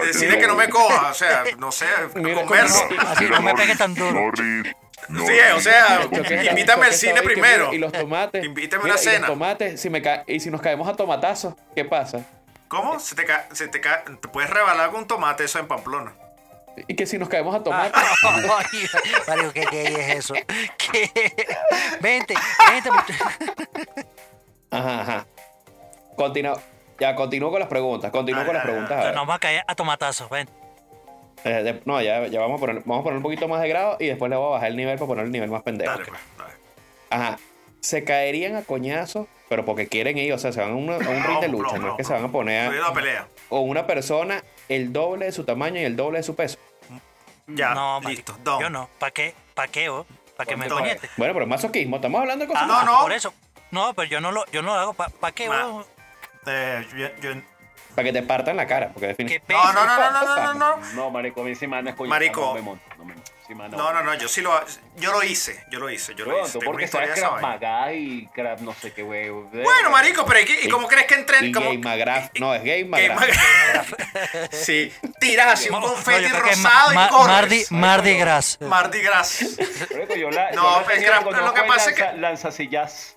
Decirle 0.06 0.39
que 0.39 0.47
no 0.47 0.56
me 0.56 0.67
coja. 0.69 1.12
O 1.12 1.13
sea, 1.13 1.43
no 1.58 1.71
sé. 1.71 1.86
Converso. 2.13 2.88
Así 3.08 3.25
no 3.25 3.41
me 3.41 3.53
pegues 3.53 3.77
tan 3.77 3.93
duro. 3.93 4.32
Sí, 4.36 5.39
o 5.56 5.60
sea, 5.60 6.01
invítame 6.49 6.88
al 6.88 6.93
cine 6.93 7.21
primero. 7.21 7.73
Y 7.73 7.77
los 7.77 7.91
tomates. 7.91 8.43
Invítame 8.43 8.84
mira, 8.84 8.95
una 8.95 9.01
y 9.01 9.06
cena. 9.06 9.19
los 9.19 9.27
tomates, 9.27 9.82
si 9.82 9.89
me 9.89 10.01
ca- 10.01 10.23
y 10.27 10.39
si 10.39 10.49
nos 10.49 10.62
caemos 10.62 10.88
a 10.88 10.93
tomatazos, 10.95 11.53
¿qué 11.75 11.86
pasa? 11.86 12.25
¿Cómo? 12.67 12.99
Se 12.99 13.15
te, 13.15 13.23
ca 13.25 13.47
se 13.53 13.67
te, 13.67 13.80
ca 13.80 14.03
te 14.03 14.27
puedes 14.27 14.49
rebalar 14.49 14.89
con 14.91 15.01
un 15.01 15.08
tomate 15.08 15.43
eso 15.45 15.60
en 15.60 15.67
Pamplona. 15.67 16.13
Y 16.88 16.96
que 16.96 17.06
si 17.06 17.18
nos 17.18 17.28
caemos 17.30 17.56
a 17.56 17.63
tomates. 17.63 17.94
Ay, 18.24 18.88
Mario, 19.28 19.52
¿qué 19.54 19.62
es 19.72 20.16
eso? 20.18 20.34
¿Qué? 20.78 21.10
Vente, 22.02 22.36
vente. 22.72 22.90
Ajá, 24.72 25.02
ajá. 25.02 25.26
Continúa. 26.16 26.60
Ya, 27.00 27.16
continúo 27.16 27.52
con 27.52 27.60
las 27.60 27.70
preguntas. 27.70 28.12
Continúo 28.12 28.46
con 28.46 28.54
las 28.56 28.63
preguntas. 28.63 28.92
a. 29.06 29.08
Nos 29.08 29.16
vamos 29.16 29.36
a 29.36 29.40
caer 29.40 29.63
a 29.68 29.76
tomatazos, 29.76 30.30
ven. 30.30 30.50
Eh, 31.44 31.50
de- 31.63 31.82
no, 31.86 32.02
ya, 32.02 32.26
ya 32.28 32.40
vamos 32.40 32.58
a 32.58 32.66
poner, 32.66 32.82
vamos 32.86 33.02
a 33.02 33.04
poner 33.04 33.18
un 33.18 33.24
poquito 33.24 33.48
más 33.48 33.62
de 33.62 33.70
grado 33.70 33.98
y 34.00 34.08
después 34.08 34.30
le 34.30 34.36
voy 34.36 34.48
a 34.48 34.50
bajar 34.52 34.70
el 34.70 34.76
nivel 34.78 34.96
para 34.98 35.08
poner 35.08 35.26
el 35.26 35.32
nivel 35.32 35.50
más 35.50 35.62
pendejo. 35.63 35.92
Dale, 35.92 36.06
pues, 36.06 36.20
dale. 36.38 36.54
Ajá. 37.10 37.38
Se 37.80 38.04
caerían 38.04 38.56
a 38.56 38.63
coñazos, 38.63 39.28
pero 39.48 39.63
porque 39.63 39.88
quieren 39.88 40.18
ir, 40.18 40.34
o 40.34 40.40
sea, 40.40 40.52
se 40.52 40.60
van 40.60 40.72
a, 40.72 40.74
a 40.74 40.76
un 40.76 41.24
ring 41.24 41.40
de 41.40 41.48
lucha, 41.48 41.74
no, 41.76 41.80
no, 41.80 41.88
no, 41.88 41.92
es 41.94 41.98
que 41.98 42.04
se 42.04 42.13
van 42.13 42.26
a 42.26 42.32
poner 42.32 42.70
Cuidado, 42.70 42.94
pelea. 42.94 43.28
con 43.48 43.70
una 43.70 43.86
persona 43.86 44.44
el 44.68 44.92
doble 44.92 45.26
de 45.28 45.32
su 45.32 45.46
tamaño 45.46 45.80
y 45.80 45.84
el 45.84 45.96
doble 45.96 46.18
de 46.18 46.24
su 46.24 46.36
peso. 46.36 46.58
Ya, 47.47 47.73
no, 47.73 48.01
listo. 48.01 48.36
Don. 48.43 48.62
Yo 48.62 48.69
no. 48.69 48.89
¿Para 48.99 49.12
qué? 49.12 49.33
¿Para 49.53 49.67
qué, 49.69 49.89
vos? 49.89 50.05
¿Para 50.36 50.47
que 50.49 50.57
me 50.57 50.67
coñete? 50.67 51.10
Bueno, 51.17 51.33
pero 51.33 51.47
masoquismo, 51.47 51.95
estamos 51.95 52.21
hablando 52.21 52.43
de 52.45 52.49
cosas. 52.49 52.63
Ah, 52.65 52.83
no, 52.86 52.91
no. 52.91 53.01
Por 53.01 53.12
eso. 53.13 53.33
No, 53.71 53.93
pero 53.93 54.07
yo 54.10 54.21
no 54.21 54.31
lo, 54.31 54.45
yo 54.51 54.62
no 54.62 54.73
lo 54.75 54.79
hago. 54.79 54.93
¿Para 54.93 55.31
qué, 55.33 55.47
vos? 55.49 55.86
Eh, 56.45 56.86
yo- 56.95 57.15
yo- 57.33 57.41
Para 57.95 58.05
que 58.05 58.13
te 58.13 58.21
partan 58.21 58.55
la 58.57 58.67
cara, 58.67 58.89
porque 58.93 59.15
¿Qué 59.15 59.23
definitivamente. 59.23 59.73
no, 59.73 59.86
no, 59.86 59.86
no, 59.86 60.12
no, 60.12 60.12
no, 60.12 60.36
no, 60.36 60.53
no, 60.53 60.77
no. 60.77 60.93
No, 60.93 61.10
marico, 61.10 61.41
a 61.41 61.43
mí 61.45 61.55
sí 61.55 61.65
me 61.67 61.77
anda 61.77 61.91
escollando. 61.91 62.13
Marico. 62.15 62.41
No 62.41 62.53
me 62.53 62.62
monto, 62.62 62.83
no 62.97 63.05
me 63.05 63.13
monto. 63.15 63.31
No, 63.55 63.93
no, 63.93 64.03
no, 64.03 64.13
yo 64.15 64.27
sí 64.27 64.41
lo, 64.41 64.60
yo 64.97 65.12
lo 65.12 65.23
hice, 65.23 65.63
yo 65.71 65.79
lo 65.79 65.89
hice, 65.89 66.13
yo 66.15 66.25
lo 66.25 66.43
hice. 66.43 66.53
tú 66.53 66.60
Tengo 66.60 66.71
una 66.71 66.71
porque 66.71 66.86
historia 66.86 67.07
sabes 67.07 67.15
de 67.15 67.21
esa 67.21 67.29
Krav. 67.29 67.41
Maga 67.41 67.93
y 67.93 68.27
Krav 68.33 68.62
no 68.62 68.73
sé 68.73 68.93
qué, 68.93 69.03
güey. 69.03 69.29
Bueno, 69.29 69.89
marico, 69.91 70.25
pero 70.25 70.39
¿y, 70.41 70.67
cómo 70.69 70.88
crees 70.88 71.07
que 71.07 71.15
Y 71.15 71.17
entren? 71.19 71.51
McGrath. 71.81 72.38
No, 72.39 72.53
es 72.53 72.63
Game 72.63 72.83
Game 72.83 73.10
McGrath. 73.15 73.88
Mag- 73.89 74.49
Sí, 74.51 74.91
tiras 75.19 75.47
así 75.53 75.69
un 75.69 75.81
confeti 75.81 76.27
rosado 76.29 76.93
Ma- 76.93 77.05
y 77.05 77.10
corres. 77.10 77.27
Mardi, 77.27 77.65
Mardi 77.69 78.17
Gras. 78.17 78.57
Mardi 78.62 79.01
Gras. 79.01 79.45
Marico, 79.91 80.15
yo 80.15 80.29
la, 80.31 80.51
No, 80.51 80.81
lo 80.81 81.53
que 81.53 81.63
pasa 81.63 81.89
es 81.91 81.95
que- 81.95 82.13
Lanzasillas. 82.17 83.13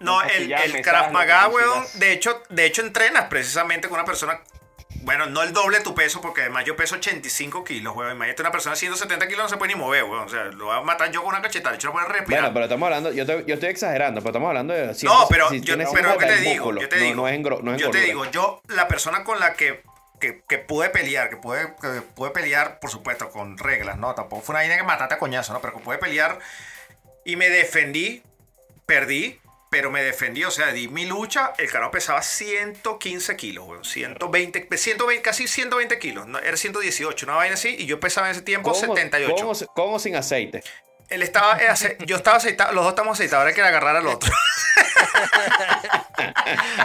No, 0.00 0.20
el, 0.22 0.52
el 0.52 0.82
Krav 0.82 1.12
Maga, 1.12 1.48
weón, 1.48 1.84
de 1.94 2.12
hecho, 2.12 2.42
de 2.50 2.66
hecho 2.66 2.82
entrenas 2.82 3.26
precisamente 3.28 3.88
con 3.88 3.98
una 3.98 4.04
persona, 4.04 4.38
bueno, 5.04 5.26
no 5.26 5.42
el 5.42 5.52
doble 5.52 5.78
de 5.78 5.84
tu 5.84 5.94
peso, 5.94 6.20
porque 6.20 6.40
además 6.42 6.64
yo 6.64 6.76
peso 6.76 6.96
85 6.96 7.62
kilos, 7.64 7.94
weón. 7.96 8.12
Imagínate 8.16 8.42
una 8.42 8.50
persona 8.50 8.74
de 8.74 8.80
170 8.80 9.26
kilos 9.28 9.42
no 9.44 9.48
se 9.48 9.56
puede 9.56 9.74
ni 9.74 9.78
mover, 9.80 10.04
weón. 10.04 10.24
O 10.24 10.28
sea, 10.28 10.44
lo 10.44 10.66
va 10.66 10.76
a 10.78 10.80
matar 10.82 11.10
yo 11.10 11.22
con 11.22 11.30
una 11.34 11.42
cachetada, 11.42 11.74
hecho 11.74 11.88
no 11.88 11.92
puede 11.92 12.06
respirar. 12.08 12.42
Bueno, 12.42 12.54
pero 12.54 12.64
estamos 12.64 12.86
hablando, 12.86 13.12
yo, 13.12 13.24
te- 13.26 13.44
yo 13.46 13.54
estoy 13.54 13.68
exagerando, 13.68 14.20
pero 14.20 14.30
estamos 14.30 14.48
hablando 14.48 14.74
de. 14.74 14.94
si- 14.94 15.06
no, 15.06 15.26
pero 15.28 15.48
si 15.50 15.60
yo, 15.60 15.74
tienes 15.76 15.88
pero 15.92 16.08
lo 16.12 16.18
que 16.18 16.26
te 16.26 16.32
50 16.32 16.36
en 16.36 16.42
digo, 16.52 16.64
músculo, 16.64 16.80
yo 16.80 16.88
te 16.88 16.96
no- 16.96 17.02
digo, 17.02 17.16
No, 17.16 17.28
es 17.28 17.34
en, 17.34 17.44
gro- 17.44 17.60
no 17.62 17.74
es 17.74 17.80
yo 17.80 17.90
te 17.90 18.00
digo, 18.00 18.24
yo, 18.30 18.62
la 18.68 18.88
persona 18.88 19.24
con 19.24 19.38
la 19.40 19.54
que, 19.54 19.82
que, 20.20 20.42
que 20.48 20.58
pude 20.58 20.88
pelear, 20.90 21.28
que 21.28 21.36
pude, 21.36 21.74
que 21.80 22.00
pude 22.14 22.30
pelear, 22.30 22.78
por 22.80 22.90
supuesto, 22.90 23.28
con 23.30 23.58
reglas, 23.58 23.98
¿no? 23.98 24.14
Tampoco 24.14 24.42
fue 24.42 24.52
una 24.54 24.60
vaina 24.60 24.76
que 24.76 24.82
mataste 24.82 25.14
a 25.14 25.18
coñazo, 25.18 25.52
¿no? 25.52 25.60
Pero 25.60 25.74
que 25.74 25.80
pude 25.80 25.98
pelear 25.98 26.38
y 27.24 27.36
me 27.36 27.48
defendí, 27.50 28.22
perdí, 28.86 29.40
pero 29.74 29.90
me 29.90 30.04
defendí, 30.04 30.44
o 30.44 30.52
sea, 30.52 30.70
di 30.70 30.86
mi 30.86 31.04
lucha, 31.04 31.52
el 31.58 31.68
carajo 31.68 31.90
pesaba 31.90 32.22
115 32.22 33.34
kilos, 33.34 33.66
weón, 33.66 33.84
120, 33.84 34.68
120, 34.76 35.20
casi 35.20 35.48
120 35.48 35.98
kilos, 35.98 36.28
¿no? 36.28 36.38
era 36.38 36.56
118, 36.56 37.26
una 37.26 37.34
vaina 37.34 37.54
así, 37.54 37.74
y 37.76 37.86
yo 37.86 37.98
pesaba 37.98 38.28
en 38.28 38.36
ese 38.36 38.42
tiempo 38.42 38.70
¿Con 38.70 38.78
o- 38.78 38.94
78. 38.94 39.34
Con 39.34 39.46
o, 39.46 39.66
con 39.74 39.94
o 39.94 39.98
sin 39.98 40.14
aceite. 40.14 40.62
Él 41.08 41.22
estaba, 41.22 41.58
eh, 41.58 41.68
ace- 41.68 41.96
yo 42.06 42.16
estaba 42.16 42.38
aceitado, 42.38 42.72
los 42.72 42.82
dos 42.84 42.92
estamos 42.92 43.12
aceitados, 43.16 43.40
ahora 43.42 43.48
hay 43.50 43.54
que 43.54 43.62
agarrar 43.62 43.96
al 43.96 44.06
otro. 44.06 44.32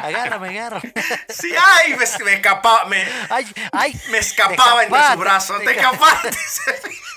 Agárrame, 0.03 0.49
agárrame. 0.49 0.93
Sí, 1.29 1.53
ay, 1.77 1.91
me, 1.95 2.05
me 2.25 2.33
escapaba, 2.33 2.85
me, 2.85 3.05
Ay, 3.29 3.45
ay. 3.71 4.01
me 4.11 4.17
escapaba 4.19 4.83
entre 4.83 5.03
sus 5.07 5.17
brazos, 5.17 5.59
te 5.59 5.65
te 5.65 5.71
escapaste. 5.79 6.29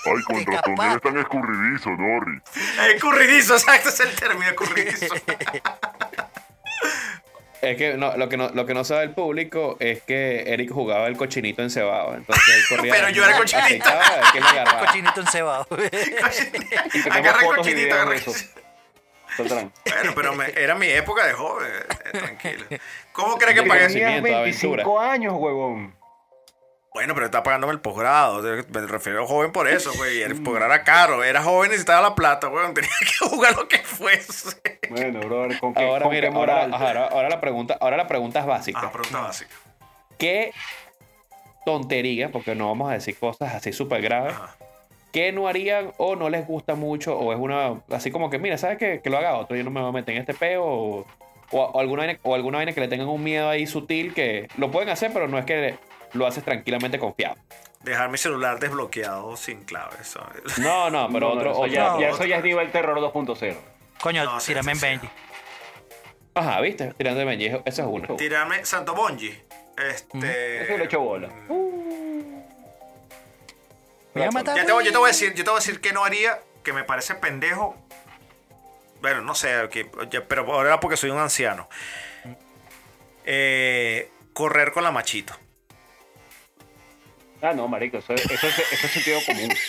Ay, 0.05 0.21
con 0.25 0.45
razón, 0.45 0.81
eres 0.81 1.01
tan 1.01 1.17
escurridizo, 1.17 1.89
Norris. 1.91 2.41
Escurridizo, 2.93 3.53
exacto, 3.57 3.89
es 3.89 3.99
el 3.99 4.15
término, 4.15 4.47
escurridizo. 4.49 5.15
Es 7.63 7.77
que 7.77 7.93
no, 7.97 8.15
lo, 8.17 8.27
que 8.29 8.37
no, 8.37 8.49
lo 8.49 8.65
que 8.65 8.73
no 8.73 8.83
sabe 8.83 9.03
el 9.03 9.11
público 9.11 9.77
es 9.79 10.01
que 10.03 10.43
Eric 10.53 10.71
jugaba 10.71 11.07
el 11.07 11.15
cochinito 11.17 11.61
encebado. 11.61 12.13
Entonces 12.15 12.43
él 12.55 12.63
corría. 12.77 12.93
Pero 12.93 13.09
yo 13.09 13.23
era 13.25 13.37
cochinito. 13.37 13.65
aceitaba, 13.65 14.05
a 14.05 14.15
ver 14.17 14.23
quién 14.31 14.43
le 14.43 14.49
agarraba. 14.49 14.85
Cochinito 14.85 15.21
encebado. 15.21 15.67
Y 16.93 17.09
Agarra 17.09 17.43
cochinito, 17.43 17.95
agarra. 17.95 18.15
Bueno, 19.37 20.13
pero 20.15 20.33
me- 20.35 20.51
era 20.55 20.75
mi 20.75 20.87
época 20.87 21.25
de 21.25 21.33
joven, 21.33 21.67
eh, 21.71 22.09
tranquilo. 22.11 22.65
¿Cómo 23.13 23.37
crees 23.37 23.55
que 23.59 23.63
pagué? 23.67 23.87
tenía- 23.87 24.07
Tenías 24.07 24.21
Conocimiento, 24.21 24.41
25 24.81 24.99
años, 24.99 25.33
huevón. 25.35 25.95
Bueno, 26.93 27.13
pero 27.15 27.25
está 27.25 27.41
pagándome 27.41 27.73
el 27.73 27.79
posgrado. 27.79 28.41
Me 28.43 28.81
refiero 28.81 29.23
a 29.23 29.27
joven 29.27 29.51
por 29.51 29.67
eso, 29.67 29.91
güey. 29.95 30.21
El 30.21 30.41
posgrado 30.43 30.71
era 30.73 30.83
caro. 30.83 31.23
Era 31.23 31.41
joven 31.41 31.67
y 31.67 31.69
necesitaba 31.71 32.01
la 32.09 32.13
plata, 32.15 32.47
güey. 32.47 32.63
Tenía 32.73 32.89
que 32.99 33.27
jugar 33.27 33.55
lo 33.55 33.67
que 33.67 33.79
fuese. 33.79 34.61
Bueno, 34.91 35.19
brother, 35.21 35.59
¿con 35.59 35.73
qué, 35.73 35.83
Ahora 35.83 36.03
con 36.03 36.11
mira, 36.13 36.29
qué 36.29 36.35
ahora, 36.35 36.53
moral? 36.67 36.73
ajá, 36.73 36.87
ahora, 36.87 37.07
ahora 37.07 37.29
la 37.29 37.41
pregunta, 37.41 37.77
ahora 37.81 37.97
la 37.97 38.07
pregunta 38.07 38.39
es 38.41 38.45
básica. 38.45 38.79
Ah, 38.83 38.91
pregunta 38.91 39.21
básica. 39.21 39.51
¿Qué 40.19 40.53
tontería, 41.65 42.29
porque 42.31 42.55
no 42.55 42.67
vamos 42.67 42.89
a 42.91 42.93
decir 42.93 43.17
cosas 43.17 43.55
así 43.55 43.71
súper 43.73 44.01
graves, 44.01 44.33
Ajá. 44.33 44.55
qué 45.11 45.31
no 45.31 45.47
harían 45.47 45.93
o 45.97 46.15
no 46.15 46.29
les 46.29 46.45
gusta 46.45 46.75
mucho 46.75 47.17
o 47.17 47.31
es 47.33 47.39
una, 47.39 47.81
así 47.89 48.11
como 48.11 48.29
que, 48.29 48.37
mira, 48.37 48.57
¿sabes 48.57 48.77
qué? 48.77 48.99
Que 49.01 49.09
lo 49.09 49.17
haga 49.17 49.35
otro, 49.37 49.55
yo 49.55 49.63
no 49.63 49.71
me 49.71 49.79
voy 49.79 49.89
a 49.89 49.93
meter 49.93 50.13
en 50.15 50.21
este 50.21 50.33
peo 50.33 50.63
o, 50.65 51.05
o, 51.51 51.57
o 51.61 51.79
alguna, 51.79 52.03
vaina, 52.05 52.19
o 52.23 52.35
alguna 52.35 52.57
vaina 52.57 52.73
que 52.73 52.81
le 52.81 52.89
tengan 52.89 53.07
un 53.07 53.23
miedo 53.23 53.49
ahí 53.49 53.65
sutil 53.65 54.13
que 54.13 54.47
lo 54.57 54.71
pueden 54.71 54.89
hacer, 54.89 55.11
pero 55.13 55.27
no 55.29 55.39
es 55.39 55.45
que 55.45 55.75
lo 56.13 56.25
haces 56.27 56.43
tranquilamente 56.43 56.99
confiado. 56.99 57.35
Dejar 57.81 58.09
mi 58.09 58.17
celular 58.17 58.59
desbloqueado 58.59 59.35
sin 59.35 59.63
clave, 59.63 59.97
¿sabes? 60.03 60.57
No, 60.59 60.89
no, 60.89 61.09
pero 61.11 61.29
No, 61.35 61.35
no, 61.35 61.39
otro, 61.39 61.51
eso, 61.51 61.59
otro- 61.61 61.73
ya, 61.73 61.83
no, 61.83 61.99
ya, 61.99 62.07
otro. 62.07 62.15
eso 62.17 62.25
ya 62.25 62.37
es 62.37 62.43
nivel 62.43 62.71
terror 62.71 62.97
2.0. 62.99 63.57
Coño, 64.01 64.37
tírame 64.39 64.71
en. 64.73 64.79
Benji. 64.79 65.09
Ajá, 66.35 66.61
¿viste? 66.61 66.93
Tirando 66.97 67.19
de 67.19 67.25
Benji, 67.25 67.45
eso 67.47 67.61
es 67.65 67.79
uno. 67.89 68.15
Tirarme 68.15 68.65
Santo 68.65 68.95
Bonji. 68.95 69.37
Este. 69.77 70.63
Eso 70.63 70.77
le 70.77 70.85
echo 70.85 70.99
bola. 70.99 71.27
Me 74.13 74.21
voy 74.21 74.23
a 74.23 74.31
matar. 74.31 74.55
Ya 74.55 74.65
te 74.65 74.71
voy- 74.71 74.85
yo 74.85 74.91
te 74.91 74.97
voy 74.97 75.07
a 75.09 75.11
decir, 75.11 75.33
yo 75.33 75.43
te 75.43 75.49
voy 75.49 75.57
a 75.57 75.59
decir 75.59 75.81
que 75.81 75.91
no 75.93 76.05
haría, 76.05 76.39
que 76.63 76.71
me 76.73 76.83
parece 76.83 77.15
pendejo. 77.15 77.75
Bueno, 79.01 79.21
no 79.21 79.35
sé, 79.35 79.67
que- 79.71 79.85
pero 80.21 80.51
ahora 80.53 80.79
porque 80.79 80.95
soy 80.97 81.09
un 81.09 81.17
anciano. 81.19 81.67
Eh, 83.25 84.09
correr 84.33 84.71
con 84.71 84.83
la 84.83 84.91
machito. 84.91 85.33
Ah, 87.43 87.53
no, 87.53 87.67
marico, 87.67 87.97
eso, 87.97 88.13
es- 88.13 88.25
eso, 88.25 88.47
es- 88.47 88.59
eso 88.71 88.87
es 88.87 88.91
sentido 88.91 89.19
común. 89.25 89.49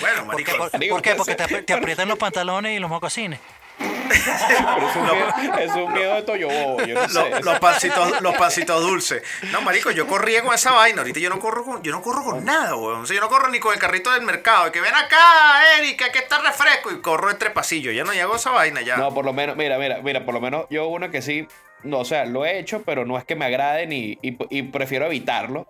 Bueno, 0.00 0.16
¿Por 0.24 0.26
marico. 0.28 0.50
qué? 0.52 0.56
¿Por, 0.88 1.02
qué? 1.02 1.10
que 1.10 1.16
Porque 1.16 1.32
se- 1.32 1.36
te, 1.36 1.44
apri- 1.44 1.64
te 1.66 1.72
aprietan 1.74 2.08
los 2.08 2.18
pantalones 2.18 2.74
y 2.74 2.78
los 2.80 2.88
mocasines. 2.88 3.38
Es 3.78 4.96
un, 4.96 5.02
miedo, 5.02 5.58
es 5.60 5.70
un 5.72 5.92
miedo 5.92 6.14
de 6.14 6.22
Toyo 6.22 6.48
Bobo, 6.48 6.82
yo 6.84 6.94
no 6.94 7.08
sé. 7.08 7.30
Los, 7.30 7.44
los 7.44 7.58
pancitos, 7.60 8.20
los 8.22 8.34
pancitos 8.36 8.80
dulces. 8.80 9.22
No, 9.50 9.60
marico, 9.60 9.90
yo 9.90 10.06
corría 10.06 10.42
con 10.42 10.54
esa 10.54 10.72
vaina. 10.72 11.02
Ahorita 11.02 11.20
yo 11.20 11.28
no 11.28 11.38
corro 11.38 11.64
con, 11.64 11.82
yo 11.82 11.92
no 11.92 12.00
corro 12.02 12.24
con 12.24 12.44
nada, 12.44 12.74
weón. 12.74 13.02
O 13.02 13.06
sea, 13.06 13.14
yo 13.16 13.20
no 13.20 13.28
corro 13.28 13.48
ni 13.50 13.60
con 13.60 13.74
el 13.74 13.78
carrito 13.80 14.10
del 14.12 14.22
mercado. 14.22 14.72
Que 14.72 14.80
ven 14.80 14.94
acá, 14.94 15.76
Erika, 15.78 16.10
que 16.10 16.20
está 16.20 16.38
refresco. 16.38 16.90
Y 16.90 17.00
corro 17.02 17.30
entre 17.30 17.50
pasillos. 17.50 17.94
Ya 17.94 18.02
no 18.04 18.12
hago 18.12 18.36
esa 18.36 18.50
vaina 18.50 18.80
ya. 18.80 18.96
No, 18.96 19.12
por 19.12 19.24
lo 19.26 19.32
menos, 19.34 19.56
mira, 19.56 19.78
mira, 19.78 20.00
mira, 20.02 20.24
por 20.24 20.32
lo 20.34 20.40
menos 20.40 20.66
yo 20.70 20.86
una 20.88 21.10
que 21.10 21.20
sí, 21.22 21.46
no, 21.82 21.98
o 21.98 22.04
sea, 22.04 22.24
lo 22.24 22.44
he 22.46 22.58
hecho, 22.58 22.82
pero 22.82 23.04
no 23.04 23.18
es 23.18 23.24
que 23.24 23.36
me 23.36 23.44
agrade 23.44 23.86
ni, 23.86 24.18
y, 24.22 24.36
y 24.50 24.62
prefiero 24.62 25.04
evitarlo. 25.06 25.66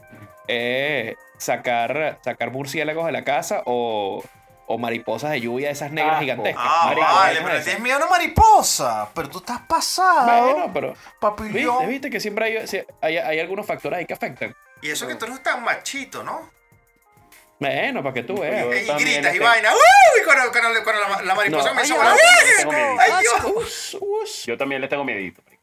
Es 0.53 1.17
sacar, 1.39 2.19
sacar 2.23 2.51
murciélagos 2.51 3.07
de 3.07 3.13
la 3.13 3.25
casa 3.25 3.63
o, 3.67 4.23
o 4.67 4.79
mariposas 4.79 5.31
de 5.31 5.41
lluvia, 5.41 5.71
esas 5.71 5.91
negras 5.93 6.15
Asco. 6.15 6.23
gigantescas. 6.25 6.63
Ah, 6.67 6.83
Marico, 6.87 7.07
vale, 7.07 7.41
pero 7.43 7.63
tienes 7.65 7.83
miedo 7.83 7.97
a 7.97 7.99
una 8.01 8.11
mariposa. 8.11 9.09
Pero 9.15 9.29
tú 9.31 9.39
estás 9.39 9.61
pasado. 9.63 10.43
Bueno, 10.55 10.71
pero 10.73 10.89
¿viste, 10.91 11.05
papillón. 11.21 11.89
viste 11.89 12.11
que 12.11 12.21
siempre 12.21 12.45
hay, 12.47 12.85
hay, 13.01 13.17
hay 13.19 13.41
algunos 13.41 13.67
factores 13.67 13.99
ahí 13.99 14.07
que 14.07 14.15
afectan. 14.15 14.55
Y 14.83 14.91
eso 14.91 15.07
que 15.07 15.15
tú 15.15 15.27
no 15.27 15.35
estás 15.35 15.61
machito, 15.61 16.23
¿no? 16.23 16.51
Bueno, 17.59 18.03
para 18.03 18.13
que 18.15 18.23
tú 18.25 18.37
veas. 18.41 18.65
Yo 18.65 18.75
y 18.75 18.87
también 18.87 19.09
gritas 19.09 19.35
y 19.35 19.39
tengo- 19.39 19.49
vaina. 19.51 19.71
¡Uy! 19.73 20.21
Y 20.21 20.25
cuando, 20.25 20.51
cuando- 20.51 20.83
cuando 20.83 21.01
la, 21.09 21.23
la 21.23 21.35
mariposa 21.37 21.73
No. 21.73 21.79
a 21.79 21.83
Ay, 21.83 21.91
volar. 21.93 22.13
ay, 22.19 22.53
tengo 22.59 22.71
¡Uy! 22.71 22.77
miedo. 22.77 22.97
¡Ay, 22.99 23.13
Dios! 23.23 24.45
Yo 24.47 24.57
también 24.59 24.81
le 24.81 24.89
tengo 24.89 25.05
miedito. 25.05 25.43
marico. 25.45 25.63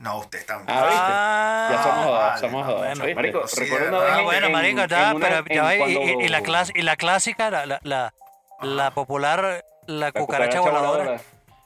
No, 0.00 0.18
usted 0.18 0.38
está. 0.38 0.54
Ah, 0.54 0.58
¿viste? 0.58 0.98
Ah, 0.98 1.68
ya 1.70 1.82
somos 1.82 2.04
dos, 2.06 2.18
vale, 2.18 2.38
somos 2.40 2.66
no, 2.66 2.72
dos. 2.72 2.78
bueno. 2.80 2.94
¿viste? 3.04 3.14
Marico, 3.14 3.46
Sí, 3.48 3.60
recuerdo 3.60 3.84
de 3.84 3.90
una 3.90 3.98
verdad. 4.00 4.06
vez 4.08 4.14
Ah, 4.16 4.18
en- 4.20 4.24
bueno, 4.24 4.46
en- 4.46 4.52
marico, 4.52 4.80
en 4.80 4.88
ya, 4.88 5.14
una- 5.14 5.28
pero 5.28 5.44
ya 5.54 5.74
y, 5.76 5.96
en 5.96 6.20
y- 6.20 6.24
y 6.24 6.28
la 6.28 6.38
y 6.74 6.82
la 6.82 6.96
clásica, 6.96 7.50
la, 7.50 7.66
la, 7.66 7.80
la, 7.82 8.14
la 8.62 8.90
popular, 8.92 9.62
la, 9.86 10.06
la 10.06 10.12
cucaracha 10.12 10.60
voladora. 10.60 11.20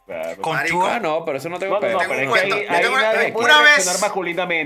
Claro. 0.07 0.43
Con 0.43 0.55
Marico, 0.55 0.79
chua- 0.83 0.97
Ah, 0.97 1.01
no, 1.01 1.25
pero 1.25 1.39
eso 1.39 1.49
no 1.49 1.59
tengo 1.59 1.75
No, 1.77 1.81
no, 1.81 1.87
no, 1.93 1.99
pedo. 1.99 2.09
pero 2.11 2.21
es 2.21 2.29
un 2.29 2.35
que 2.35 2.41
tengo 2.43 2.55
una- 2.57 2.73
nadie 2.73 2.89
una 2.89 3.63
vez-. 3.63 3.85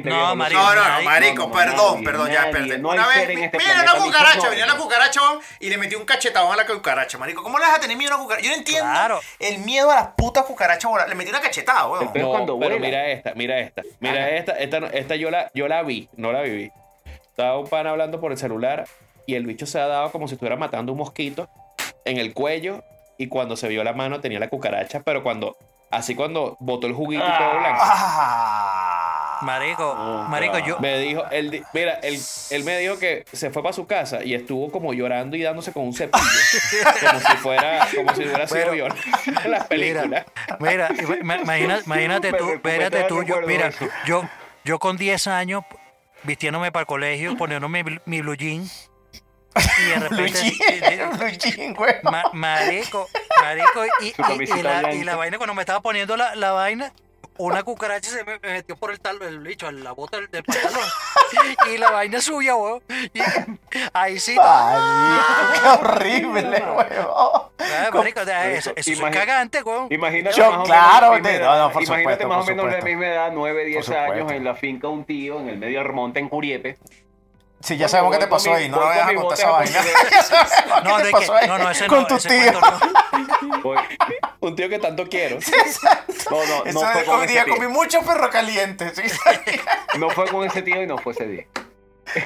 No, 0.09 0.17
viejo, 0.19 0.35
marico, 0.37 0.61
No, 0.61 0.75
no, 0.75 1.03
marico, 1.05 1.43
no, 1.43 1.49
no, 1.49 1.55
perdón, 1.55 1.93
nadie, 1.93 2.05
perdón, 2.05 2.27
ya, 2.33 2.41
nadie. 2.41 2.53
perdón. 2.53 2.83
No 2.83 2.91
hay 2.91 2.99
una 2.99 3.07
vez, 3.09 3.19
este 3.29 3.59
mira, 3.59 3.83
una 3.83 4.05
cucaracha, 4.05 4.49
venía 4.49 4.67
la 4.67 4.77
cucaracha 4.77 5.21
y 5.61 5.69
le 5.71 5.79
metió 5.79 5.97
un 5.99 6.05
cachetadón 6.07 6.53
a 6.53 6.57
la 6.57 6.67
cucaracha, 6.67 7.19
marico. 7.19 7.45
¿Cómo 7.45 7.59
le 7.61 7.67
vas 7.67 7.77
a 7.77 7.81
tener 7.81 7.97
miedo 7.97 8.13
a 8.13 8.17
una 8.17 8.25
cucaracha? 8.25 8.45
Yo 8.47 8.51
no 8.51 8.57
entiendo 8.59 8.85
Claro. 8.91 9.21
el 9.39 9.59
miedo 9.59 9.91
a 9.93 9.95
las 9.95 10.07
putas 10.17 10.45
cucarachas. 10.45 10.91
Le 11.09 11.15
metí 11.15 11.31
una 11.31 11.41
cachetada, 11.41 11.87
weón. 11.87 12.13
Pero 12.13 12.57
vuela. 12.57 12.77
mira 12.79 13.07
esta, 13.09 13.33
mira 13.35 13.61
esta, 13.61 13.83
mira 14.01 14.31
esta, 14.31 14.53
esta, 14.59 14.79
esta 14.89 15.15
yo 15.15 15.31
la, 15.31 15.53
yo 15.55 15.69
la 15.69 15.83
vi, 15.85 16.09
no 16.17 16.33
la 16.33 16.43
viví. 16.43 16.73
Estaba 17.23 17.57
un 17.61 17.69
pan 17.69 17.87
hablando 17.87 18.21
por 18.21 18.33
el 18.33 18.39
celular 18.39 18.87
y 19.25 19.37
el 19.37 19.47
bicho 19.47 19.67
se 19.67 19.79
ha 19.81 19.87
dado 19.87 20.11
como 20.11 20.27
si 20.27 20.35
estuviera 20.35 20.57
matando 20.57 20.91
un 20.91 20.99
mosquito 20.99 21.49
en 22.05 22.19
el 22.19 22.35
cuello 22.35 22.83
y 23.19 23.29
cuando 23.29 23.57
se 23.57 23.69
vio 23.69 23.85
la 23.85 23.93
mano 23.93 24.21
tenía 24.21 24.39
la 24.39 24.49
cucaracha, 24.49 25.01
pero 25.05 25.23
cuando, 25.23 25.57
así 25.91 26.15
cuando 26.15 26.57
botó 26.61 26.87
el 26.87 26.95
juguito 26.95 27.25
y 27.25 27.39
todo 27.39 27.59
blanco, 27.59 27.81
Ah. 27.83 29.39
Marico, 29.43 29.89
Oh, 29.97 30.25
marico, 30.29 30.59
yo, 30.59 30.81
me 30.81 30.99
dijo, 30.99 31.23
él, 31.31 31.65
mira, 31.73 31.95
él, 32.03 32.19
él 32.51 32.65
me 32.65 32.77
dijo 32.79 32.99
que 32.99 33.25
se 33.33 33.51
fue 33.51 33.63
para 33.63 33.73
su 33.73 33.87
casa 33.87 34.25
y 34.25 34.35
estuvo 34.35 34.69
como 34.73 34.93
llorando 34.93 35.37
y 35.37 35.43
dándose 35.43 35.73
con 35.73 35.85
un 35.85 35.95
cepillo, 35.95 36.25
como 37.09 37.21
si 37.21 37.37
fuera, 37.37 37.87
como 37.95 38.15
si 38.17 38.23
hubiera 38.23 38.49
sido 38.49 38.73
en 38.75 39.51
las 39.51 39.67
películas. 39.69 40.25
Mira, 40.59 40.89
ima- 40.91 41.37
imagina- 41.41 41.81
imagínate 41.87 42.33
tú, 42.33 42.49
espérate 42.51 43.05
tú, 43.05 43.23
yo, 43.23 43.41
mira, 43.43 43.69
eso. 43.69 43.87
yo, 44.07 44.25
yo 44.65 44.81
con 44.81 44.97
10 44.97 45.29
años 45.29 45.63
vistiéndome 46.25 46.73
para 46.73 46.81
el 46.81 46.87
colegio, 46.89 47.37
poniéndome 47.37 47.85
mi, 47.85 47.99
mi 48.07 48.21
blue 48.23 48.35
jean 48.37 48.65
y 49.79 49.89
de 49.91 50.09
repente 50.09 50.53
Blue 51.19 51.29
jean, 51.29 51.75
güey. 51.75 51.95
ma- 52.03 52.31
marico, 52.33 53.09
marico 53.43 53.85
y, 54.01 54.07
y- 54.09 54.43
y 54.59 54.63
la, 54.63 54.93
y 54.93 55.05
la 55.05 55.17
vaina 55.17 55.37
cuando 55.39 55.55
me 55.55 55.63
estaba 55.63 55.81
poniendo 55.81 56.17
la, 56.17 56.35
la 56.35 56.53
vaina 56.53 56.93
una 57.41 57.63
cucaracha 57.63 58.11
se 58.11 58.25
me 58.25 58.39
me 58.41 58.49
metió 58.51 58.75
por 58.77 58.91
el 58.91 58.99
tal 58.99 59.23
el 59.23 59.39
bicho 59.39 59.71
la 59.71 59.93
bota 59.93 60.17
del, 60.17 60.29
del 60.29 60.43
pantalón 60.43 60.83
y 61.73 61.79
la 61.79 61.93
vaina 61.93 62.21
suya 62.21 62.57
weón 62.57 62.83
y 62.91 63.21
ahí 63.93 64.19
sí 64.19 64.35
Marico, 64.35 65.53
qué 65.53 65.69
horrible, 65.69 66.49
weón. 66.51 66.87
ah, 67.61 67.91
marico, 67.95 68.23
eso, 68.23 68.73
eso 68.75 68.91
es 68.93 69.01
cagante 69.15 69.63
weón 69.63 69.87
Imagínate 69.91 70.37
Yo, 70.37 70.51
más 70.51 70.61
o 70.61 70.63
claro, 70.65 71.13
menos 71.13 71.29
edad- 71.31 71.45
no, 71.45 71.59
no, 71.69 71.73
por 71.73 71.83
imagínate 71.85 72.25
supuesto, 72.25 72.29
más 72.29 72.45
o 72.45 72.51
menos 72.51 72.73
la 72.73 72.81
misma 72.85 73.07
edad, 73.07 73.31
9, 73.33 73.65
10 73.67 73.85
supuesto. 73.85 74.13
años, 74.15 74.33
en 74.33 74.45
la 74.45 74.55
finca 74.57 74.89
un 74.89 75.05
tío, 75.05 75.39
en 75.39 75.49
el 75.49 75.59
medio 75.59 75.79
del 75.83 75.93
monte, 75.93 76.19
en 76.19 76.29
Curiepe. 76.29 76.77
Sí, 77.61 77.77
ya 77.77 77.89
sabemos 77.89 78.13
qué 78.13 78.19
te 78.21 78.29
pasó 78.29 78.55
ahí. 78.55 78.69
No 78.69 78.79
con 78.79 78.87
vayas 78.89 79.09
a 79.09 79.15
contar 79.15 79.39
esa 79.39 79.51
vaina. 79.51 79.81
no, 80.85 80.99
de 80.99 81.13
que, 81.13 81.47
no, 81.49 81.59
no, 81.59 81.71
ese 81.71 81.87
con 81.89 82.01
no, 82.03 82.07
tu 82.07 82.15
ese 82.17 82.29
tío. 82.29 82.53
cuento 82.61 82.61
no. 83.41 83.63
Voy- 83.63 83.79
Un 84.41 84.55
tío 84.57 84.69
que 84.69 84.79
tanto 84.79 85.09
quiero. 85.09 85.39
No, 86.31 86.37
no, 86.47 86.65
Eso 86.65 86.81
no 86.81 86.87
de 86.89 86.93
fue 86.95 87.05
con 87.05 87.23
ese 87.25 87.33
día 87.33 87.45
tío. 87.45 87.55
comí 87.57 87.67
mucho 87.67 88.01
perro 88.03 88.31
caliente. 88.31 88.95
¿sí? 88.95 89.03
No 89.99 90.09
fue 90.11 90.27
con 90.29 90.45
ese 90.47 90.63
tío 90.63 90.81
y 90.83 90.87
no 90.87 90.99
fue 90.99 91.13
ese 91.13 91.27
día. 91.27 91.47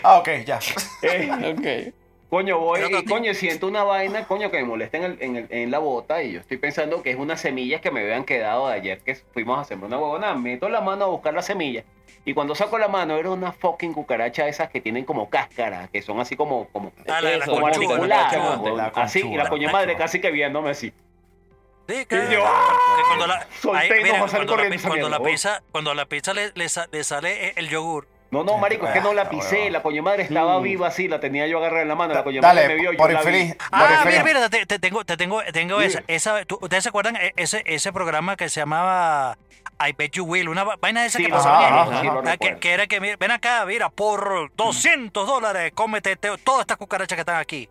Ah, 0.03 0.19
ok, 0.19 0.29
ya. 0.45 0.59
ok. 1.03 1.95
Coño, 2.29 2.59
voy 2.59 2.81
y 2.83 3.05
coño, 3.05 3.35
siento 3.35 3.67
una 3.67 3.85
vaina, 3.85 4.27
coño, 4.27 4.51
que 4.51 4.57
me 4.59 4.65
molesta 4.65 4.97
en, 4.99 5.05
el- 5.05 5.19
en, 5.21 5.37
el- 5.37 5.47
en 5.51 5.71
la 5.71 5.79
bota 5.79 6.23
y 6.23 6.33
yo 6.33 6.41
estoy 6.41 6.57
pensando 6.59 7.03
que 7.03 7.11
es 7.11 7.17
unas 7.17 7.41
semillas 7.41 7.81
que 7.81 7.91
me 7.91 8.01
habían 8.01 8.25
quedado 8.25 8.69
de 8.69 8.75
ayer 8.75 9.01
que 9.03 9.15
fuimos 9.33 9.59
a 9.59 9.65
sembrar 9.65 9.89
una 9.89 9.99
huevona. 9.99 10.35
Meto 10.35 10.69
la 10.69 10.81
mano 10.83 11.05
a 11.07 11.09
buscar 11.09 11.33
las 11.35 11.47
semillas 11.47 11.85
y 12.25 12.35
cuando 12.35 12.55
saco 12.55 12.79
la 12.79 12.89
mano 12.89 13.17
era 13.17 13.31
una 13.31 13.53
fucking 13.53 13.93
cucaracha 13.93 14.47
esas 14.47 14.71
que 14.71 14.81
tienen 14.81 15.05
como 15.05 15.29
cáscara, 15.29 15.89
que 15.89 16.03
son 16.03 16.21
así 16.21 16.37
como, 16.37 16.69
como, 16.69 16.93
Ah, 17.09 17.21
la- 17.21 17.39
la 17.39 17.47
como 17.47 17.67
así, 17.67 19.21
y 19.21 19.37
la 19.37 19.45
la 19.45 19.73
madre 19.73 19.97
casi 19.97 20.21
que 20.21 20.31
viéndome 20.31 20.71
así. 20.71 20.93
Sí, 21.89 22.07
claro. 22.07 22.31
Y 22.31 22.35
yo, 22.35 22.43
Que 22.97 23.03
cuando 23.09 23.27
la, 23.27 23.47
solté 23.61 23.79
ahí, 23.79 23.89
y 23.89 23.93
nos 23.95 24.03
mira, 24.05 24.21
va 24.21 24.25
a 24.25 24.29
salir 24.29 24.47
cuando 24.47 24.57
la, 24.57 25.19
cuando 25.19 25.23
pizza, 25.25 25.63
cuando 25.73 25.95
la 25.95 26.07
pizza 26.07 26.33
le, 26.33 26.53
le 26.55 26.67
le 26.93 27.05
sale 27.05 27.51
el 27.57 27.69
yogur 27.69 28.07
No, 28.33 28.43
no, 28.45 28.57
marico, 28.57 28.87
es 28.87 28.93
que 28.95 29.03
no 29.03 29.13
la 29.13 29.29
pisé. 29.29 29.69
La 29.71 29.83
coño 29.83 30.03
madre 30.03 30.23
estaba 30.23 30.59
viva 30.59 30.87
así, 30.89 31.07
la 31.07 31.21
tenía 31.21 31.47
yo 31.47 31.59
agarrada 31.59 31.83
en 31.83 31.89
la 31.89 31.95
mano. 31.95 32.15
La 32.15 32.25
coño 32.25 32.41
madre 32.41 32.63
Dale, 32.63 32.75
me 32.75 32.81
vio. 32.81 32.93
yo 32.93 32.97
por 32.99 33.13
la 33.13 33.21
vi. 33.23 33.29
infeliz. 33.29 33.55
por 33.57 33.67
Ah, 33.73 33.89
infeliz. 33.99 34.25
mira, 34.25 34.39
mira, 34.41 34.49
te, 34.49 34.65
te 34.65 34.79
tengo, 34.79 35.05
te 35.05 35.17
tengo, 35.19 35.43
tengo 35.53 35.81
Sí. 35.81 35.87
esa, 35.87 36.03
esa 36.07 36.45
¿tú- 36.47 36.59
¿Ustedes 36.63 36.83
se 36.83 36.89
acuerdan 36.89 37.17
e- 37.17 37.35
ese, 37.37 37.63
ese 37.67 37.93
programa 37.93 38.35
que 38.37 38.49
se 38.49 38.61
llamaba 38.61 39.37
I 39.87 39.93
Bet 39.93 40.13
You 40.13 40.25
Will? 40.25 40.49
Una 40.49 40.65
va- 40.65 40.77
vaina 40.81 41.03
de 41.03 41.09
esa 41.09 41.19
Sí, 41.19 41.27
que 41.27 41.31
pasaba 41.31 41.59
Ah, 41.85 42.37
que, 42.59 42.73
era 42.73 42.87
que, 42.87 43.01
mira, 43.03 43.17
ven 43.21 43.33
acá, 43.33 43.67
mira, 43.67 43.91
por 43.91 44.51
200 44.57 45.27
dólares, 45.27 45.71
cómete 45.75 46.17
te- 46.17 46.39
todas 46.39 46.63
estas 46.63 46.79
cucarachas 46.79 47.15
que 47.17 47.21
están 47.21 47.37
aquí. 47.37 47.69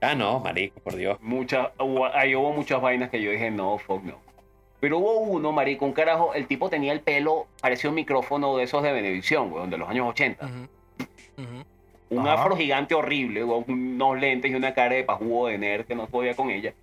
Ah, 0.00 0.14
no, 0.14 0.38
marico, 0.38 0.78
por 0.80 0.94
Dios. 0.94 1.18
Muchas, 1.20 1.68
hubo- 1.80 2.06
ahí 2.06 2.36
hubo 2.36 2.52
muchas 2.52 2.80
vainas 2.80 3.10
que 3.10 3.20
yo 3.20 3.32
dije, 3.32 3.50
no, 3.50 3.76
fuck 3.78 4.04
no. 4.04 4.20
Pero 4.82 4.98
hubo 4.98 5.20
uno, 5.20 5.52
marico, 5.52 5.84
un 5.84 5.92
carajo, 5.92 6.34
el 6.34 6.48
tipo 6.48 6.68
tenía 6.68 6.92
el 6.92 7.02
pelo, 7.02 7.46
parecía 7.60 7.88
un 7.88 7.94
micrófono 7.94 8.56
de 8.56 8.64
esos 8.64 8.82
de 8.82 8.90
Benevisión, 8.90 9.52
weón, 9.52 9.70
de 9.70 9.78
los 9.78 9.88
años 9.88 10.08
80. 10.08 10.44
Ujú, 10.44 11.40
ujú. 11.40 11.64
Un 12.10 12.26
Ajá. 12.26 12.32
afro 12.32 12.56
gigante 12.56 12.92
horrible, 12.92 13.44
weón, 13.44 13.64
unos 13.68 14.18
lentes 14.18 14.50
y 14.50 14.56
una 14.56 14.74
cara 14.74 14.96
de 14.96 15.04
pajugo 15.04 15.46
de 15.46 15.58
nerd 15.58 15.84
que 15.84 15.94
no 15.94 16.08
podía 16.08 16.34
con 16.34 16.50
ella. 16.50 16.74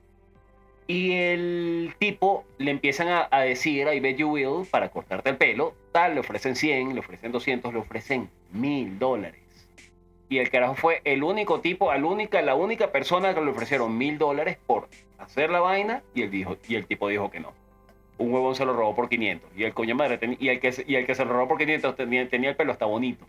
Y 0.88 1.12
el 1.12 1.94
tipo 2.00 2.46
le 2.58 2.72
empiezan 2.72 3.10
a, 3.10 3.28
a 3.30 3.42
decir, 3.42 3.86
I 3.94 4.00
bet 4.00 4.16
you 4.16 4.30
will, 4.30 4.66
para 4.72 4.88
cortarte 4.88 5.32
el 5.32 5.36
pelo, 5.36 5.74
tal, 5.92 6.14
le 6.14 6.22
ofrecen 6.22 6.56
100, 6.56 6.94
le 6.94 7.02
ofrecen 7.02 7.34
200, 7.34 7.74
le 7.74 7.80
ofrecen 7.80 8.30
1000 8.54 8.98
dólares. 8.98 9.42
Y 10.30 10.38
el 10.38 10.50
carajo 10.50 10.76
fue 10.76 11.02
el 11.04 11.22
único 11.22 11.60
tipo, 11.60 11.94
la 11.94 12.06
única, 12.06 12.42
la 12.42 12.56
única 12.56 12.94
persona 12.94 13.36
que 13.36 13.42
le 13.42 13.52
ofrecieron 13.52 13.98
1000 13.98 14.18
dólares 14.18 14.58
por 14.66 14.88
hacer 15.18 15.50
la 15.50 15.60
vaina 15.60 16.02
y 16.16 16.22
el, 16.22 16.32
dijo, 16.32 16.56
y 16.66 16.76
el 16.76 16.86
tipo 16.86 17.10
dijo 17.10 17.30
que 17.30 17.42
no. 17.42 17.59
Un 18.20 18.32
huevón 18.34 18.56
se 18.56 18.66
lo 18.66 18.74
robó 18.74 18.96
por 18.96 19.10
500. 19.10 19.50
Y 19.58 19.64
el 19.64 19.74
coño 19.74 19.96
madre, 19.96 20.20
teni- 20.20 20.38
y, 20.40 20.50
el 20.50 20.60
que, 20.60 20.72
se- 20.72 20.84
y 20.88 20.96
el 20.96 21.06
que 21.08 21.16
se 21.16 21.26
lo 21.26 21.34
robó 21.34 21.48
por 21.48 21.58
500 21.58 21.96
tenía, 21.96 22.30
tenía 22.30 22.52
el 22.52 22.56
pelo 22.56 22.72
hasta 22.72 22.86
bonito. 22.86 23.26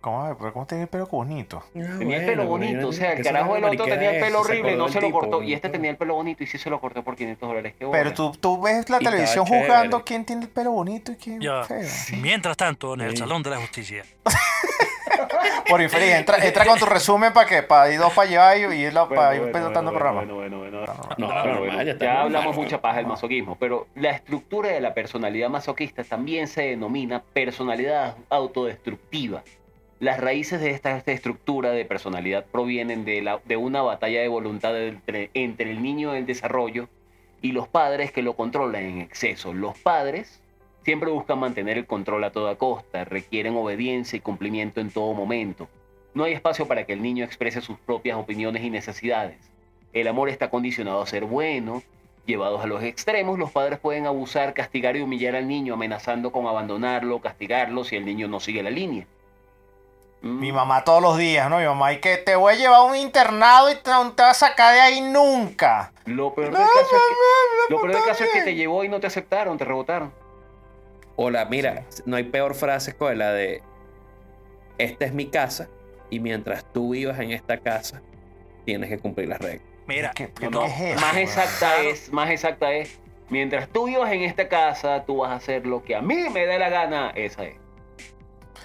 ¿Cómo, 0.00 0.34
pero 0.38 0.52
¿Cómo 0.54 0.66
tiene 0.66 0.84
el 0.84 0.88
pelo 0.88 1.06
bonito? 1.06 1.62
Tenía 1.74 2.16
el 2.20 2.24
pelo 2.26 2.46
bonito, 2.46 2.88
o 2.88 2.92
sea, 2.92 3.12
el 3.12 3.22
carajo 3.22 3.54
del 3.54 3.64
otro 3.64 3.84
tenía 3.84 4.12
el 4.14 4.20
pelo 4.20 4.40
horrible, 4.40 4.74
no 4.74 4.88
se 4.88 4.98
lo 5.00 5.10
cortó. 5.10 5.42
Y 5.42 5.52
este 5.52 5.68
tenía 5.68 5.90
el 5.90 5.98
pelo 5.98 6.14
bonito 6.14 6.42
y 6.42 6.46
sí 6.46 6.56
se 6.56 6.70
lo 6.70 6.80
cortó 6.80 7.04
por 7.04 7.16
500 7.16 7.46
dólares. 7.46 7.74
Qué 7.78 7.86
Pero 7.86 8.14
tú, 8.14 8.32
tú 8.40 8.60
ves 8.62 8.88
la 8.88 8.96
Y 9.00 9.04
televisión 9.04 9.44
juzgando 9.44 10.02
quién 10.02 10.24
tiene 10.24 10.44
el 10.44 10.48
pelo 10.48 10.70
bonito 10.72 11.12
y 11.12 11.16
quién 11.16 11.40
feo. 11.42 11.88
Mientras 12.22 12.56
tanto, 12.56 12.94
en 12.94 13.02
el 13.02 13.10
Sí. 13.10 13.16
Salón 13.18 13.42
de 13.42 13.50
la 13.50 13.58
Justicia. 13.58 14.04
Por 15.68 15.80
infeliz, 15.80 16.10
entra, 16.10 16.38
entra 16.44 16.64
con 16.64 16.78
tu 16.78 16.86
resumen 16.86 17.32
para 17.32 17.46
que 17.48 17.62
para 17.62 17.90
ir 17.92 17.98
dos 17.98 18.12
para 18.12 18.28
allá 18.28 18.56
y, 18.56 18.78
y 18.80 18.86
ir 18.86 18.92
la- 18.92 19.04
Bueno, 19.04 19.20
para 19.22 19.34
ir 19.34 19.40
bueno, 19.40 19.52
pelotando 19.52 19.90
el 19.90 19.98
bueno, 19.98 19.98
programa. 19.98 20.32
bueno, 20.34 20.58
bueno, 20.58 20.80
bueno. 20.80 21.14
No, 21.18 21.58
bueno, 21.58 21.82
ya 21.82 21.96
ya 21.98 22.20
hablamos 22.22 22.46
bueno. 22.54 22.62
mucha 22.62 22.80
paja 22.80 22.96
del 22.98 23.06
masoquismo, 23.06 23.56
pero 23.58 23.86
la 23.94 24.10
estructura 24.10 24.70
de 24.70 24.80
la 24.80 24.94
personalidad 24.94 25.48
masoquista 25.48 26.02
también 26.04 26.48
se 26.48 26.62
denomina 26.62 27.22
personalidad 27.32 28.16
autodestructiva. 28.30 29.42
Las 30.00 30.18
raíces 30.18 30.60
de 30.60 30.70
esta, 30.70 30.96
esta 30.96 31.12
estructura 31.12 31.70
de 31.72 31.84
personalidad 31.84 32.46
provienen 32.50 33.04
de, 33.04 33.20
la, 33.20 33.40
de 33.44 33.56
una 33.56 33.82
batalla 33.82 34.20
de 34.22 34.28
voluntad 34.28 34.76
entre, 34.80 35.30
entre 35.34 35.70
el 35.70 35.82
niño 35.82 36.14
en 36.14 36.24
desarrollo 36.24 36.88
y 37.42 37.52
los 37.52 37.68
padres 37.68 38.10
que 38.10 38.22
lo 38.22 38.34
controlan 38.34 38.82
en 38.82 39.00
exceso. 39.02 39.52
Los 39.52 39.76
padres 39.78 40.39
siempre 40.84 41.10
buscan 41.10 41.38
mantener 41.38 41.78
el 41.78 41.86
control 41.86 42.24
a 42.24 42.30
toda 42.32 42.56
costa, 42.56 43.04
requieren 43.04 43.56
obediencia 43.56 44.16
y 44.16 44.20
cumplimiento 44.20 44.80
en 44.80 44.90
todo 44.90 45.12
momento. 45.14 45.68
No 46.14 46.24
hay 46.24 46.32
espacio 46.32 46.66
para 46.66 46.84
que 46.84 46.92
el 46.92 47.02
niño 47.02 47.24
exprese 47.24 47.60
sus 47.60 47.78
propias 47.78 48.16
opiniones 48.18 48.62
y 48.64 48.70
necesidades. 48.70 49.36
El 49.92 50.08
amor 50.08 50.28
está 50.28 50.50
condicionado 50.50 51.00
a 51.02 51.06
ser 51.06 51.24
bueno. 51.24 51.82
Llevados 52.26 52.62
a 52.62 52.66
los 52.66 52.82
extremos, 52.82 53.38
los 53.38 53.50
padres 53.50 53.78
pueden 53.78 54.06
abusar, 54.06 54.52
castigar 54.54 54.94
y 54.96 55.00
humillar 55.00 55.34
al 55.36 55.48
niño, 55.48 55.74
amenazando 55.74 56.30
con 56.30 56.46
abandonarlo, 56.46 57.18
castigarlo 57.20 57.82
si 57.82 57.96
el 57.96 58.04
niño 58.04 58.28
no 58.28 58.40
sigue 58.40 58.62
la 58.62 58.70
línea. 58.70 59.06
Mm. 60.22 60.38
Mi 60.38 60.52
mamá 60.52 60.84
todos 60.84 61.00
los 61.02 61.16
días, 61.16 61.48
¿no? 61.48 61.58
Mi 61.58 61.64
mamá, 61.64 61.92
y 61.94 61.98
que 62.00 62.18
te 62.18 62.36
voy 62.36 62.52
a 62.52 62.56
llevar 62.56 62.76
a 62.80 62.82
un 62.82 62.94
internado 62.96 63.70
y 63.70 63.74
te- 63.76 63.90
no 63.90 64.12
te 64.12 64.22
vas 64.22 64.42
a 64.42 64.48
sacar 64.48 64.74
de 64.74 64.80
ahí 64.80 65.00
nunca. 65.00 65.92
Lo 66.04 66.34
peor 66.34 66.52
No, 66.52 66.58
del 66.58 66.68
caso, 66.68 66.80
es 66.82 66.88
que, 66.88 67.72
lo 67.72 67.76
peor 67.80 67.88
del 67.88 67.96
está 67.98 68.08
caso 68.10 68.24
es 68.24 68.30
que 68.30 68.36
bien. 68.36 68.44
te 68.44 68.54
llevó 68.54 68.84
y 68.84 68.88
no 68.88 69.00
te 69.00 69.06
aceptaron, 69.06 69.56
te 69.56 69.64
rebotaron. 69.64 70.12
Hola, 71.22 71.44
mira, 71.44 71.84
no 72.06 72.16
hay 72.16 72.24
peor 72.24 72.54
frase 72.54 72.96
que 72.96 73.14
la 73.14 73.30
de 73.34 73.62
esta 74.78 75.04
es 75.04 75.12
mi 75.12 75.26
casa 75.26 75.68
y 76.08 76.18
mientras 76.18 76.64
tú 76.72 76.92
vivas 76.92 77.20
en 77.20 77.32
esta 77.32 77.58
casa 77.58 78.00
tienes 78.64 78.88
que 78.88 78.98
cumplir 78.98 79.28
las 79.28 79.38
reglas. 79.38 79.62
Mira, 79.86 80.12
¿Qué, 80.14 80.32
qué- 80.32 80.48
No, 80.48 80.64
es 80.64 80.80
eso, 80.80 80.98
más 80.98 81.16
exacta 81.18 81.82
es, 81.82 82.10
más 82.10 82.30
exacta 82.30 82.72
es, 82.72 82.98
mientras 83.28 83.68
tú 83.68 83.84
vivas 83.84 84.10
en 84.12 84.22
esta 84.22 84.48
casa, 84.48 85.04
tú 85.04 85.18
vas 85.18 85.32
a 85.32 85.34
hacer 85.34 85.66
lo 85.66 85.82
que 85.82 85.94
a 85.94 86.00
mí 86.00 86.30
me 86.30 86.46
dé 86.46 86.58
la 86.58 86.70
gana, 86.70 87.10
esa 87.14 87.44
es. 87.44 87.56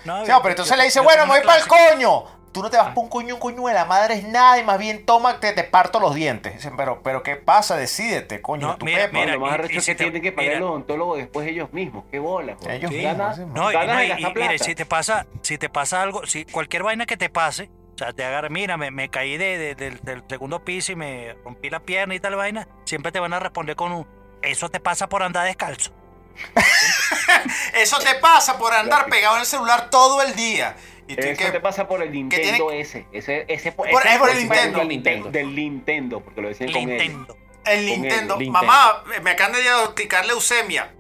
no, 0.06 0.24
Sí, 0.26 0.32
no, 0.32 0.42
pero 0.42 0.52
entonces 0.52 0.78
le 0.78 0.86
dice, 0.86 1.02
bueno, 1.02 1.26
me 1.26 1.34
voy 1.34 1.42
para 1.46 1.60
el 1.60 1.68
coño. 1.68 2.24
Tú 2.56 2.64
no 2.64 2.70
te 2.70 2.78
vas 2.78 2.88
para 2.88 3.02
un 3.02 3.10
coño, 3.10 3.34
un 3.36 3.42
coño 3.42 3.68
de 3.68 3.74
la 3.74 3.84
madre 3.84 4.14
es 4.16 4.24
nada 4.24 4.58
y 4.58 4.64
más 4.64 4.80
bien 4.80 5.06
toma, 5.06 5.42
te, 5.42 5.52
te 5.52 5.66
parto 5.66 6.00
los 6.00 6.16
dientes. 6.16 6.54
Dicen, 6.54 6.78
pero, 6.78 7.02
pero 7.04 7.22
¿qué 7.22 7.36
pasa? 7.36 7.76
Decídete, 7.76 8.42
coño, 8.42 8.68
No, 8.68 8.78
tu 8.78 8.86
mira, 8.86 9.08
pepa. 9.08 9.20
mira, 9.20 9.34
lo 9.34 9.42
más 9.42 9.52
arrecho 9.56 9.80
es 9.80 9.86
que 9.86 9.94
tienen 9.96 10.22
que 10.22 10.32
pagar 10.32 10.46
mira. 10.52 10.58
el 10.60 10.64
odontólogo 10.64 11.18
después 11.18 11.46
ellos 11.50 11.74
mismos. 11.74 12.06
Qué 12.10 12.18
bola, 12.20 12.56
joder. 12.56 12.76
Ellos 12.76 12.92
sí, 12.92 12.96
No, 12.96 13.02
y, 13.02 13.04
ganas 13.04 13.38
no, 13.94 13.98
de 14.00 14.08
y- 14.08 14.24
y 14.26 14.34
mire, 14.34 14.58
si 14.58 14.74
te 14.74 14.86
pasa, 14.86 15.26
si 15.42 15.58
te 15.58 15.68
pasa 15.68 16.02
algo, 16.02 16.26
si 16.26 16.46
cualquier 16.46 16.84
vaina 16.84 17.06
que 17.06 17.18
te 17.18 17.30
pase, 17.30 17.70
o 17.94 17.98
sea, 17.98 18.14
te 18.14 18.24
agarra, 18.24 18.48
mira, 18.48 18.78
me, 18.78 18.90
me 18.90 19.10
caí 19.10 19.36
de, 19.36 19.58
de- 19.58 19.76
del, 19.76 20.00
del 20.00 20.24
segundo 20.30 20.64
piso 20.64 20.94
y 20.94 20.96
me 20.96 21.34
rompí 21.44 21.70
la 21.70 21.82
pierna 21.82 22.16
y 22.16 22.22
tal 22.22 22.36
vaina, 22.36 22.70
siempre 22.86 23.12
te 23.12 23.20
van 23.20 23.34
a 23.34 23.40
responder 23.42 23.76
con 23.76 23.92
un, 23.92 24.08
eso 24.42 24.70
te 24.70 24.80
pasa 24.80 25.10
por 25.10 25.24
andar 25.24 25.46
descalzo. 25.46 25.92
Eso 27.76 27.98
te 28.00 28.16
pasa 28.16 28.58
por 28.58 28.74
andar 28.74 29.06
pegado 29.08 29.36
en 29.36 29.42
el 29.42 29.46
celular 29.46 29.90
todo 29.90 30.22
el 30.22 30.36
día. 30.36 30.76
Y 31.08 31.14
Eso 31.20 31.38
que- 31.46 31.52
te 31.52 31.60
pasa 31.60 31.88
por 31.88 32.02
el 32.02 32.12
Nintendo 32.12 32.68
tiene- 32.68 32.80
ese. 32.82 33.06
Ese, 33.12 33.46
ese, 33.48 33.72
Por- 33.72 33.88
es 33.88 34.18
por 34.18 34.30
el 34.30 34.40
Nintendo. 34.40 34.80
Del 34.80 34.88
Nintendo. 34.88 35.30
Del 35.32 35.56
Nintendo, 35.56 36.20
porque 36.22 36.42
lo 36.42 36.48
decían 36.48 36.72
con 36.72 36.82
él. 36.82 36.88
Nintendo. 36.88 37.38
El 37.66 37.78
Con 37.78 37.86
Nintendo. 38.02 38.34
el 38.36 38.40
Nintendo. 38.40 38.52
Mamá, 38.52 39.04
me 39.24 39.32
acaban 39.32 39.54
de 39.54 39.62
diagnosticar 39.62 40.26
leucemia. 40.26 40.92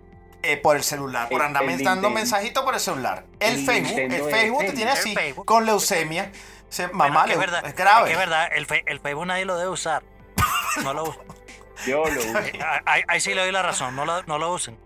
Eh, 0.43 0.57
por 0.57 0.75
el 0.75 0.83
celular, 0.83 1.27
por 1.27 1.41
andar 1.41 1.63
dando 1.63 1.75
Nintendo. 1.77 2.09
mensajitos 2.11 2.63
por 2.63 2.75
el 2.75 2.79
celular. 2.79 3.25
El, 3.39 3.55
El 3.55 3.65
Facebook, 3.65 3.87
Nintendo 3.97 4.15
el 4.27 4.31
Facebook 4.35 4.59
te 4.65 4.71
tiene 4.73 4.91
así, 4.91 5.15
Facebook. 5.15 5.45
con 5.45 5.65
leucemia. 5.65 6.31
Se- 6.69 6.87
mamá, 6.89 7.25
es, 7.27 7.37
verdad, 7.39 7.65
es 7.65 7.75
grave. 7.75 8.11
es 8.11 8.17
verdad, 8.17 8.49
el, 8.55 8.67
fe- 8.67 8.83
el 8.85 8.99
Facebook 8.99 9.25
nadie 9.25 9.45
lo 9.45 9.57
debe 9.57 9.69
usar. 9.71 10.03
No 10.83 10.93
lo 10.93 11.03
usen. 11.09 11.23
Yo 11.87 12.05
lo 12.05 12.19
uso. 12.21 12.37
Ahí, 12.85 13.01
ahí 13.07 13.19
sí 13.19 13.33
le 13.33 13.41
doy 13.41 13.51
la 13.51 13.63
razón, 13.63 13.95
no 13.95 14.05
lo, 14.05 14.21
no 14.23 14.37
lo 14.37 14.53
usen. 14.53 14.77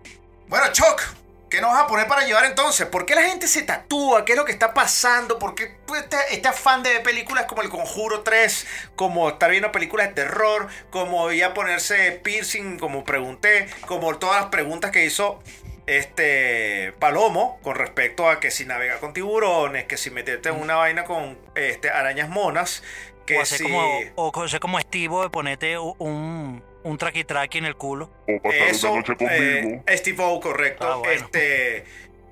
Bueno, 0.47 0.71
Choc, 0.71 1.01
¿qué 1.49 1.61
nos 1.61 1.71
vas 1.71 1.83
a 1.83 1.87
poner 1.87 2.07
para 2.07 2.25
llevar 2.25 2.45
entonces? 2.45 2.87
¿Por 2.87 3.05
qué 3.05 3.15
la 3.15 3.23
gente 3.23 3.47
se 3.47 3.63
tatúa? 3.63 4.23
¿Qué 4.23 4.33
es 4.33 4.37
lo 4.37 4.45
que 4.45 4.51
está 4.51 4.73
pasando? 4.73 5.39
¿Por 5.39 5.55
qué 5.55 5.75
pues, 5.85 6.03
este, 6.03 6.17
este 6.31 6.47
afán 6.47 6.83
de 6.83 6.99
películas 6.99 7.45
como 7.45 7.61
El 7.61 7.69
Conjuro 7.69 8.21
3? 8.21 8.67
Como 8.95 9.29
estar 9.29 9.49
viendo 9.51 9.71
películas 9.71 10.09
de 10.09 10.13
terror, 10.13 10.67
como 10.89 11.31
ir 11.31 11.43
a 11.43 11.53
ponerse 11.53 12.11
piercing, 12.23 12.77
como 12.77 13.03
pregunté, 13.03 13.67
como 13.87 14.15
todas 14.17 14.41
las 14.41 14.49
preguntas 14.49 14.91
que 14.91 15.05
hizo 15.05 15.39
este 15.87 16.93
Palomo 16.99 17.59
con 17.63 17.75
respecto 17.75 18.29
a 18.29 18.39
que 18.39 18.51
si 18.51 18.65
navega 18.65 18.99
con 18.99 19.13
tiburones, 19.13 19.85
que 19.85 19.97
si 19.97 20.11
meterte 20.11 20.49
en 20.49 20.61
una 20.61 20.75
vaina 20.75 21.03
con 21.03 21.37
este, 21.55 21.89
arañas 21.89 22.29
monas, 22.29 22.83
que 23.25 23.37
O 23.37 23.41
hacer 23.41 23.57
si... 23.57 23.63
como, 23.63 23.99
o 24.15 24.43
hacer 24.43 24.59
como 24.59 24.79
estivo 24.79 25.23
de 25.23 25.29
ponerte 25.29 25.79
un, 25.79 26.63
un 26.83 26.97
traqui 26.97 27.23
traqui 27.23 27.57
en 27.59 27.65
el 27.65 27.75
culo. 27.75 28.09
O 28.27 28.41
pasar 28.41 28.61
Eso, 28.61 28.91
una 28.91 29.01
noche 29.01 29.15
conmigo. 29.17 29.83
eh, 29.85 29.97
Steve 29.97 30.23
O, 30.23 30.39
correcto. 30.39 30.87
Ah, 30.91 30.95
bueno. 30.97 31.11
Este, 31.25 31.83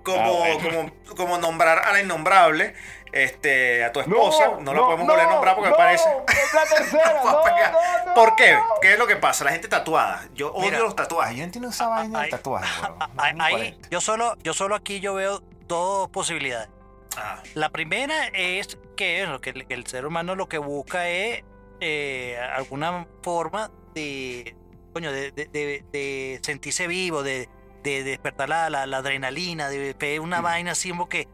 como, 0.03 0.21
Ah, 0.43 0.47
bueno. 0.55 0.91
como, 1.07 1.15
como 1.15 1.37
nombrar 1.37 1.79
a 1.79 1.91
la 1.91 2.01
innombrable, 2.01 2.73
este, 3.11 3.83
a 3.83 3.91
tu 3.91 3.99
esposa. 3.99 4.51
No, 4.61 4.73
la 4.73 4.81
podemos 4.81 5.07
volver 5.07 5.25
a 5.25 5.29
nombrar 5.29 5.55
porque 5.55 5.71
me 5.71 5.75
parece. 5.75 6.09
Es 6.27 6.53
la 6.53 6.63
tercera. 6.63 7.21
No, 7.23 7.31
no, 7.43 8.05
no, 8.05 8.13
¿Por 8.13 8.35
qué? 8.35 8.53
no. 8.53 8.63
¿Qué 8.81 8.93
es 8.93 8.99
lo 8.99 9.05
que 9.07 9.15
pasa? 9.17 9.43
La 9.43 9.51
gente 9.51 9.67
tatuada. 9.67 10.27
Yo 10.33 10.51
odio 10.53 10.65
Mira. 10.71 10.79
los 10.79 10.95
tatuajes. 10.95 11.33
Yo 11.35 11.39
no 11.39 11.43
entiendo 11.45 11.69
esa 11.69 11.87
vaina 11.87 12.19
del 12.19 12.25
ahí- 12.25 12.31
tatuaje. 12.31 12.81
weón. 12.81 12.97
No, 13.37 13.43
Ahí, 13.43 13.77
yo 13.91 14.01
solo, 14.01 14.35
yo 14.43 14.53
solo 14.53 14.75
aquí 14.75 14.99
yo 14.99 15.13
veo 15.13 15.41
dos 15.67 16.09
posibilidades. 16.09 16.69
Ah, 17.17 17.41
La 17.53 17.69
primera 17.69 18.27
es 18.33 18.77
que, 18.95 19.21
bueno, 19.23 19.41
que 19.41 19.49
el, 19.51 19.67
que 19.67 19.73
el 19.73 19.85
ser 19.87 20.05
humano 20.05 20.35
lo 20.35 20.47
que 20.47 20.57
busca 20.57 21.09
es 21.09 21.43
eh, 21.79 22.39
alguna 22.55 23.07
forma 23.23 23.71
de, 24.01 24.55
coño, 24.93 25.11
de, 25.11 25.31
de- 25.31 25.45
de- 25.47 25.83
de 25.91 26.39
sentirse 26.43 26.87
vivo, 26.87 27.23
de, 27.23 27.49
de 27.83 28.03
despertar 28.03 28.47
la, 28.49 28.69
la- 28.69 28.85
la 28.85 28.97
adrenalina, 28.97 29.69
de 29.69 30.19
una 30.19 30.41
vaina 30.41 30.71
así 30.71 30.89
como 30.89 31.09
que 31.09 31.27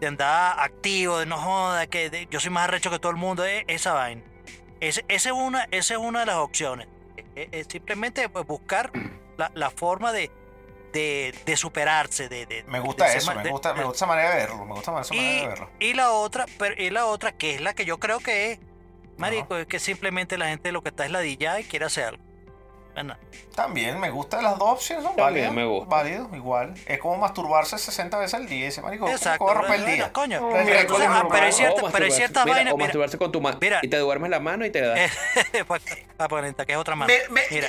de 0.00 0.06
andar 0.08 0.58
activo, 0.60 1.18
de 1.18 1.26
no 1.26 1.38
joda, 1.38 1.86
que 1.86 2.26
yo 2.30 2.40
soy 2.40 2.50
más 2.50 2.64
arrecho 2.64 2.90
que 2.90 2.98
todo 2.98 3.10
el 3.10 3.16
mundo, 3.18 3.44
eh, 3.46 3.64
esa 3.68 3.92
vaina. 3.92 4.22
Esa, 4.80 5.00
es 5.08 5.26
una, 5.26 5.64
esa 5.70 5.94
es 5.94 6.00
una 6.00 6.20
de 6.20 6.26
las 6.26 6.36
opciones. 6.36 6.88
Eh, 7.36 7.48
eh, 7.52 7.64
simplemente 7.68 8.28
pues, 8.28 8.46
buscar 8.46 8.90
la, 9.38 9.50
la 9.54 9.70
forma 9.70 10.12
de, 10.12 10.30
de, 10.92 11.34
de 11.46 11.56
superarse. 11.56 12.28
De, 12.28 12.44
de- 12.46 12.64
me 12.64 12.80
gusta 12.80 13.06
de 13.08 13.16
eso. 13.16 13.34
Me 13.34 13.48
gusta, 13.50 13.72
me 13.72 13.84
gusta 13.84 13.96
esa 13.96 14.06
manera 14.06 14.30
de 14.30 14.36
verlo. 14.36 14.64
Me 14.66 14.74
gusta 14.74 15.00
esa 15.00 15.14
manera 15.14 15.32
y, 15.32 15.40
de 15.40 15.46
verlo. 15.48 15.70
y 15.80 15.94
la 15.94 16.10
otra, 16.10 16.46
pero, 16.58 16.74
y 16.82 16.90
la 16.90 17.06
otra, 17.06 17.32
que 17.32 17.54
es 17.54 17.60
la 17.60 17.72
que 17.74 17.84
yo 17.84 17.98
creo 17.98 18.18
que 18.20 18.52
es, 18.52 18.58
marico, 19.18 19.56
es 19.56 19.66
que 19.66 19.78
simplemente 19.78 20.36
la 20.38 20.46
gente 20.48 20.72
lo 20.72 20.82
que 20.82 20.88
está 20.90 21.04
es 21.04 21.10
ladillada 21.10 21.60
y 21.60 21.64
quiere 21.64 21.84
hacer 21.86 22.04
algo. 22.04 22.22
Bueno, 22.94 23.16
También 23.56 23.98
me 23.98 24.08
gustan 24.10 24.44
las 24.44 24.56
dos 24.56 24.68
opciones, 24.70 25.04
son 25.04 25.16
válidas. 25.16 25.52
me 25.52 25.64
gusta. 25.64 25.88
Válido, 25.96 26.30
igual. 26.32 26.74
Es 26.86 27.00
como 27.00 27.16
masturbarse 27.16 27.76
60 27.76 28.16
veces 28.18 28.34
al 28.34 28.46
día. 28.48 28.68
Ese 28.68 28.82
marico, 28.82 29.08
exacto. 29.08 29.38
¿cómo 29.40 29.48
va 29.50 29.52
a 29.52 29.60
romper 29.62 29.74
el 29.76 29.82
bueno, 29.82 29.96
día? 29.96 30.12
Coño, 30.12 30.40
No, 30.40 30.48
pero, 30.50 30.64
mira, 30.64 30.80
entonces- 30.82 31.06
ah, 31.10 31.26
pero 31.28 31.44
hay 31.44 31.52
cierta- 31.52 32.10
ciertas 32.12 32.44
mira, 32.44 32.56
vainas. 32.56 32.72
O 32.72 32.76
Mira, 32.76 32.86
masturbarse 32.86 33.18
con 33.18 33.32
tu 33.32 33.40
mano. 33.40 33.58
mira. 33.60 33.80
Y 33.82 33.88
te 33.88 33.96
duermes 33.96 34.30
la 34.30 34.38
mano 34.38 34.64
y 34.64 34.70
te 34.70 34.80
da. 34.80 34.94
para 36.16 36.28
ponerte, 36.28 36.64
que 36.66 36.72
es 36.72 36.78
otra 36.78 36.94
mano. 36.94 37.12
Me- 37.12 37.34
me- 37.34 37.42
Mira, 37.50 37.68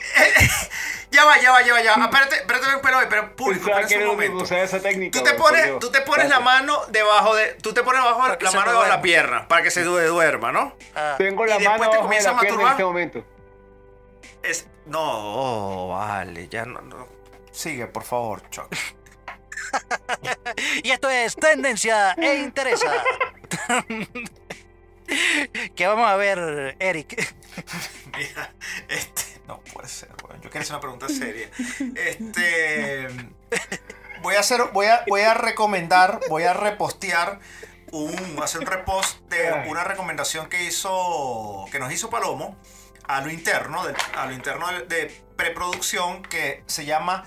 Ya 1.12 1.24
va, 1.24 1.40
ya 1.40 1.50
va, 1.50 1.60
ya 1.62 1.72
va, 1.72 1.82
ya 1.82 1.96
va. 1.96 2.04
Espérate, 2.04 2.36
espérate, 2.36 2.66
pero, 2.80 2.98
pero 3.08 3.34
público, 3.34 3.66
espérate 3.68 3.88
que 3.88 3.94
un 3.96 4.00
que 4.02 4.06
momento. 4.06 4.44
esa 4.62 4.78
técnica. 4.80 5.18
Tú 5.18 5.24
te 5.24 5.34
pones, 5.34 5.78
tú 5.80 5.90
te 5.90 6.02
pones 6.02 6.28
la 6.28 6.38
mano 6.38 6.84
debajo 6.86 7.34
de, 7.34 7.54
tú 7.54 7.72
te 7.74 7.82
pones 7.82 8.00
que 8.38 8.44
la 8.44 8.52
mano 8.52 8.66
debajo 8.70 8.84
de 8.84 8.90
la 8.90 9.02
pierna 9.02 9.48
para 9.48 9.64
que 9.64 9.72
se 9.72 9.82
du- 9.82 9.98
duerma, 9.98 10.52
¿no? 10.52 10.76
ah, 10.94 11.16
Tengo 11.18 11.44
y 11.46 11.48
la 11.48 11.58
después 11.58 11.80
mano 11.80 11.90
te 11.90 11.96
abajo 11.96 11.96
de 11.96 12.02
comienza 12.04 12.30
la 12.30 12.36
a 12.36 12.40
pierna 12.40 12.62
en 12.62 12.68
este 12.68 12.84
momento. 12.84 13.24
Es 14.44 14.66
no, 14.86 15.88
vale, 15.88 16.46
ya 16.48 16.64
no, 16.64 16.80
no. 16.80 17.08
Sigue, 17.50 17.88
por 17.88 18.04
favor, 18.04 18.48
Chuck. 18.50 18.72
y 20.84 20.90
esto 20.92 21.10
es 21.10 21.34
Tendencia 21.34 22.12
e 22.12 22.36
Interesa. 22.36 22.86
¿Qué 25.74 25.86
vamos 25.88 26.08
a 26.08 26.14
ver, 26.16 26.76
Eric? 26.78 27.34
Mira, 28.16 28.52
este, 28.88 29.40
no 29.46 29.60
puede 29.60 29.88
ser, 29.88 30.10
weón. 30.24 30.40
Yo 30.40 30.50
quería 30.50 30.62
hacer 30.62 30.74
una 30.74 30.80
pregunta 30.80 31.08
seria. 31.08 31.50
Este, 31.96 33.08
voy 34.22 34.34
a 34.36 34.40
hacer, 34.40 34.62
voy 34.72 34.86
a, 34.86 35.04
voy 35.08 35.22
a 35.22 35.34
recomendar, 35.34 36.20
voy 36.28 36.44
a 36.44 36.52
repostear 36.52 37.40
un, 37.92 38.38
hacer 38.42 38.60
un 38.60 38.66
repost 38.66 39.20
de 39.28 39.68
una 39.68 39.84
recomendación 39.84 40.48
que 40.48 40.64
hizo, 40.64 41.66
que 41.72 41.78
nos 41.78 41.92
hizo 41.92 42.10
Palomo 42.10 42.56
a 43.04 43.20
lo 43.20 43.30
interno, 43.30 43.84
de, 43.86 43.94
a 44.14 44.26
lo 44.26 44.32
interno 44.32 44.68
de, 44.68 44.82
de 44.84 45.24
preproducción 45.36 46.22
que 46.22 46.62
se 46.66 46.84
llama 46.84 47.24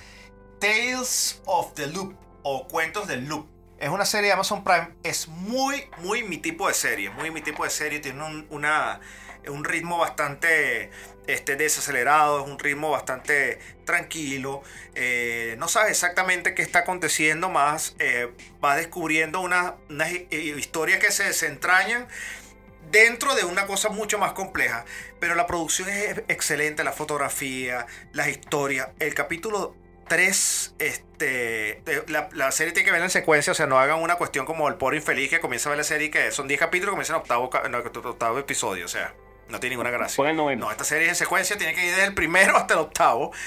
Tales 0.60 1.42
of 1.46 1.74
the 1.74 1.88
Loop 1.88 2.16
o 2.44 2.68
Cuentos 2.68 3.08
del 3.08 3.26
Loop. 3.28 3.48
Es 3.84 3.90
una 3.90 4.06
serie 4.06 4.28
de 4.28 4.34
Amazon 4.34 4.64
Prime. 4.64 4.96
Es 5.04 5.28
muy, 5.28 5.90
muy 5.98 6.24
mi 6.24 6.38
tipo 6.38 6.70
de 6.70 6.74
serie. 6.74 7.10
Muy 7.10 7.32
mi 7.32 7.42
tipo 7.42 7.66
de 7.66 7.70
serie. 7.70 8.00
Tiene 8.00 8.24
un, 8.24 8.48
una, 8.50 9.02
un 9.50 9.64
ritmo 9.64 9.98
bastante 9.98 10.90
este, 11.28 11.56
desacelerado. 11.56 12.44
Es 12.44 12.48
un 12.50 12.60
ritmo 12.60 12.92
bastante 12.92 13.60
tranquilo. 13.86 14.62
Eh, 14.96 15.56
no 15.60 15.68
sabes 15.68 15.92
exactamente 15.92 16.54
qué 16.54 16.62
está 16.62 16.80
aconteciendo. 16.80 17.50
Más 17.50 17.96
eh, 18.00 18.30
va 18.64 18.76
descubriendo 18.76 19.40
una- 19.42 19.76
unas 19.90 20.12
hi- 20.12 20.28
eh, 20.32 20.56
historias 20.58 21.00
que 21.00 21.12
se 21.12 21.24
desentrañan 21.26 22.08
dentro 22.92 23.34
de 23.36 23.44
una 23.46 23.66
cosa 23.66 23.90
mucho 23.90 24.18
más 24.20 24.34
compleja. 24.34 24.86
Pero 25.20 25.36
la 25.36 25.48
producción 25.48 25.90
es 25.90 26.20
excelente, 26.28 26.84
la 26.84 26.92
fotografía, 26.92 27.86
las 28.12 28.28
historias. 28.28 28.90
El 29.00 29.14
capítulo 29.14 29.76
3, 30.10 30.76
este, 30.80 31.82
de- 31.86 32.04
la, 32.08 32.28
la 32.34 32.52
serie 32.52 32.74
tiene 32.74 32.86
que 32.86 32.92
ver 32.92 33.02
en 33.02 33.10
secuencia, 33.10 33.52
o 33.52 33.56
sea, 33.56 33.68
no 33.68 33.80
hagan 33.80 34.00
una 34.02 34.16
cuestión 34.16 34.46
como 34.46 34.68
el 34.68 34.76
pobre 34.76 34.98
infeliz 34.98 35.30
que 35.30 35.40
comienza 35.40 35.70
a 35.70 35.72
ver 35.72 35.78
la 35.78 35.84
serie 35.86 36.12
que 36.12 36.30
son 36.32 36.48
10 36.50 36.60
capítulos, 36.60 36.92
comienza 36.92 37.14
en 37.14 37.20
octavo, 37.22 37.50
en 37.64 37.74
octavo 37.76 38.38
episodio, 38.38 38.84
o 38.86 38.90
sea, 38.90 39.16
no 39.54 39.60
tiene 39.60 39.76
ninguna 39.76 39.92
gracia. 39.92 40.18
Pon 40.18 40.28
el 40.28 40.36
noveno. 40.36 40.66
No, 40.66 40.72
esta 40.72 40.84
serie 40.84 41.06
es 41.06 41.12
en 41.12 41.16
secuencia, 41.16 41.58
tiene 41.58 41.74
que 41.74 41.86
ir 41.86 41.92
desde 41.92 42.08
el 42.08 42.16
primero 42.16 42.58
hasta 42.58 42.74
el 42.74 42.82
octavo. 42.82 43.32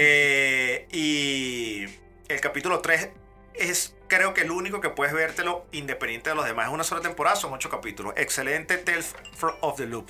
Eh, 0.00 0.86
y 0.92 1.84
el 2.28 2.40
capítulo 2.40 2.80
3 2.80 3.08
es, 3.54 3.96
creo 4.06 4.34
que 4.34 4.42
el 4.42 4.50
único 4.50 4.80
que 4.80 4.90
puedes 4.90 5.12
vértelo 5.12 5.66
independiente 5.72 6.30
de 6.30 6.36
los 6.36 6.44
demás. 6.44 6.68
Es 6.68 6.72
una 6.72 6.84
sola 6.84 7.00
temporada, 7.00 7.36
son 7.36 7.52
ocho 7.52 7.70
capítulos. 7.70 8.14
Excelente 8.16 8.76
Tales 8.76 9.16
of 9.60 9.76
the 9.76 9.86
Loop. 9.86 10.08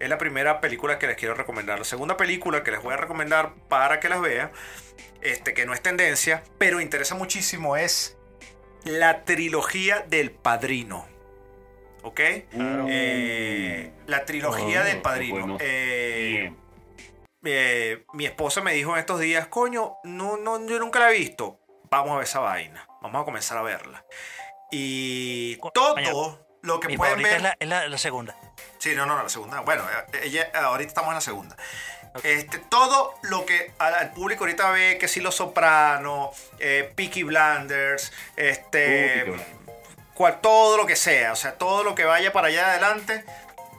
Es 0.00 0.08
la 0.08 0.18
primera 0.18 0.60
película 0.60 0.98
que 0.98 1.06
les 1.06 1.16
quiero 1.16 1.34
recomendar. 1.34 1.78
La 1.78 1.84
segunda 1.84 2.16
película 2.16 2.64
que 2.64 2.72
les 2.72 2.82
voy 2.82 2.94
a 2.94 2.96
recomendar 2.96 3.54
para 3.68 4.00
que 4.00 4.08
las 4.08 4.20
vean, 4.20 4.50
este, 5.20 5.54
que 5.54 5.66
no 5.66 5.74
es 5.74 5.82
tendencia, 5.82 6.42
pero 6.58 6.80
interesa 6.80 7.14
muchísimo, 7.14 7.76
es 7.76 8.16
la 8.84 9.24
trilogía 9.24 10.04
del 10.08 10.30
Padrino. 10.30 11.06
¿Ok? 12.08 12.20
Eh, 12.20 13.92
la 14.06 14.24
trilogía 14.24 14.80
Oh, 14.80 14.84
del 14.84 15.02
Padrino. 15.02 15.38
bueno. 15.40 15.56
Eh, 15.60 16.50
Bien. 16.50 16.56
eh, 17.44 18.04
mi 18.14 18.24
esposa 18.24 18.62
me 18.62 18.72
dijo 18.72 18.92
en 18.94 18.98
estos 19.00 19.20
días, 19.20 19.46
coño, 19.48 19.96
no, 20.04 20.36
no, 20.38 20.64
yo 20.66 20.78
nunca 20.78 21.00
la 21.00 21.10
he 21.10 21.18
visto. 21.18 21.60
Vamos 21.90 22.12
a 22.12 22.14
ver 22.16 22.24
esa 22.24 22.40
vaina. 22.40 22.86
Vamos 23.02 23.20
a 23.22 23.24
comenzar 23.24 23.58
a 23.58 23.62
verla. 23.62 24.04
Y 24.70 25.56
todo 25.74 26.46
lo 26.62 26.80
que 26.80 26.88
Mi 26.88 26.96
pueden 26.96 27.22
ver. 27.22 27.34
es 27.36 27.42
la, 27.42 27.56
es 27.60 27.68
la- 27.68 27.88
la 27.88 27.98
segunda. 27.98 28.34
Sí, 28.78 28.94
no, 28.94 29.04
no, 29.06 29.16
no, 29.16 29.22
la 29.22 29.28
segunda. 29.28 29.60
Bueno, 29.60 29.84
ella, 30.22 30.50
ahorita 30.54 30.88
estamos 30.88 31.08
en 31.10 31.14
la 31.14 31.20
segunda. 31.20 31.56
Este, 32.24 32.58
todo 32.58 33.14
lo 33.22 33.44
que 33.44 33.72
al, 33.78 33.94
al 33.94 34.10
público 34.12 34.44
ahorita 34.44 34.70
ve, 34.70 34.96
que 34.98 35.08
si 35.08 35.20
Los 35.20 35.36
Sopranos, 35.36 36.30
eh, 36.58 36.90
Peaky 36.96 37.22
Blinders, 37.22 38.12
este, 38.36 39.24
Uh. 39.30 39.36
Cual, 40.18 40.40
todo 40.40 40.76
lo 40.76 40.84
que 40.84 40.96
sea, 40.96 41.32
o 41.32 41.36
sea, 41.36 41.52
todo 41.52 41.84
lo 41.84 41.94
que 41.94 42.04
vaya 42.04 42.32
para 42.32 42.48
allá 42.48 42.72
adelante, 42.72 43.24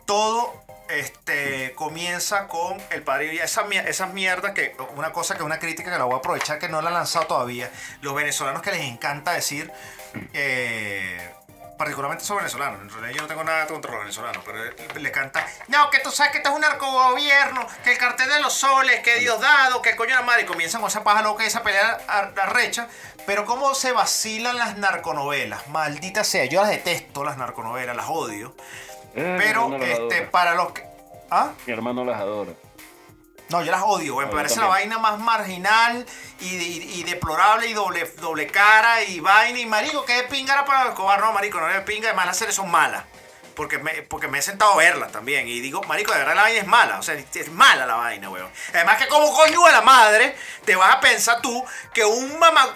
todo 0.06 0.54
este, 0.88 1.74
comienza 1.76 2.48
con 2.48 2.78
el 2.92 3.04
padrino. 3.04 3.34
Y 3.34 3.40
esa, 3.40 3.68
esas 3.86 4.14
mierdas 4.14 4.54
que, 4.54 4.74
una 4.96 5.12
cosa 5.12 5.36
que 5.36 5.44
una 5.44 5.60
crítica 5.60 5.92
que 5.92 5.98
la 5.98 6.06
voy 6.06 6.16
a 6.16 6.20
aprovechar 6.20 6.58
que 6.58 6.70
no 6.70 6.82
la 6.82 6.88
han 6.88 6.94
lanzado 6.94 7.28
todavía, 7.28 7.70
los 8.02 8.16
venezolanos 8.16 8.62
que 8.62 8.72
les 8.72 8.82
encanta 8.82 9.34
decir, 9.34 9.70
eh, 10.34 11.30
particularmente 11.80 12.26
son 12.26 12.36
venezolanos, 12.38 12.82
en 12.82 12.90
realidad 12.90 13.14
yo 13.16 13.22
no 13.22 13.28
tengo 13.30 13.44
nada 13.46 13.66
contra 13.66 13.90
los 13.92 14.02
venezolanos, 14.02 14.44
pero 14.46 14.60
le 15.00 15.12
canta, 15.14 15.48
no, 15.70 15.90
que 15.90 16.00
tú 16.00 16.12
sabes 16.12 16.34
que 16.34 16.40
esto 16.40 16.50
es 16.50 16.56
un 16.56 16.62
narcogobierno, 16.62 17.66
que 17.86 17.94
el 17.94 17.98
cartel 17.98 18.28
de 18.30 18.42
los 18.42 18.54
soles, 18.54 19.00
que 19.00 19.16
Diosdado, 19.20 19.82
que 19.82 19.92
el 19.92 19.96
coño 19.96 20.10
de 20.10 20.16
la 20.18 20.22
madre, 20.24 20.42
y 20.42 20.46
comienzan 20.46 20.82
con 20.82 20.90
esa 20.90 21.06
paja 21.06 21.22
loca 21.22 21.46
y 21.46 21.48
esa 21.48 21.64
pelea 21.64 21.98
ar- 22.10 22.34
arrecha, 22.38 22.90
pero 23.26 23.46
cómo 23.46 23.74
se 23.76 23.94
vacilan 23.94 24.58
las 24.58 24.78
narconovelas, 24.78 25.68
maldita 25.70 26.26
sea, 26.26 26.44
yo 26.46 26.60
las 26.62 26.70
detesto, 26.70 27.24
las 27.24 27.38
narconovelas, 27.38 27.96
las 27.96 28.08
odio, 28.10 28.54
Eh, 29.16 29.36
pero 29.40 29.74
este, 29.78 30.22
para 30.24 30.54
los 30.56 30.74
que... 30.74 30.86
¿Ah? 31.32 31.52
Mi 31.66 31.74
hermano 31.74 32.04
las 32.04 32.20
adora. 32.20 32.52
No, 33.50 33.64
yo 33.64 33.72
las 33.72 33.82
odio, 33.84 34.14
güey. 34.14 34.28
Me 34.28 34.34
parece 34.34 34.60
la 34.60 34.68
vaina 34.68 35.00
más 35.00 35.18
marginal 35.20 36.06
y, 36.40 36.56
y- 36.56 37.00
y 37.00 37.04
deplorable 37.04 37.68
y 37.68 37.74
doble, 37.74 38.06
doble 38.22 38.46
cara 38.48 39.02
y 39.04 39.20
vaina. 39.20 39.60
Y 39.60 39.66
marico, 39.66 40.06
¿qué 40.06 40.24
pingara 40.30 40.66
para 40.66 40.90
Escobar? 40.90 41.20
No, 41.20 41.32
marico, 41.32 41.60
no 41.60 41.68
le 41.68 41.82
pinga. 41.82 42.10
Además, 42.10 42.28
las 42.28 42.38
series 42.38 42.56
son 42.56 42.70
malas. 42.70 43.04
Porque 43.56 43.78
me, 43.78 44.04
porque 44.04 44.28
me 44.28 44.38
he 44.40 44.42
sentado 44.42 44.74
a 44.74 44.78
verlas 44.78 45.12
también. 45.12 45.48
Y 45.48 45.60
digo, 45.62 45.82
marico, 45.84 46.14
de 46.14 46.20
verdad 46.20 46.36
la 46.36 46.44
vaina 46.44 46.60
es 46.60 46.68
mala. 46.68 47.00
O 47.00 47.04
sea, 47.04 47.16
es 47.16 47.52
mala 47.52 47.86
la 47.86 47.96
vaina, 47.96 48.30
weón. 48.30 48.50
Además 48.74 48.98
que 48.98 49.08
como 49.08 49.34
coño 49.34 49.64
de 49.66 49.72
la 49.72 49.82
madre, 49.82 50.36
te 50.64 50.76
vas 50.76 50.96
a 50.96 51.00
pensar 51.00 51.42
tú 51.42 51.66
que 51.94 52.06
un 52.06 52.38
mamá... 52.40 52.68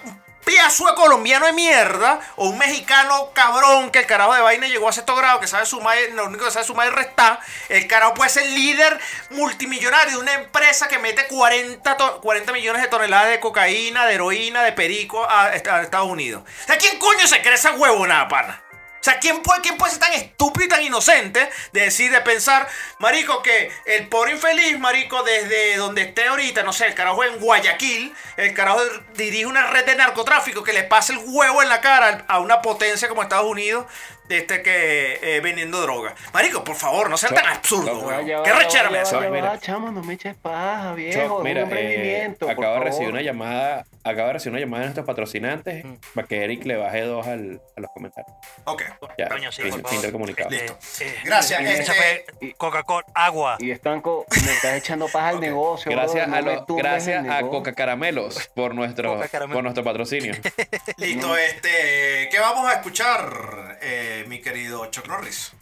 Piazo 0.46 0.86
de 0.88 0.96
colombiano 0.96 1.46
de 1.46 1.54
mierda 1.54 2.20
o 2.36 2.50
un 2.50 2.58
mexicano 2.58 3.32
cabrón 3.34 3.92
que 3.92 4.00
el 4.00 4.06
carajo 4.06 4.34
de 4.34 4.42
vaina 4.42 4.68
llegó 4.68 4.90
a 4.90 4.92
sexto 4.92 5.16
grado 5.16 5.40
que 5.40 5.48
sabe 5.48 5.66
sumar, 5.66 5.98
lo 6.14 6.26
único 6.26 6.46
que 6.46 6.52
sabe 6.52 6.66
sumar 6.66 6.88
es 6.88 6.94
restar. 6.94 7.40
El 7.70 7.88
carajo 7.88 8.14
puede 8.14 8.30
ser 8.30 8.46
líder 8.48 9.00
multimillonario 9.30 10.14
de 10.18 10.18
una 10.22 10.34
empresa 10.34 10.88
que 10.88 11.00
mete 11.00 11.28
40, 11.28 11.98
to- 11.98 12.22
40 12.22 12.52
millones 12.54 12.82
de 12.82 12.88
toneladas 12.88 13.30
de 13.30 13.40
cocaína, 13.40 14.06
de 14.06 14.16
heroína, 14.16 14.64
de 14.64 14.74
perico 14.74 15.26
a, 15.30 15.54
est- 15.56 15.68
a 15.68 15.82
Estados 15.82 16.08
Unidos. 16.10 16.44
Sea, 16.66 16.78
¿quién 16.78 17.00
coño 17.00 17.26
se 17.28 17.42
cree 17.42 17.54
esa 17.56 17.72
huevonada, 17.72 18.28
pana? 18.28 18.63
O 19.04 19.06
sea, 19.06 19.20
¿quién 19.20 19.42
puede, 19.44 19.60
¿quién 19.60 19.76
puede 19.76 19.92
ser 19.92 20.00
tan 20.00 20.14
estúpido 20.14 20.66
y 20.66 20.70
tan 20.70 20.82
inocente 20.82 21.50
de 21.74 21.82
decir, 21.82 22.10
de 22.10 22.22
pensar, 22.22 22.66
marico, 23.00 23.44
que 23.44 23.70
el 23.86 24.08
pobre 24.08 24.32
infeliz, 24.32 24.80
marico, 24.80 25.24
desde 25.24 25.76
donde 25.76 26.04
esté 26.04 26.26
ahorita, 26.30 26.64
no 26.64 26.72
sé, 26.72 26.86
el 26.86 26.96
carajo 26.96 27.22
en 27.26 27.38
Guayaquil, 27.38 28.16
el 28.38 28.54
carajo 28.54 28.80
dirige 29.16 29.46
una 29.46 29.68
red 29.68 29.86
de 29.86 29.96
narcotráfico 29.96 30.64
que 30.64 30.72
le 30.72 30.86
pasa 30.86 31.12
el 31.12 31.20
huevo 31.22 31.62
en 31.62 31.68
la 31.68 31.82
cara 31.82 32.24
a 32.30 32.40
una 32.40 32.62
potencia 32.62 33.10
como 33.10 33.24
Estados 33.24 33.52
Unidos, 33.52 33.88
este 34.30 34.62
que 34.64 35.20
eh, 35.22 35.40
vendiendo 35.42 35.82
droga. 35.82 36.16
Marico, 36.34 36.64
por 36.64 36.76
favor, 36.76 37.10
no 37.10 37.18
sean 37.18 37.34
tan 37.36 37.46
absurdos, 37.46 38.02
weón. 38.04 38.26
¿Qué 38.26 38.54
rechera 38.54 38.90
me 38.90 39.04
ya 39.04 39.20
Mira. 39.30 39.50
va, 39.50 39.60
chamo, 39.60 39.92
no 39.92 40.02
me 40.04 40.14
eches 40.16 40.36
paja, 40.36 40.94
viejo. 40.94 41.20
Choc, 41.38 41.44
mira, 41.44 41.64
un 41.66 41.70
eh, 41.74 42.36
acabo 42.50 42.74
de 42.76 42.80
recibir 42.80 43.08
favor. 43.08 43.14
una 43.14 43.22
llamada, 43.22 43.86
acabo 44.04 44.28
de 44.28 44.34
recibir 44.34 44.54
una 44.54 44.60
llamada 44.62 44.82
de 44.82 44.86
nuestros 44.88 45.06
patrocinantes 45.06 45.84
Mm. 45.86 45.96
para 46.16 46.28
que 46.28 46.44
Eric 46.44 46.66
le 46.66 46.78
baje 46.78 47.02
dos 47.02 47.26
al, 47.28 47.62
a 47.78 47.82
los 47.82 47.92
comentarios. 47.92 48.36
Ok, 48.66 48.84
Ya, 49.18 49.30
Coño, 49.30 49.52
sí, 49.52 49.62
fin, 49.64 49.72
por 49.72 49.80
fin 49.82 49.86
favor. 49.90 50.02
del 50.02 50.12
comunicado. 50.12 50.50
Listo. 50.50 50.78
Eh, 51.02 51.16
Gracias, 51.26 51.62
este- 51.62 52.26
Coca-Cola, 52.58 53.06
agua. 53.14 53.58
Y 53.60 53.72
Estanco, 53.72 54.26
me 54.46 54.52
estás 54.52 54.76
echando 54.76 55.08
paja 55.08 55.30
al 55.30 55.36
Ok. 55.36 55.42
negocio. 55.42 55.92
Gracias, 55.92 56.28
brother, 56.28 56.50
a, 56.50 56.56
no 56.56 56.66
tumbes 56.66 56.84
gracias 56.84 57.28
a. 57.28 57.42
Coca 57.42 57.74
Caramelos 57.74 58.50
por 58.56 58.74
nuestro, 58.76 59.16
Coca 59.16 59.28
Caramelo. 59.28 59.54
por 59.56 59.64
nuestro 59.64 59.84
patrocinio. 59.84 60.34
listo, 60.98 61.38
este, 61.38 62.30
¿qué 62.32 62.38
vamos 62.40 62.68
a 62.70 62.74
escuchar, 62.76 63.78
eh, 63.82 64.23
mi 64.28 64.42
querido 64.42 64.86
Chuck 64.88 65.08
Norris? 65.08 65.54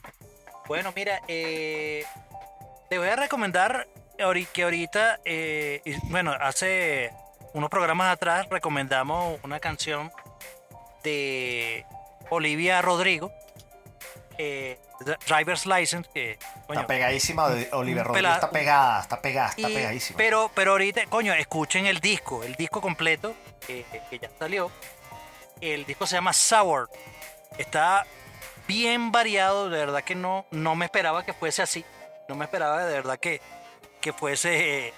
Bueno, 0.67 0.91
mira, 0.95 1.21
eh, 1.27 2.05
te 2.89 2.97
voy 2.97 3.07
a 3.07 3.15
recomendar 3.15 3.87
que 4.53 4.63
ahorita, 4.63 5.19
eh, 5.25 5.81
bueno, 6.03 6.31
hace 6.39 7.11
unos 7.53 7.69
programas 7.69 8.13
atrás 8.13 8.47
recomendamos 8.49 9.39
una 9.43 9.59
canción 9.59 10.11
de 11.03 11.85
Olivia 12.29 12.81
Rodrigo, 12.81 13.31
eh, 14.37 14.79
Driver's 15.27 15.65
License, 15.65 16.07
que 16.13 16.37
Coño, 16.67 16.81
Está 16.81 16.87
pegadísima. 16.87 17.49
de 17.49 17.69
un 17.73 18.03
Rodrigo 18.03 18.31
está 18.33 18.51
pegada, 18.51 19.01
está 19.01 19.21
pegada, 19.21 19.49
está 19.49 19.69
y- 19.69 19.73
pegadísima. 19.73 20.17
pero, 20.17 20.51
pero 20.53 20.71
ahorita, 20.71 21.05
coño, 21.07 21.33
escuchen 21.33 21.87
el 21.87 21.99
disco, 21.99 22.43
el 22.43 22.53
disco 22.55 22.79
completo 22.81 23.35
que, 23.65 23.83
que 24.09 24.19
ya 24.19 24.29
salió. 24.37 24.71
El 25.59 25.85
disco 25.85 26.05
se 26.07 26.15
llama 26.15 26.33
Sour. 26.33 26.89
Está 27.57 28.05
bien 28.67 29.11
variado, 29.11 29.69
de 29.69 29.77
verdad 29.77 30.03
que 30.03 30.15
no, 30.15 30.45
no 30.51 30.75
me 30.75 30.85
esperaba 30.85 31.25
que 31.25 31.33
fuese 31.33 31.61
así. 31.61 31.85
No 32.27 32.35
me 32.35 32.45
esperaba 32.45 32.85
de 32.85 32.93
verdad 32.93 33.17
que, 33.17 33.41
que 33.99 34.13
fuese 34.13 34.93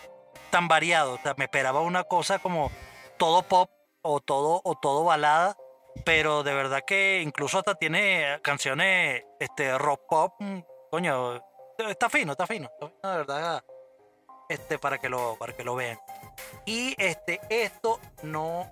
tan 0.50 0.68
variado. 0.68 1.14
O 1.14 1.18
sea, 1.20 1.34
me 1.38 1.46
esperaba 1.46 1.82
una 1.82 2.04
cosa 2.04 2.40
como 2.40 2.72
todo 3.18 3.44
pop 3.44 3.70
o 4.02 4.20
todo, 4.20 4.62
o 4.64 4.76
todo 4.76 5.04
balada. 5.06 5.58
Pero 6.06 6.44
de 6.44 6.54
verdad 6.54 6.82
que 6.86 7.22
incluso 7.22 7.60
hasta 7.60 7.76
tiene 7.76 8.40
canciones 8.42 9.24
este, 9.40 9.78
rock 9.78 10.02
pop. 10.10 10.34
mm, 10.40 10.60
Coño, 10.90 11.42
está 11.78 12.10
fino, 12.10 12.34
está 12.34 12.48
fino. 12.48 12.70
Está 12.80 12.88
fino, 12.88 13.12
de 13.12 13.18
verdad 13.18 13.64
este, 14.50 14.78
para 14.78 14.98
que 15.00 15.10
lo, 15.10 15.36
para 15.38 15.54
que 15.54 15.64
lo 15.64 15.76
vean. 15.76 16.00
Y 16.66 16.96
este, 16.98 17.42
esto 17.50 18.00
no, 18.22 18.72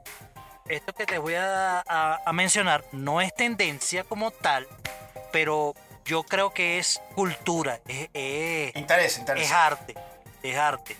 esto 0.67 0.93
que 0.93 1.05
te 1.05 1.17
voy 1.17 1.35
a, 1.35 1.83
a- 1.87 2.19
a 2.25 2.33
mencionar 2.33 2.83
no 2.91 3.21
es 3.21 3.33
tendencia 3.33 4.03
como 4.03 4.31
tal, 4.31 4.67
pero 5.31 5.73
yo 6.05 6.23
creo 6.23 6.53
que 6.53 6.79
es 6.79 7.01
cultura, 7.15 7.79
es, 7.87 8.09
es- 8.13 8.75
Interés, 8.75 9.13
es 9.13 9.19
interés. 9.19 9.51
arte, 9.51 9.95
es 10.43 10.57
arte. 10.57 10.95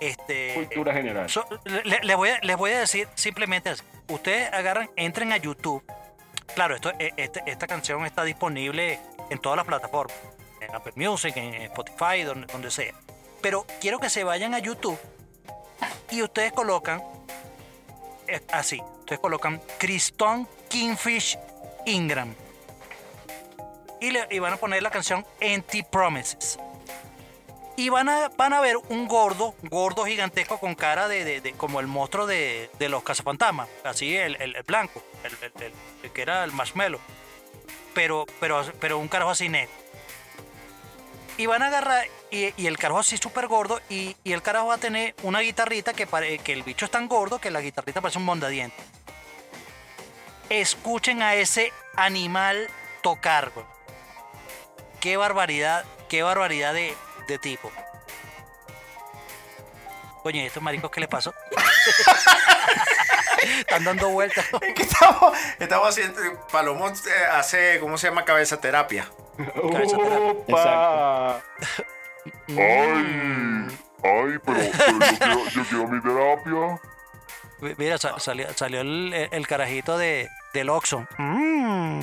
Este, 0.00 0.54
Cultura 0.54 0.92
general. 0.92 1.30
So- 1.30 1.46
le- 1.64 2.00
le 2.02 2.14
voy 2.14 2.28
a- 2.30 2.38
les 2.42 2.56
voy 2.56 2.72
a 2.72 2.80
decir 2.80 3.08
simplemente 3.14 3.70
así. 3.70 3.82
Ustedes 4.08 4.52
agarran, 4.52 4.90
entren 4.96 5.32
a 5.32 5.36
YouTube. 5.36 5.82
Claro, 6.54 6.74
esto, 6.74 6.90
e- 6.98 7.12
este- 7.16 7.42
esta 7.46 7.66
canción 7.66 8.04
está 8.04 8.24
disponible 8.24 8.98
en 9.30 9.38
todas 9.38 9.56
las 9.56 9.64
plataformas. 9.66 10.16
En 10.60 10.74
Apple 10.74 10.92
Music, 10.96 11.36
en 11.36 11.54
Spotify, 11.54 12.22
donde, 12.24 12.46
donde 12.52 12.70
sea. 12.70 12.92
Pero 13.40 13.66
quiero 13.80 13.98
que 13.98 14.10
se 14.10 14.24
vayan 14.24 14.52
a 14.54 14.58
YouTube 14.58 14.98
y 16.10 16.22
ustedes 16.22 16.52
colocan 16.52 17.02
eh, 18.28 18.40
así. 18.52 18.80
Ustedes 19.00 19.20
colocan 19.20 19.60
Criston 19.78 20.48
Kingfish 20.68 21.38
Ingram. 21.86 22.34
Y, 24.00 24.10
le, 24.10 24.26
y 24.30 24.38
van 24.38 24.52
a 24.52 24.56
poner 24.56 24.82
la 24.82 24.90
canción 24.90 25.24
Empty 25.40 25.82
Promises. 25.84 26.58
Y 27.76 27.88
van 27.88 28.08
a, 28.08 28.28
van 28.36 28.52
a 28.52 28.60
ver 28.60 28.76
un 28.88 29.08
gordo, 29.08 29.54
gordo 29.62 30.04
gigantesco 30.04 30.58
con 30.60 30.74
cara 30.74 31.08
de, 31.08 31.40
de- 31.40 31.52
como 31.54 31.80
el 31.80 31.86
monstruo 31.86 32.26
de, 32.26 32.70
de 32.78 32.88
los 32.88 33.02
cazafantasmas. 33.02 33.68
Así 33.82 34.16
el, 34.16 34.36
el- 34.40 34.62
blanco, 34.62 35.02
el- 35.24 35.72
el 36.02 36.10
que 36.12 36.22
era 36.22 36.44
el 36.44 36.52
marshmallow. 36.52 37.00
Pero, 37.94 38.26
pero, 38.40 38.64
pero 38.80 38.98
un 38.98 39.08
carajo 39.08 39.30
así 39.30 39.48
negro. 39.48 39.72
Y 41.36 41.46
van 41.46 41.62
a 41.62 41.66
agarrar, 41.66 42.06
y, 42.30 42.54
y 42.56 42.66
el 42.68 42.78
carajo 42.78 43.00
así 43.00 43.16
súper 43.18 43.48
gordo, 43.48 43.80
y, 43.88 44.16
y 44.22 44.32
el 44.32 44.42
carajo 44.42 44.68
va 44.68 44.74
a 44.74 44.78
tener 44.78 45.14
una 45.22 45.40
guitarrita 45.40 45.92
que, 45.92 46.06
pare- 46.06 46.38
que 46.38 46.52
el 46.52 46.62
bicho 46.62 46.84
es 46.84 46.90
tan 46.90 47.08
gordo 47.08 47.40
que 47.40 47.50
la 47.50 47.60
guitarrita 47.60 48.00
parece 48.00 48.18
un 48.18 48.24
mondadiente. 48.24 48.80
Escuchen 50.48 51.22
a 51.22 51.34
ese 51.34 51.72
animal 51.96 52.68
tocar, 53.02 53.50
güey. 53.50 53.66
Qué 55.00 55.16
barbaridad, 55.16 55.84
qué 56.08 56.22
barbaridad 56.22 56.72
de, 56.72 56.94
de 57.26 57.38
tipo. 57.38 57.72
Coño, 60.22 60.40
¿y 60.40 60.46
estos 60.46 60.62
maricos 60.62 60.90
qué 60.90 61.00
le 61.00 61.08
pasó? 61.08 61.34
Están 63.58 63.84
dando 63.84 64.08
vueltas. 64.08 64.46
Es 64.62 64.74
que 64.74 64.82
estamos, 64.84 65.36
estamos 65.58 65.88
haciendo. 65.88 66.46
Palomo 66.50 66.88
eh, 66.88 66.92
hace, 67.32 67.78
¿cómo 67.80 67.98
se 67.98 68.08
llama? 68.08 68.24
Cabeza 68.24 68.58
terapia. 68.60 69.10
Cabeza 69.36 69.96
terapia. 69.96 70.44
¡Opa! 70.48 71.42
Ay, 72.48 73.66
ay, 74.02 74.38
pero, 74.44 74.44
pero 74.44 74.98
yo, 74.98 75.18
quiero, 75.18 75.48
yo 75.48 75.62
quiero 75.64 75.88
mi 75.88 76.00
terapia. 76.00 76.80
Mira, 77.78 77.98
sa- 77.98 78.18
salió, 78.20 78.46
salió 78.54 78.80
el, 78.82 79.12
el 79.30 79.46
carajito 79.46 79.96
de, 79.98 80.28
del 80.52 80.68
Oxxo. 80.70 81.06
Mm. 81.18 82.00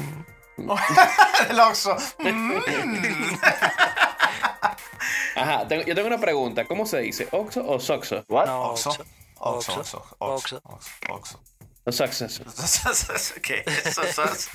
El 1.49 1.59
Oxxo. 1.59 1.95
Ajá, 5.36 5.67
tengo- 5.67 5.84
yo 5.86 5.95
tengo 5.95 6.07
una 6.07 6.19
pregunta. 6.19 6.65
¿Cómo 6.65 6.86
se 6.86 6.99
dice? 6.99 7.27
¿Oxo 7.32 7.65
o 7.67 7.79
Soxo? 7.79 8.23
¿What? 8.27 8.45
No, 8.45 8.61
Oxxo. 8.71 8.89
Oxxo. 9.39 9.79
Oxxo. 9.79 9.79
Oxxo. 9.79 10.05
Oxxo. 10.19 10.61
Oxxo. 11.09 11.09
Oxxo. 11.09 11.39
O 11.84 11.91
Soxo. 11.91 12.27
¿Qué? 13.41 13.63
Eso, 13.65 14.03
eso, 14.03 14.23
eso. 14.23 14.49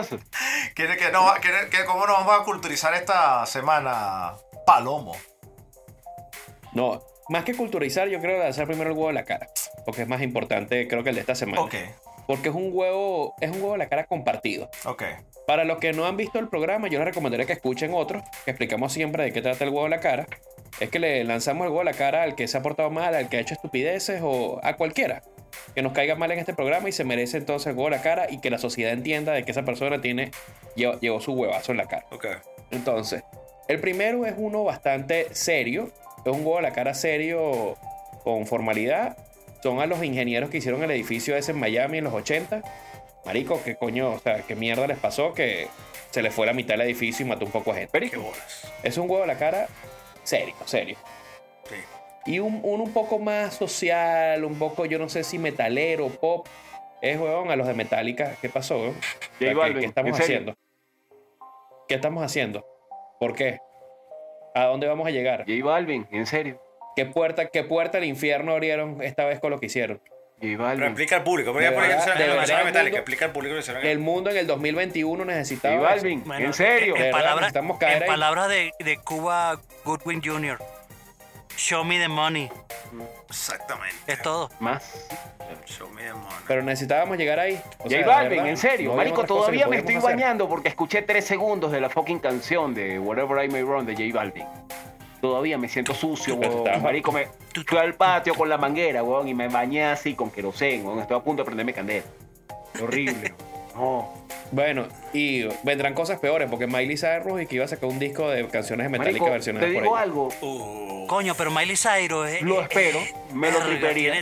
Eso. 0.00 0.18
¿Quiere 0.74 0.96
que 0.96 1.10
no, 1.10 1.26
que 1.40 1.84
¿Cómo 1.84 2.06
nos 2.06 2.24
vamos 2.24 2.40
a 2.40 2.44
culturizar 2.44 2.94
esta 2.94 3.44
semana? 3.44 4.34
Palomo. 4.64 5.14
No, 6.72 7.02
más 7.28 7.44
que 7.44 7.54
culturizar, 7.54 8.08
yo 8.08 8.20
creo 8.20 8.38
lanzar 8.38 8.66
primero 8.66 8.90
el 8.90 8.96
huevo 8.96 9.10
a 9.10 9.12
la 9.12 9.24
cara. 9.24 9.48
Porque 9.84 10.02
es 10.02 10.08
más 10.08 10.22
importante, 10.22 10.88
creo 10.88 11.02
que 11.02 11.10
el 11.10 11.16
de 11.16 11.20
esta 11.20 11.34
semana. 11.34 11.60
Ok, 11.60 11.74
Porque 12.26 12.48
es 12.48 12.54
un 12.54 12.70
huevo, 12.72 13.34
es 13.40 13.50
un 13.50 13.56
huevo 13.56 13.74
a 13.74 13.78
la 13.78 13.88
cara 13.88 14.06
compartido. 14.06 14.70
ok. 14.86 15.02
Para 15.46 15.64
los 15.64 15.78
que 15.78 15.92
no 15.94 16.04
han 16.04 16.18
visto 16.18 16.38
el 16.38 16.48
programa, 16.48 16.88
yo 16.88 16.98
les 16.98 17.06
recomendaría 17.06 17.46
que 17.46 17.54
escuchen 17.54 17.92
otros, 17.94 18.22
que 18.44 18.50
explicamos 18.50 18.92
siempre 18.92 19.24
de 19.24 19.32
qué 19.32 19.40
trata 19.40 19.64
el 19.64 19.70
huevo 19.70 19.86
a 19.86 19.88
la 19.90 20.00
cara. 20.00 20.26
Es 20.78 20.90
que 20.90 20.98
le 20.98 21.24
lanzamos 21.24 21.64
el 21.64 21.70
huevo 21.70 21.80
a 21.80 21.84
la 21.84 21.94
cara 21.94 22.22
al 22.22 22.34
que 22.34 22.48
se 22.48 22.58
ha 22.58 22.62
portado 22.62 22.90
mal, 22.90 23.14
al 23.14 23.30
que 23.30 23.38
ha 23.38 23.40
hecho 23.40 23.54
estupideces 23.54 24.20
o 24.22 24.60
a 24.62 24.76
cualquiera 24.76 25.22
que 25.74 25.82
nos 25.82 25.92
caiga 25.92 26.14
mal 26.14 26.30
en 26.32 26.38
este 26.38 26.54
programa 26.54 26.88
y 26.88 26.92
se 26.92 27.04
merece 27.04 27.38
entonces 27.38 27.68
el 27.68 27.76
huevo 27.76 27.88
a 27.88 27.90
la 27.90 28.02
cara 28.02 28.26
y 28.30 28.38
que 28.38 28.50
la 28.50 28.58
sociedad 28.58 28.92
entienda 28.92 29.32
de 29.32 29.44
que 29.44 29.50
esa 29.50 29.64
persona 29.64 30.00
tiene 30.00 30.30
llevó, 30.74 30.98
llevó 31.00 31.20
su 31.20 31.32
huevazo 31.32 31.72
en 31.72 31.78
la 31.78 31.86
cara. 31.86 32.06
Ok. 32.10 32.26
Entonces, 32.70 33.22
el 33.68 33.80
primero 33.80 34.26
es 34.26 34.34
uno 34.36 34.64
bastante 34.64 35.26
serio. 35.32 35.90
Es 36.24 36.32
un 36.32 36.40
huevo 36.40 36.58
a 36.58 36.62
la 36.62 36.72
cara 36.72 36.94
serio 36.94 37.76
con 38.24 38.46
formalidad. 38.46 39.16
Son 39.62 39.80
a 39.80 39.86
los 39.86 40.02
ingenieros 40.02 40.50
que 40.50 40.58
hicieron 40.58 40.82
el 40.82 40.90
edificio 40.90 41.36
ese 41.36 41.52
en 41.52 41.58
Miami 41.58 41.98
en 41.98 42.04
los 42.04 42.14
80. 42.14 42.62
Marico, 43.24 43.60
qué 43.62 43.76
coño, 43.76 44.12
o 44.12 44.18
sea, 44.18 44.42
qué 44.42 44.54
mierda 44.54 44.86
les 44.86 44.98
pasó 44.98 45.34
que 45.34 45.68
se 46.10 46.22
les 46.22 46.32
fue 46.32 46.46
la 46.46 46.54
mitad 46.54 46.74
del 46.74 46.82
edificio 46.82 47.26
y 47.26 47.28
mató 47.28 47.44
un 47.44 47.52
poco 47.52 47.72
de 47.72 47.80
gente. 47.80 48.10
Qué 48.10 48.16
bolas. 48.16 48.72
Es 48.82 48.96
un 48.96 49.10
huevo 49.10 49.24
a 49.24 49.26
la 49.26 49.36
cara 49.36 49.68
serio, 50.24 50.54
serio. 50.64 50.96
Sí. 51.68 51.76
Y 52.28 52.40
un, 52.40 52.60
uno 52.62 52.84
un 52.84 52.92
poco 52.92 53.18
más 53.18 53.54
social, 53.54 54.44
un 54.44 54.58
poco, 54.58 54.84
yo 54.84 54.98
no 54.98 55.08
sé 55.08 55.24
si 55.24 55.38
metalero, 55.38 56.08
pop. 56.08 56.46
Es, 57.00 57.18
huevón, 57.18 57.50
a 57.50 57.56
los 57.56 57.66
de 57.66 57.74
Metallica. 57.74 58.34
¿Qué 58.42 58.48
pasó, 58.48 58.76
weón? 58.78 58.90
O 58.98 59.02
sea, 59.02 59.20
¿qué- 59.38 59.54
Balvin, 59.54 59.80
¿Qué, 59.80 59.86
estamos 59.86 60.20
haciendo? 60.20 60.54
¿Qué 61.88 61.94
estamos 61.94 62.22
haciendo? 62.22 62.66
¿Por 63.18 63.34
qué? 63.34 63.60
¿A 64.54 64.64
dónde 64.64 64.86
vamos 64.88 65.06
a 65.06 65.10
llegar? 65.10 65.44
J 65.46 65.64
Balvin, 65.64 66.06
en 66.10 66.26
serio. 66.26 66.60
¿Qué 66.96 67.06
puerta, 67.06 67.46
qué 67.46 67.62
puerta 67.64 67.98
al 67.98 68.04
infierno 68.04 68.52
abrieron 68.52 69.00
esta 69.02 69.24
vez 69.24 69.38
con 69.40 69.50
lo 69.50 69.58
que 69.60 69.66
hicieron? 69.66 69.98
J 69.98 70.10
Pero 70.40 70.62
Balvin. 70.64 70.84
explica 70.84 71.16
al 71.16 71.22
público. 71.22 71.52
¿Por 71.52 71.62
qué 71.62 71.68
De 71.68 71.72
por 71.72 71.82
qué 71.82 71.88
verdad, 71.88 72.02
hicieron 72.02 72.18
de 72.18 72.26
la 72.26 72.30
verdad, 72.34 72.40
versión 72.40 72.58
el 72.60 72.64
metálica? 72.66 72.90
mundo- 72.90 72.98
Explica 72.98 73.24
al 73.24 73.32
público 73.32 73.80
que 73.80 73.90
El 73.92 73.98
mundo 74.00 74.30
en 74.30 74.36
el 74.36 74.46
2021 74.46 75.24
necesitaba. 75.24 75.76
J 75.76 75.86
eso. 75.94 75.96
Balvin, 76.02 76.24
Bueno, 76.24 76.46
en 76.46 76.52
serio. 76.52 76.94
En, 76.96 77.10
palabras, 77.12 77.54
en 77.54 78.06
palabras 78.06 78.48
de, 78.48 78.72
de 78.80 78.96
Cuba 78.98 79.60
Goodwin 79.84 80.20
Jr. 80.22 80.58
Show 81.58 81.82
me 81.84 81.98
the 81.98 82.06
money. 82.06 82.48
Exactamente. 83.28 83.96
Es 84.06 84.22
todo. 84.22 84.48
Más. 84.60 85.08
Show 85.66 85.88
me 85.90 86.04
the 86.04 86.12
money. 86.12 86.28
Pero 86.46 86.62
necesitábamos 86.62 87.18
llegar 87.18 87.40
ahí. 87.40 87.60
O 87.78 87.82
J 87.82 87.88
sea, 87.88 88.06
Balvin, 88.06 88.46
en 88.46 88.56
serio. 88.56 88.90
no 88.90 88.96
Marico, 88.96 89.24
todavía 89.24 89.66
me 89.66 89.78
estoy 89.78 89.96
hacer. 89.96 90.12
bañando 90.14 90.48
porque 90.48 90.68
escuché 90.68 91.02
tres 91.02 91.24
segundos 91.26 91.72
de 91.72 91.80
la 91.80 91.90
fucking 91.90 92.20
canción 92.20 92.74
de 92.74 93.00
Whatever 93.00 93.44
I 93.44 93.48
May 93.48 93.62
Run 93.62 93.86
de 93.86 93.94
J 93.94 94.04
Balvin. 94.16 94.46
Todavía 95.20 95.58
me 95.58 95.68
siento 95.68 95.94
sucio, 95.94 96.36
weón. 96.36 96.80
Marico, 96.80 97.10
me 97.10 97.26
fui 97.66 97.78
al 97.78 97.94
patio 97.94 98.36
con 98.36 98.48
la 98.48 98.56
manguera, 98.56 99.02
weón, 99.02 99.26
y 99.26 99.34
me 99.34 99.48
bañé 99.48 99.86
así 99.86 100.14
con 100.14 100.30
querosén, 100.30 100.86
weón. 100.86 101.00
Estoy 101.00 101.16
a 101.16 101.20
punto 101.20 101.42
de 101.42 101.46
prenderme 101.46 101.72
candela. 101.74 102.06
Horrible. 102.80 103.34
No. 103.74 104.12
Bueno, 104.50 104.86
y 105.12 105.44
vendrán 105.62 105.92
cosas 105.94 106.18
peores, 106.20 106.48
porque 106.48 106.66
Miley 106.66 106.96
Cyrus 106.96 107.42
y 107.42 107.46
que 107.46 107.56
iba 107.56 107.64
a 107.66 107.68
sacar 107.68 107.88
un 107.88 107.98
disco 107.98 108.30
de 108.30 108.46
canciones 108.48 108.86
de 108.86 108.88
Metallica 108.90 109.20
Marico, 109.24 109.30
versiones 109.30 109.60
te 109.62 109.72
por 109.72 109.82
digo 109.82 109.94
ella. 109.94 110.02
algo. 110.02 110.28
Uh, 110.40 111.06
Coño, 111.06 111.34
pero 111.36 111.50
Miley 111.50 111.76
Cyrus 111.76 112.28
es. 112.28 112.42
Lo 112.42 112.62
espero, 112.62 112.98
me 113.34 113.50
lo 113.50 113.58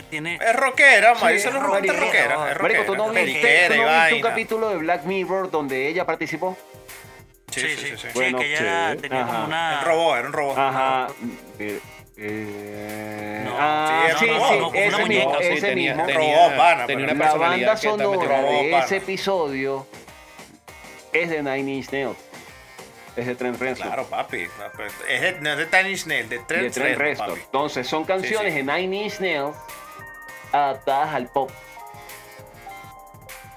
tiene, 0.09 0.35
es 0.35 0.55
rockera, 0.55 1.15
Sí, 1.15 1.23
Marisa 1.23 1.49
no 1.51 1.61
es 1.63 1.67
marico. 1.69 1.93
rockera. 1.95 2.51
Es 2.51 2.61
Marico, 2.61 2.83
¿tú 2.83 2.95
no 2.95 3.07
rockera. 3.07 3.25
viste, 3.25 3.67
tú 3.69 3.75
no 3.81 3.87
viste 4.01 4.13
un 4.15 4.21
capítulo 4.21 4.69
de 4.69 4.75
Black 4.77 5.03
Mirror 5.05 5.49
donde 5.51 5.87
ella 5.87 6.05
participó? 6.05 6.57
Sí, 7.51 7.61
sí, 7.61 7.75
sí. 7.77 7.93
sí. 7.97 8.07
Bueno, 8.13 8.39
que 8.39 8.51
ella 8.53 8.91
sí. 8.93 8.97
tenía 8.99 9.21
como 9.21 9.33
Ajá. 9.33 9.45
una. 9.45 9.79
Un 9.79 9.85
robot, 9.87 10.17
era 10.17 10.27
un 10.27 10.33
robot. 10.33 10.57
Ajá. 10.57 11.07
Eh, 12.17 13.41
No, 13.45 13.55
ah, 13.59 14.07
sí, 14.19 14.25
ese 14.25 15.05
mismo, 15.05 15.31
No, 15.33 15.39
sí, 15.39 15.45
ese 15.47 15.67
tenía, 15.67 15.93
mismo. 15.93 16.05
tenía- 16.07 16.35
Robot, 16.47 16.57
pana, 16.57 16.85
tenía 16.87 17.05
pero 17.07 17.15
una 17.17 17.25
La 17.25 17.33
banda 17.37 17.77
sonora 17.77 18.41
de 18.41 18.77
ese 18.79 18.97
episodio 18.97 19.87
es 21.13 21.29
de 21.29 21.43
Nine 21.43 21.71
Inch 21.75 21.91
Nails. 21.91 22.17
Es 23.15 23.25
de 23.25 23.33
Trent 23.35 23.59
Reznor. 23.59 23.87
Claro, 23.87 24.05
papi. 24.05 24.47
Es 25.09 25.21
de, 25.21 25.37
no 25.41 25.49
es 25.51 25.57
de 25.57 25.65
Tiny 25.65 25.97
Snell, 25.97 26.29
de 26.29 26.37
de 26.37 26.43
Trent 26.43 26.71
Trent 26.73 26.97
Reznor, 26.99 26.99
Reznor. 26.99 27.27
papi. 27.29 27.41
Entonces, 27.41 27.87
son 27.87 28.03
canciones 28.05 28.53
Sí, 28.53 28.59
sí. 28.59 28.65
de 28.65 28.73
Nine 28.73 28.95
Inch 29.05 29.19
Nails 29.19 29.55
adaptadas 30.51 31.15
al 31.15 31.27
pop. 31.27 31.49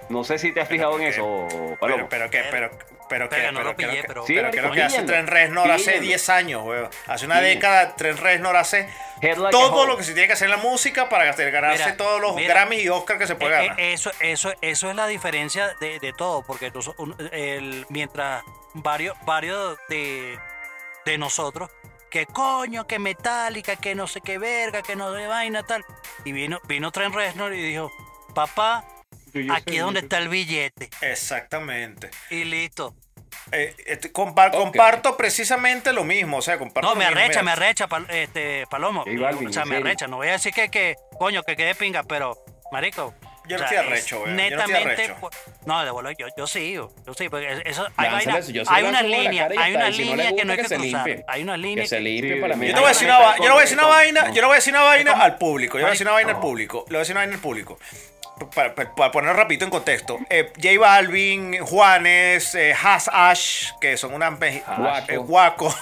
No 0.08 0.24
sé 0.24 0.38
si 0.38 0.52
te 0.52 0.60
has 0.60 0.68
fijado 0.68 0.92
en 0.92 0.98
¿por 1.00 1.06
eso, 1.08 1.46
Pero, 1.50 1.76
Palomo. 1.78 2.06
pero, 2.08 2.30
¿qué? 2.30 2.42
Pero, 2.50 2.70
Pero 3.10 3.28
que, 3.28 3.42
no 3.52 3.58
pero 3.58 3.64
lo 3.70 3.76
pillé, 3.76 3.88
creo 3.90 4.00
que- 4.02 4.06
pero- 4.08 4.26
Sí, 4.26 4.32
pero 4.34 4.46
marico, 4.48 4.62
creo 4.62 4.72
que 4.72 4.82
hace 4.82 5.02
Trent 5.02 5.28
Reznor 5.28 5.70
hace 5.70 5.84
píllenlo. 5.84 6.06
10 6.08 6.28
años, 6.30 6.62
weón. 6.64 6.88
Hace 7.06 7.26
una 7.26 7.40
década 7.42 7.96
Trent 7.96 8.18
Reznor 8.20 8.56
hace 8.56 8.88
todo 9.50 9.86
lo 9.86 9.96
que 9.98 10.04
se 10.04 10.12
tiene 10.14 10.26
que 10.28 10.32
hacer 10.32 10.46
en 10.46 10.52
la 10.52 10.62
música 10.62 11.08
para 11.08 11.24
ganarse 11.24 11.84
Mira, 11.84 11.96
todos 11.96 12.20
los 12.20 12.34
mira. 12.36 12.54
Grammys 12.54 12.82
y 12.84 12.88
Oscar 12.88 13.18
que 13.18 13.26
se 13.26 13.34
puede 13.34 13.52
Eh, 13.54 13.66
ganar. 13.66 13.80
eh, 13.80 13.92
eso, 13.92 14.10
eso, 14.20 14.52
eso 14.62 14.88
es 14.90 14.96
la 14.96 15.06
diferencia 15.06 15.74
de, 15.80 15.98
de 16.00 16.12
todo, 16.12 16.42
porque 16.42 16.72
el- 17.32 17.84
mientras 17.90 18.42
varios, 18.74 19.16
varios 19.26 19.76
de, 19.88 20.38
de 21.04 21.18
nosotros, 21.18 21.70
que 22.10 22.26
coño, 22.26 22.86
que 22.86 22.98
Metallica, 22.98 23.76
que 23.76 23.94
no 23.94 24.06
sé 24.06 24.20
qué 24.20 24.38
verga, 24.38 24.82
que 24.82 24.96
no 24.96 25.12
de 25.12 25.26
vaina, 25.26 25.62
tal. 25.64 25.84
Y 26.24 26.32
vino, 26.32 26.60
vino 26.64 26.90
Trent 26.90 27.14
Reznor 27.14 27.54
y 27.54 27.60
dijo, 27.62 27.90
papá, 28.34 28.84
aquí 29.52 29.76
es 29.76 29.82
donde 29.82 30.00
está 30.00 30.18
el 30.18 30.28
billete. 30.28 30.90
Exactamente. 31.00 32.10
Y 32.30 32.44
listo. 32.44 32.94
Eh, 33.52 33.74
este, 33.86 34.12
compa-. 34.12 34.50
Comparto 34.50 35.16
precisamente 35.16 35.92
lo 35.92 36.04
mismo. 36.04 36.38
O 36.38 36.42
sea, 36.42 36.58
comparto 36.58 36.88
No, 36.88 36.94
me 36.96 37.04
arrecha, 37.04 37.42
me 37.42 37.52
arrecha, 37.52 37.88
pal- 37.88 38.08
este, 38.10 38.64
Palomo. 38.70 39.04
Balvin, 39.04 39.48
o 39.48 39.52
sea, 39.52 39.64
me 39.64 39.76
serio. 39.76 39.86
arrecha. 39.86 40.06
No 40.06 40.16
voy 40.16 40.28
a 40.28 40.32
decir 40.32 40.52
que, 40.52 40.68
que 40.70 40.96
coño, 41.18 41.42
que 41.42 41.56
quede 41.56 41.74
pinga, 41.74 42.02
pero, 42.02 42.36
marico. 42.72 43.14
Yo 43.48 43.56
no 43.58 43.64
estoy 43.64 43.78
arrecho, 43.78 44.20
yo 44.20 44.26
no 44.26 44.32
Netamente. 44.34 45.14
No, 45.66 45.80
de 45.80 46.14
yo, 46.16 46.28
yo 46.36 46.46
sí, 46.46 46.74
yo 46.74 46.92
sí, 47.18 47.28
porque 47.28 47.62
eso, 47.64 47.84
hay, 47.96 48.10
vaina- 48.10 48.38
eso, 48.38 48.52
yo 48.52 48.62
hay 48.68 48.84
una 48.84 49.02
línea, 49.02 49.48
hay 49.58 49.74
una 49.74 49.90
si 49.90 50.04
no 50.04 50.14
línea 50.16 50.36
que 50.36 50.44
no 50.44 50.52
hay 50.52 50.58
que 50.58 50.64
cruzar. 50.66 50.80
limpie. 50.80 51.24
Hay 51.26 51.42
una 51.42 51.56
línea 51.56 51.82
Que 51.82 51.88
se 51.88 52.00
limpie 52.00 52.36
para 52.36 52.54
mí. 52.54 52.68
Yo 52.68 52.74
te 52.74 52.80
voy 52.80 52.86
a 52.86 52.92
decir 52.92 53.08
una, 53.08 53.18
va- 53.18 53.36
yo 53.38 53.44
le 53.44 53.50
voy 53.50 53.58
a 53.58 53.62
decir 53.62 53.78
una 53.78 53.86
vaina, 53.88 54.28
yo 54.30 54.40
le 54.40 54.46
voy 54.46 54.52
a 54.52 54.54
decir 54.56 54.72
una 54.72 54.82
vaina 54.84 55.12
al 55.12 55.36
público, 55.36 55.78
yo 55.78 55.82
voy 55.82 55.88
a 55.88 55.92
decir 55.92 56.06
una 56.06 56.12
vaina 56.14 56.30
al 56.32 56.40
público, 56.40 56.84
le 56.86 56.92
voy 56.92 56.96
a 56.96 56.98
decir 57.00 57.14
una 57.14 57.20
vaina 57.22 57.34
al 57.34 57.40
público. 57.40 57.78
Para, 58.54 58.74
para- 58.74 59.10
ponerlo 59.10 59.34
rapidito 59.34 59.64
en 59.66 59.70
contexto, 59.70 60.18
eh, 60.30 60.50
J 60.56 60.78
Balvin, 60.80 61.58
Juanes, 61.60 62.54
eh, 62.54 62.74
Has 62.82 63.08
Ash, 63.12 63.72
que 63.80 63.96
son 63.96 64.14
unas 64.14 64.32
meji- 64.38 64.62
Guaco. 65.18 65.74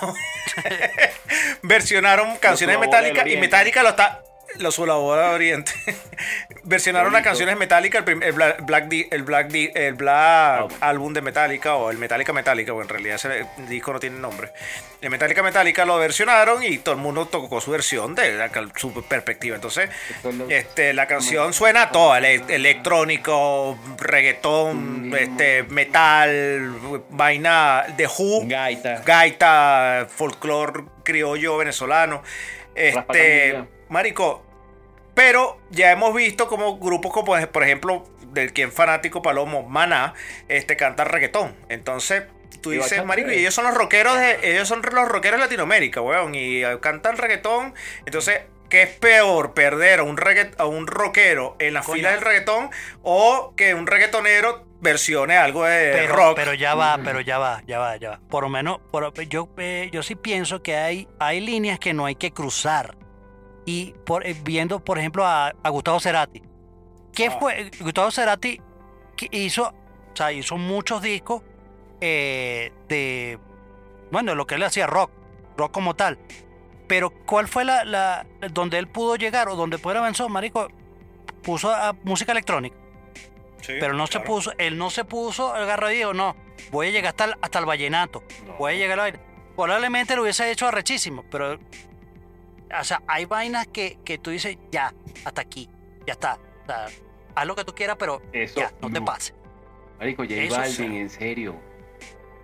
eh, 0.64 1.10
versionaron 1.62 2.36
canciones 2.38 2.78
Metallica 2.78 3.28
y. 3.28 3.36
Metallica 3.36 3.82
lo 3.82 3.90
está. 3.90 4.22
Los 4.56 4.74
Sulabora 4.76 5.28
de 5.28 5.34
Oriente. 5.34 5.72
versionaron 6.64 7.12
las 7.12 7.22
canciones 7.22 7.56
Metallica, 7.56 7.98
el, 7.98 8.22
el 8.22 8.32
Black, 8.32 8.64
Black 8.64 8.92
el 9.10 9.22
Black, 9.22 9.48
Di- 9.48 9.70
el 9.74 9.94
Black 9.94 10.72
álbum 10.80 11.12
de 11.12 11.20
Metallica 11.22 11.74
o 11.76 11.90
el 11.90 11.98
Metallica 11.98 12.32
Metallica, 12.32 12.72
bueno, 12.72 12.86
en 12.86 12.88
realidad 12.90 13.16
ese 13.16 13.46
disco 13.68 13.92
no 13.92 14.00
tiene 14.00 14.18
nombre. 14.18 14.50
El 15.00 15.10
Metallica 15.10 15.42
Metallica 15.42 15.84
lo 15.84 15.96
versionaron 15.98 16.62
y 16.64 16.78
todo 16.78 16.94
el 16.96 17.00
mundo 17.00 17.26
tocó 17.26 17.60
su 17.60 17.70
versión 17.70 18.14
de 18.14 18.32
la 18.32 18.50
su 18.74 18.92
perspectiva. 19.04 19.54
Entonces, 19.54 19.90
este, 20.48 20.92
la 20.92 21.06
canción 21.06 21.52
suena 21.52 21.90
toda, 21.92 22.18
ele- 22.18 22.42
electrónico, 22.48 23.78
reggaetón, 23.98 25.12
este, 25.16 25.62
metal, 25.64 26.74
vaina 27.10 27.84
de 27.96 28.06
Who, 28.06 28.46
Gaita. 28.48 29.02
gaita, 29.04 30.06
folclore 30.10 30.84
criollo 31.04 31.56
venezolano. 31.58 32.22
Este. 32.74 33.62
Marico, 33.88 34.44
pero 35.14 35.58
ya 35.70 35.90
hemos 35.92 36.14
visto 36.14 36.48
como 36.48 36.78
grupos 36.78 37.12
como 37.12 37.34
por 37.48 37.62
ejemplo 37.62 38.04
del 38.28 38.52
quien 38.52 38.70
fanático 38.72 39.22
Palomo 39.22 39.62
Maná, 39.62 40.14
este 40.48 40.76
canta 40.76 41.04
reggaetón. 41.04 41.56
Entonces, 41.68 42.24
tú 42.60 42.70
dices, 42.70 43.04
marico, 43.04 43.30
y 43.32 43.36
ellos 43.36 43.54
son 43.54 43.64
los 43.64 43.74
rockeros 43.74 44.18
de 44.18 44.52
ellos 44.52 44.68
son 44.68 44.82
los 44.82 45.08
rockeros 45.08 45.38
de 45.40 45.44
Latinoamérica, 45.44 46.00
weón, 46.00 46.34
y 46.34 46.62
eh, 46.62 46.78
cantan 46.80 47.16
reggaetón. 47.16 47.74
Entonces, 48.04 48.42
¿qué 48.68 48.82
es 48.82 48.90
peor 48.90 49.54
perder 49.54 50.00
a 50.00 50.02
un 50.02 50.18
a 50.58 50.66
un 50.66 50.86
rockero 50.86 51.56
en 51.58 51.74
la 51.74 51.80
Coño. 51.82 51.94
fila 51.94 52.10
del 52.12 52.20
reggaetón 52.20 52.70
o 53.02 53.54
que 53.56 53.74
un 53.74 53.86
reggaetonero 53.86 54.66
versione 54.80 55.36
algo 55.36 55.64
de 55.64 55.90
pero, 55.92 56.14
rock? 56.14 56.36
pero 56.36 56.54
ya 56.54 56.74
va, 56.74 57.00
pero 57.02 57.20
ya 57.20 57.38
va, 57.38 57.62
ya 57.66 57.78
va, 57.78 57.96
ya 57.96 58.10
va. 58.10 58.20
Por 58.28 58.44
lo 58.44 58.50
menos, 58.50 58.78
por- 58.92 59.12
yo, 59.24 59.48
eh, 59.56 59.88
yo 59.90 60.02
sí 60.02 60.14
pienso 60.14 60.62
que 60.62 60.76
hay, 60.76 61.08
hay 61.18 61.40
líneas 61.40 61.78
que 61.78 61.94
no 61.94 62.04
hay 62.06 62.14
que 62.14 62.30
cruzar. 62.32 62.94
Y 63.68 63.94
por, 64.06 64.26
eh, 64.26 64.34
viendo, 64.42 64.82
por 64.82 64.98
ejemplo, 64.98 65.26
a, 65.26 65.48
a 65.62 65.68
Gustavo 65.68 66.00
Cerati. 66.00 66.42
¿Qué 67.12 67.26
Ah. 67.26 67.36
fue? 67.38 67.70
Gustavo 67.80 68.10
Cerati 68.10 68.58
hizo, 69.30 69.68
o 69.68 70.16
sea, 70.16 70.32
hizo 70.32 70.56
muchos 70.56 71.02
discos 71.02 71.42
eh, 72.00 72.72
de, 72.88 73.38
bueno, 74.10 74.34
lo 74.34 74.46
que 74.46 74.54
él 74.54 74.62
hacía 74.62 74.86
rock, 74.86 75.10
rock 75.56 75.70
como 75.72 75.94
tal. 75.94 76.18
Pero 76.86 77.10
¿cuál 77.26 77.46
fue 77.46 77.66
la, 77.66 77.84
la 77.84 78.26
donde 78.52 78.78
él 78.78 78.88
pudo 78.88 79.16
llegar 79.16 79.48
o 79.48 79.56
donde 79.56 79.76
pudo 79.78 79.98
avanzar, 79.98 80.30
marico? 80.30 80.68
Puso 81.42 81.70
a 81.70 81.92
música 82.04 82.32
electrónica. 82.32 82.76
Sí, 83.60 83.74
Pero 83.80 83.92
no 83.92 84.06
se 84.06 84.20
puso, 84.20 84.52
él 84.56 84.78
no 84.78 84.88
se 84.88 85.04
puso 85.04 85.52
agarrado 85.52 85.92
y 85.92 85.96
dijo, 85.98 86.14
no, 86.14 86.36
voy 86.70 86.86
a 86.86 86.90
llegar 86.90 87.10
hasta 87.10 87.24
el, 87.26 87.34
hasta 87.42 87.58
el 87.58 87.66
vallenato, 87.66 88.22
voy 88.58 88.72
a 88.72 88.76
llegar 88.76 89.00
a 89.00 89.10
la. 89.10 89.18
Probablemente 89.56 90.14
lo 90.16 90.22
hubiese 90.22 90.50
hecho 90.50 90.66
arrechísimo, 90.68 91.24
pero, 91.30 91.58
o 92.80 92.84
sea, 92.84 93.02
hay 93.06 93.24
vainas 93.24 93.66
que, 93.66 93.98
que 94.04 94.18
tú 94.18 94.30
dices, 94.30 94.56
ya, 94.70 94.92
hasta 95.24 95.40
aquí, 95.40 95.68
ya 96.06 96.12
está. 96.14 96.38
O 96.62 96.66
sea, 96.66 96.86
haz 97.34 97.46
lo 97.46 97.54
que 97.54 97.64
tú 97.64 97.74
quieras, 97.74 97.96
pero 97.98 98.20
Eso 98.32 98.60
ya, 98.60 98.72
no 98.80 98.90
te 98.90 99.00
pases. 99.00 99.34
Marico, 99.98 100.22
J 100.22 100.34
Eso 100.34 100.56
Balvin, 100.56 100.74
sí. 100.74 100.96
en 100.98 101.10
serio. 101.10 101.56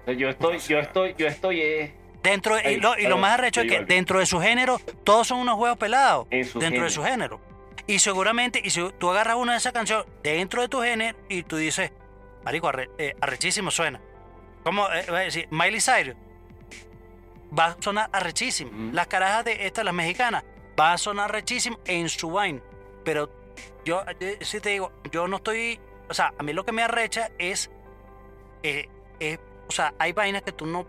O 0.03 0.05
sea, 0.05 0.15
yo 0.15 0.29
estoy, 0.29 0.59
yo 0.59 0.79
estoy, 0.79 1.15
yo 1.17 1.27
estoy 1.27 1.61
eh, 1.61 1.95
Dentro, 2.23 2.59
y 2.59 2.77
lo, 2.77 2.99
y 2.99 3.07
más 3.19 3.33
arrecho 3.33 3.61
es 3.61 3.67
que 3.69 3.75
Balvin. 3.79 3.89
dentro 3.89 4.19
de 4.19 4.27
su 4.27 4.41
género, 4.41 4.81
todos 5.05 5.29
son 5.29 5.39
unos 5.41 5.59
huevos 5.59 5.79
pelados. 5.79 6.27
en 6.31 6.45
su 6.45 6.59
dentro 6.59 6.85
de 6.85 6.91
su 6.91 7.03
género. 7.03 7.41
Y 7.87 7.99
seguramente, 7.99 8.61
y 8.65 8.71
si 8.71 8.81
tú 8.99 9.11
agarras 9.11 9.37
una 9.37 9.53
de 9.53 9.59
esas 9.59 9.73
canciones 9.73 10.07
dentro 10.23 10.63
de 10.63 10.69
tu 10.69 10.81
género 10.81 11.19
y 11.29 11.43
tú 11.43 11.57
dices, 11.59 11.93
Marico, 12.45 12.69
arre- 12.69 12.91
eh, 12.99 13.15
arrechísimo 13.21 13.71
suena. 13.71 14.01
¿Cómo 14.63 14.87
eh, 14.91 15.05
va 15.11 15.19
a 15.19 15.23
decir? 15.23 15.47
Miley 15.51 15.81
Cyrus 15.81 16.17
va 17.59 17.67
a 17.67 17.77
sonar 17.81 18.09
arrechísimo. 18.13 18.71
Ujú. 18.71 18.93
Las 18.93 19.07
carajas 19.07 19.45
de 19.45 19.67
estas, 19.67 19.85
las 19.85 19.95
mexicanas, 19.95 20.45
va 20.79 20.93
a 20.93 20.99
sonar 20.99 21.31
arrechísimo 21.31 21.79
en 21.85 22.09
su 22.09 22.31
vaina. 22.31 22.61
Pero 23.05 23.31
yo, 23.85 24.03
eh, 24.21 24.39
sí 24.41 24.61
te 24.61 24.71
digo, 24.71 24.93
yo 25.13 25.29
no 25.29 25.37
estoy. 25.37 25.79
O 26.09 26.15
sea, 26.15 26.33
a 26.39 26.43
mí 26.43 26.53
lo 26.53 26.65
que 26.65 26.73
me 26.73 26.83
arrecha 26.83 27.31
es. 27.39 27.71
eh, 28.63 28.89
es- 29.21 29.39
o 29.69 29.73
sea, 29.73 29.95
hay 29.99 30.13
vainas 30.13 30.43
que 30.43 30.53
tú 30.53 30.67
no. 30.67 30.87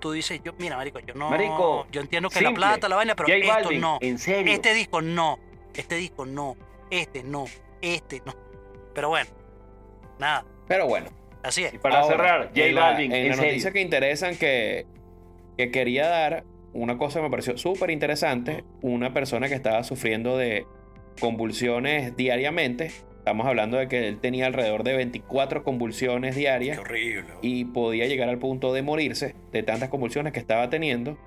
Tú 0.00 0.12
dices, 0.12 0.40
yo, 0.42 0.52
mira, 0.58 0.76
Marico, 0.76 0.98
yo 1.00 1.14
no. 1.14 1.28
Marico, 1.30 1.86
yo 1.90 2.00
entiendo 2.00 2.28
que 2.30 2.38
simple. 2.38 2.52
la 2.60 2.68
plata, 2.70 2.88
la 2.88 2.96
vaina, 2.96 3.14
pero 3.14 3.26
J 3.28 3.36
esto 3.38 3.48
Balvin, 3.52 3.80
no. 3.80 3.98
en 4.00 4.18
serio. 4.18 4.52
Este 4.52 4.72
disco 4.74 5.02
no. 5.02 5.38
Este 5.74 5.96
disco 5.96 6.24
no. 6.24 6.56
Este 6.90 7.22
no. 7.22 7.44
Este 7.82 8.22
no. 8.24 8.34
Pero 8.94 9.08
bueno, 9.10 9.30
nada. 10.18 10.44
Pero 10.66 10.86
bueno. 10.86 11.10
Así 11.42 11.64
es. 11.64 11.74
Y 11.74 11.78
para 11.78 12.00
Ahora, 12.00 12.16
cerrar, 12.16 12.48
J 12.54 12.80
Balvin, 12.80 13.12
en 13.12 13.32
en, 13.32 13.72
que 13.72 13.80
interesan 13.80 14.36
que, 14.36 14.86
que 15.66 15.70
quería 15.70 16.06
dar, 16.08 16.44
una 16.72 16.96
cosa 16.96 17.18
que 17.18 17.24
me 17.24 17.30
pareció 17.30 17.58
súper 17.58 17.90
interesante, 17.90 18.64
una 18.80 19.12
persona 19.12 19.48
que 19.48 19.54
estaba 19.54 19.82
sufriendo 19.84 20.38
de 20.38 20.64
convulsiones 21.20 22.16
diariamente, 22.16 22.86
estamos 23.18 23.46
hablando 23.46 23.76
de 23.76 23.88
que 23.88 24.08
él 24.08 24.18
tenía 24.20 24.46
alrededor 24.46 24.84
de 24.84 24.94
24 24.96 25.62
convulsiones 25.64 26.34
Qué 26.34 26.40
diarias 26.40 26.78
horrible. 26.78 27.28
y 27.42 27.66
podía 27.66 28.06
llegar 28.06 28.28
al 28.30 28.38
punto 28.38 28.72
de 28.72 28.82
morirse 28.82 29.34
de 29.52 29.62
tantas 29.62 29.90
convulsiones 29.90 30.32
que 30.32 30.40
estaba 30.40 30.70
teniendo 30.70 31.18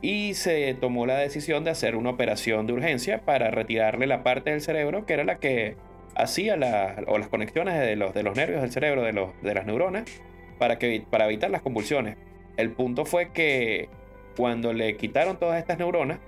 y 0.00 0.34
se 0.34 0.72
tomó 0.80 1.04
la 1.04 1.18
decisión 1.18 1.64
de 1.64 1.70
hacer 1.70 1.94
una 1.96 2.10
operación 2.10 2.66
de 2.66 2.72
urgencia 2.72 3.20
para 3.26 3.50
retirarle 3.50 4.06
la 4.06 4.22
parte 4.22 4.50
del 4.50 4.62
cerebro 4.62 5.04
que 5.04 5.12
era 5.12 5.24
la 5.24 5.36
que 5.38 5.76
hacía 6.14 6.56
la- 6.56 6.96
o 7.06 7.18
las 7.18 7.28
conexiones 7.28 7.78
de 7.78 7.94
los, 7.96 8.14
de 8.14 8.22
los 8.22 8.36
nervios 8.36 8.62
del 8.62 8.70
cerebro, 8.72 9.02
de, 9.02 9.12
los, 9.12 9.30
de 9.42 9.54
las 9.54 9.66
neuronas, 9.66 10.04
para, 10.58 10.78
que, 10.78 11.04
para 11.10 11.26
evitar 11.26 11.50
las 11.50 11.62
convulsiones. 11.62 12.16
El 12.56 12.70
punto 12.72 13.04
fue 13.04 13.30
que 13.32 13.88
cuando 14.36 14.72
le 14.72 14.96
quitaron 14.96 15.38
todas 15.38 15.58
estas 15.58 15.78
neuronas, 15.78 16.18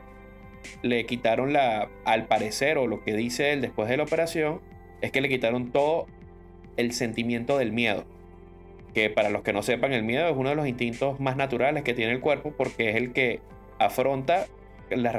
le 0.82 1.04
quitaron 1.06 1.52
la, 1.52 1.88
al 2.04 2.26
parecer, 2.26 2.78
o 2.78 2.86
lo 2.86 3.04
que 3.04 3.14
dice 3.14 3.52
él 3.52 3.60
después 3.60 3.88
de 3.88 3.96
la 3.96 4.04
operación, 4.04 4.60
es 5.00 5.12
que 5.12 5.20
le 5.20 5.28
quitaron 5.28 5.70
todo 5.70 6.06
el 6.76 6.92
sentimiento 6.92 7.58
del 7.58 7.72
miedo 7.72 8.04
que 8.94 9.10
para 9.10 9.28
los 9.28 9.42
que 9.42 9.52
no 9.52 9.62
sepan, 9.62 9.92
el 9.92 10.04
miedo 10.04 10.26
es 10.28 10.36
uno 10.36 10.48
de 10.48 10.54
los 10.54 10.66
instintos 10.66 11.20
más 11.20 11.36
naturales 11.36 11.82
que 11.82 11.92
tiene 11.92 12.12
el 12.12 12.20
cuerpo 12.20 12.54
porque 12.56 12.90
es 12.90 12.96
el 12.96 13.12
que 13.12 13.40
afronta 13.78 14.46
la 14.90 15.12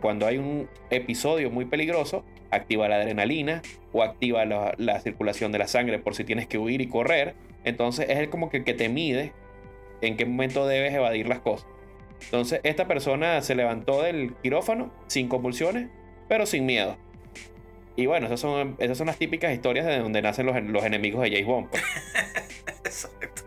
cuando 0.00 0.26
hay 0.26 0.36
un 0.36 0.68
episodio 0.90 1.50
muy 1.50 1.64
peligroso, 1.64 2.24
activa 2.50 2.88
la 2.88 2.96
adrenalina 2.96 3.62
o 3.92 4.02
activa 4.02 4.44
la, 4.44 4.74
la 4.76 5.00
circulación 5.00 5.50
de 5.50 5.58
la 5.58 5.66
sangre 5.66 5.98
por 5.98 6.14
si 6.14 6.24
tienes 6.24 6.46
que 6.46 6.58
huir 6.58 6.80
y 6.80 6.88
correr. 6.88 7.34
Entonces 7.64 8.06
es 8.10 8.18
el 8.18 8.28
como 8.28 8.50
que 8.50 8.58
el 8.58 8.64
que 8.64 8.74
te 8.74 8.88
mide 8.88 9.32
en 10.00 10.16
qué 10.16 10.24
momento 10.26 10.66
debes 10.66 10.92
evadir 10.94 11.28
las 11.28 11.40
cosas. 11.40 11.66
Entonces 12.24 12.60
esta 12.64 12.86
persona 12.88 13.40
se 13.42 13.54
levantó 13.54 14.02
del 14.02 14.34
quirófano 14.42 14.92
sin 15.06 15.28
convulsiones, 15.28 15.88
pero 16.28 16.46
sin 16.46 16.66
miedo. 16.66 16.96
Y 17.96 18.06
bueno, 18.06 18.26
esas 18.26 18.40
son, 18.40 18.76
esas 18.78 18.96
son 18.98 19.08
las 19.08 19.16
típicas 19.18 19.52
historias 19.52 19.84
de 19.86 19.98
donde 19.98 20.22
nacen 20.22 20.46
los, 20.46 20.60
los 20.62 20.84
enemigos 20.84 21.22
de 21.22 21.30
James 21.30 21.46
Bond. 21.46 21.68
pues. 21.70 21.82
Exacto. 22.84 23.42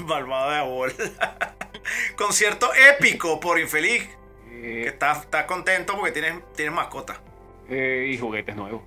Malvado 0.06 0.50
de 0.50 0.60
bola. 0.74 0.94
Concierto 2.16 2.68
épico 2.90 3.40
por 3.40 3.58
infeliz. 3.58 4.08
Que 4.48 4.82
Eh, 4.84 4.86
estás 4.88 5.22
está 5.22 5.46
contento 5.46 5.94
porque 5.96 6.12
tienes, 6.12 6.34
tienes 6.54 6.74
mascota. 6.74 7.20
eh, 7.68 8.10
y 8.12 8.18
juguetes 8.18 8.54
nuevos. 8.54 8.82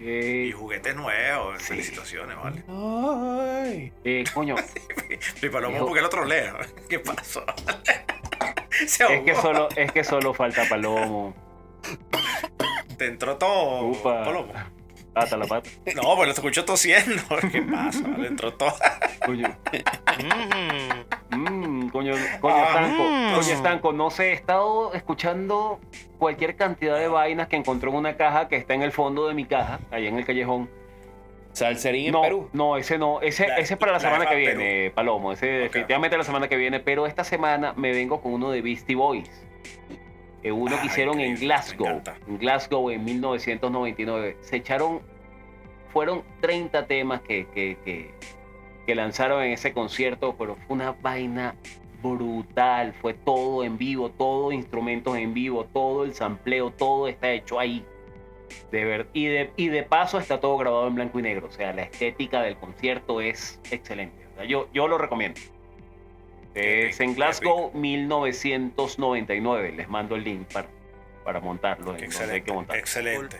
Eh, 0.00 0.46
Y 0.48 0.52
juguetes 0.52 0.96
nuevos. 0.96 1.62
Felicitaciones, 1.62 2.36
vale. 2.36 2.62
Ay. 2.68 3.92
eh, 4.04 4.24
coño, 4.32 4.54
Y 5.42 5.48
Palomo, 5.48 5.76
Hijo. 5.76 5.86
¿por 5.86 5.94
qué 5.96 6.02
lo 6.02 6.08
trolea? 6.08 6.56
¿Qué 6.88 6.98
pasó? 6.98 7.44
Se 8.86 9.04
es 9.04 9.22
que 9.24 9.34
solo, 9.34 9.68
es 9.76 9.92
que 9.92 10.02
solo 10.04 10.32
falta 10.32 10.64
Palomo. 10.68 11.34
Te 12.96 13.06
entró 13.06 13.36
todo. 13.36 13.82
Upa. 13.88 14.24
Palomo. 14.24 14.52
Hasta 15.14 15.36
la 15.36 15.46
pata. 15.46 15.68
No, 15.96 16.14
pues 16.16 16.26
lo 16.28 16.32
escucho 16.34 16.64
tosiendo. 16.64 17.22
¿Qué 17.52 17.62
pasa? 17.62 18.06
Le 18.16 18.28
entró 18.28 18.52
todo. 18.54 18.72
Coño. 19.26 19.48
Mm. 20.18 21.36
Mm, 21.36 21.88
coño, 21.90 22.14
coño, 22.40 22.54
Ah, 22.56 22.66
estanco, 22.68 23.02
mm. 23.02 23.34
coño, 23.34 23.52
estanco, 23.54 23.92
no 23.92 24.10
sé, 24.10 24.30
he 24.30 24.32
estado 24.32 24.92
escuchando 24.94 25.80
cualquier 26.18 26.56
cantidad 26.56 26.98
de 26.98 27.08
vainas 27.08 27.48
que 27.48 27.56
encontró 27.56 27.90
en 27.90 27.96
una 27.96 28.16
caja 28.16 28.48
que 28.48 28.56
está 28.56 28.74
en 28.74 28.82
el 28.82 28.92
fondo 28.92 29.26
de 29.28 29.34
mi 29.34 29.44
caja, 29.46 29.80
ahí 29.90 30.06
en 30.06 30.18
el 30.18 30.24
callejón. 30.24 30.68
Salserín 31.52 32.06
en 32.06 32.12
no, 32.12 32.22
Perú. 32.22 32.48
no, 32.52 32.76
ese 32.76 32.96
no, 32.98 33.20
ese, 33.20 33.48
La- 33.48 33.56
ese 33.58 33.74
es 33.74 33.80
para 33.80 33.92
la 33.92 33.98
la 33.98 34.00
semana 34.04 34.26
que 34.26 34.36
viene, 34.36 34.90
Palomo, 34.94 35.32
ese 35.32 35.46
definitivamente 35.46 36.16
la 36.16 36.24
semana 36.24 36.48
que 36.48 36.56
viene, 36.56 36.78
pero 36.80 37.06
esta 37.06 37.24
semana 37.24 37.72
me 37.76 37.90
vengo 37.92 38.20
con 38.20 38.32
uno 38.34 38.50
de 38.50 38.62
Beastie 38.62 38.94
Boys. 38.96 39.28
Eh, 40.42 40.52
uno 40.52 40.80
que 40.80 40.86
hicieron 40.86 41.20
en 41.20 41.36
Glasgow, 41.36 42.02
en 42.26 42.38
Glasgow 42.38 42.90
en 42.90 43.04
1999. 43.04 44.38
Se 44.40 44.56
echaron, 44.56 45.00
fueron 45.92 46.22
30 46.40 46.86
temas 46.86 47.20
que, 47.20 47.46
que, 47.48 47.76
que, 47.84 48.14
que 48.86 48.94
lanzaron 48.94 49.42
en 49.42 49.52
ese 49.52 49.72
concierto, 49.72 50.34
pero 50.38 50.56
fue 50.56 50.76
una 50.76 50.92
vaina 50.92 51.54
brutal, 52.02 52.94
fue 52.94 53.12
todo 53.12 53.64
en 53.64 53.76
vivo, 53.76 54.10
todo 54.10 54.52
instrumentos 54.52 55.16
en 55.16 55.34
vivo, 55.34 55.66
todo 55.66 56.04
el 56.04 56.14
sampleo, 56.14 56.70
todo 56.70 57.08
está 57.08 57.30
hecho 57.30 57.58
ahí. 57.58 57.84
De 58.72 58.84
ver, 58.84 59.08
y, 59.12 59.26
de, 59.26 59.52
y 59.56 59.68
de 59.68 59.84
paso 59.84 60.18
está 60.18 60.40
todo 60.40 60.56
grabado 60.56 60.88
en 60.88 60.94
blanco 60.94 61.20
y 61.20 61.22
negro, 61.22 61.46
o 61.48 61.52
sea, 61.52 61.72
la 61.72 61.82
estética 61.82 62.42
del 62.42 62.56
concierto 62.56 63.20
es 63.20 63.60
excelente. 63.70 64.26
O 64.32 64.36
sea, 64.36 64.44
yo, 64.44 64.68
yo 64.72 64.88
lo 64.88 64.98
recomiendo. 64.98 65.40
Es 66.54 67.00
en 67.00 67.14
Glasgow 67.14 67.70
1999, 67.74 69.72
les 69.72 69.88
mando 69.88 70.16
el 70.16 70.24
link 70.24 70.52
para, 70.52 70.68
para 71.24 71.40
montarlo, 71.40 71.96
en 71.96 72.10
donde 72.10 72.32
hay 72.34 72.42
que 72.42 72.50
Excelente, 72.50 72.52
montarlo. 72.52 72.80
excelente. 72.80 73.36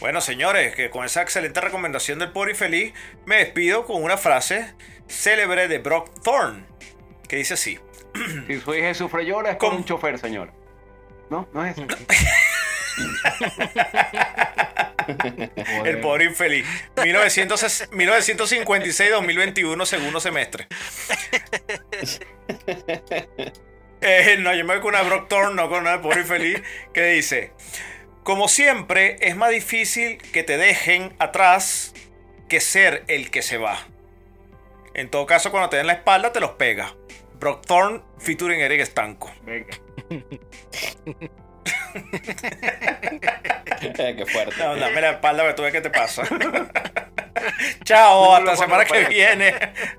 Bueno, 0.00 0.20
señores, 0.20 0.74
que 0.74 0.90
con 0.90 1.04
esa 1.04 1.22
excelente 1.22 1.60
recomendación 1.60 2.18
del 2.18 2.30
Pori 2.32 2.54
Feliz, 2.54 2.92
me 3.24 3.36
despido 3.36 3.84
con 3.86 4.02
una 4.02 4.16
frase 4.18 4.74
célebre 5.08 5.68
de 5.68 5.78
Brock 5.78 6.10
Thorne, 6.22 6.64
que 7.28 7.36
dice 7.36 7.54
así. 7.54 7.78
Si 8.46 8.60
su 8.60 8.74
hija 8.74 8.92
sufre 8.92 9.24
llora 9.24 9.52
es 9.52 9.56
con 9.56 9.74
un 9.74 9.84
chofer, 9.84 10.18
señor. 10.18 10.52
No, 11.30 11.48
no 11.54 11.64
es 11.64 11.78
eso. 11.78 11.86
El 15.84 16.00
pobre 16.00 16.24
infeliz. 16.24 16.66
1900 17.02 17.90
1956-2021, 17.90 19.84
segundo 19.84 20.20
semestre. 20.20 20.68
Eh, 24.04 24.36
no, 24.40 24.52
yo 24.52 24.64
me 24.64 24.74
voy 24.74 24.82
con 24.82 24.96
una 24.96 25.04
Brock 25.04 25.28
Thorne, 25.28 25.54
no 25.54 25.68
con 25.68 25.82
una 25.82 26.02
pobre 26.02 26.22
infeliz, 26.22 26.60
que 26.92 27.04
dice: 27.04 27.52
Como 28.24 28.48
siempre, 28.48 29.16
es 29.20 29.36
más 29.36 29.50
difícil 29.50 30.18
que 30.18 30.42
te 30.42 30.56
dejen 30.56 31.14
atrás 31.20 31.94
que 32.48 32.60
ser 32.60 33.04
el 33.06 33.30
que 33.30 33.42
se 33.42 33.58
va. 33.58 33.78
En 34.94 35.08
todo 35.08 35.24
caso, 35.26 35.52
cuando 35.52 35.68
te 35.68 35.76
den 35.76 35.86
la 35.86 35.92
espalda, 35.92 36.32
te 36.32 36.40
los 36.40 36.50
pega. 36.50 36.96
Brock 37.34 37.64
Thorne, 37.64 38.02
featuring 38.18 38.60
Eric 38.60 38.80
Estanco. 38.80 39.30
Venga. 39.44 39.78
Eh, 43.82 44.14
Qué 44.16 44.26
fuerte. 44.26 44.54
No, 44.58 44.76
dame 44.76 45.00
la 45.00 45.10
espalda, 45.10 45.42
pero 45.42 45.54
tú 45.56 45.62
ves 45.62 45.72
qué 45.72 45.80
te 45.80 45.90
pasa. 45.90 46.22
Chao, 47.84 48.34
hasta 48.34 48.50
la 48.52 48.56
semana 48.56 48.84
que 48.84 49.04
viene. 49.06 49.54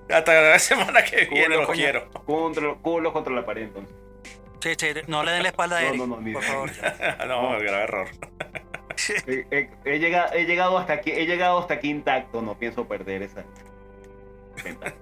Hasta 0.10 0.42
la 0.42 0.60
semana 0.60 1.04
que 1.04 1.26
viene, 1.26 1.58
los 1.58 1.70
quiero. 1.70 2.10
Contra, 2.26 2.74
culo 2.82 3.12
contra 3.12 3.34
la 3.34 3.46
pared, 3.46 3.64
entonces. 3.64 3.94
Sí, 4.62 4.74
sí, 4.78 4.88
no 5.08 5.24
le 5.24 5.32
den 5.34 5.44
la 5.44 5.50
espalda 5.50 5.78
a 5.78 5.82
No, 5.82 5.88
Eric, 5.90 6.00
no, 6.00 6.08
no, 6.08 6.22
ni 6.22 6.32
por 6.34 6.44
favor. 6.44 6.72
No, 7.28 7.50
grave 7.60 7.84
error. 7.84 8.08
He, 9.28 9.46
he- 9.52 9.70
he 9.84 10.00
llegado, 10.00 10.34
he 10.34 10.46
llegado 10.46 10.78
hasta 10.78 10.94
aquí, 10.94 11.12
he 11.12 11.26
llegado 11.26 11.60
hasta 11.60 11.74
aquí 11.74 11.90
intacto, 11.90 12.42
no 12.42 12.58
pienso 12.58 12.88
perder 12.88 13.24
esa. 13.24 13.44
ventaja. 14.64 14.94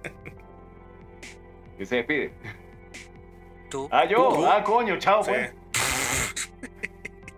¿Quién 1.77 1.87
se 1.87 1.95
despide? 1.97 2.33
Tú. 3.69 3.87
Ah, 3.91 4.05
yo, 4.05 4.29
Tú. 4.29 4.45
ah, 4.47 4.63
coño, 4.63 4.97
chao, 4.97 5.23
Sí. 5.23 5.29
pues. 5.31 5.53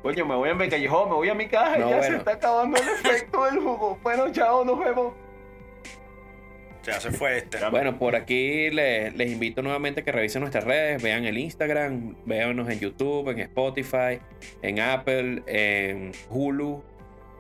Coño, 0.02 0.26
me 0.26 0.36
voy 0.36 0.50
a 0.50 0.54
mi 0.54 0.68
callejón, 0.68 1.10
me 1.10 1.16
voy 1.16 1.30
a 1.30 1.34
mi 1.34 1.48
caja 1.48 1.78
No, 1.78 1.88
y 1.88 1.92
ya 1.92 2.04
se 2.04 2.16
está 2.18 2.32
acabando 2.34 2.78
el 2.78 2.90
efecto 2.90 3.46
del 3.46 3.60
jugo. 3.60 3.98
Bueno, 4.04 4.32
chao, 4.32 4.66
nos 4.66 4.78
vemos. 4.78 5.14
Ya 6.84 7.00
se 7.00 7.12
fue 7.12 7.38
este. 7.38 7.58
Bueno, 7.70 7.98
por 7.98 8.14
aquí 8.14 8.70
les, 8.70 9.16
les 9.16 9.32
invito 9.32 9.62
nuevamente 9.62 10.02
a 10.02 10.04
que 10.04 10.12
revisen 10.12 10.42
nuestras 10.42 10.66
redes, 10.66 11.02
vean 11.02 11.24
el 11.24 11.38
Instagram, 11.38 12.16
véanos 12.26 12.70
en 12.70 12.80
YouTube, 12.80 13.30
en 13.30 13.40
Spotify, 13.40 14.20
en 14.62 14.82
Apple, 14.82 15.44
en 15.48 16.12
Hulu, 16.30 16.84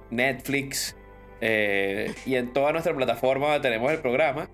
Netflix 0.09 0.95
eh, 1.41 2.13
y 2.25 2.35
en 2.35 2.53
toda 2.53 2.71
nuestra 2.71 2.95
plataforma 2.95 3.59
tenemos 3.59 3.91
el 3.91 3.99
programa. 3.99 4.47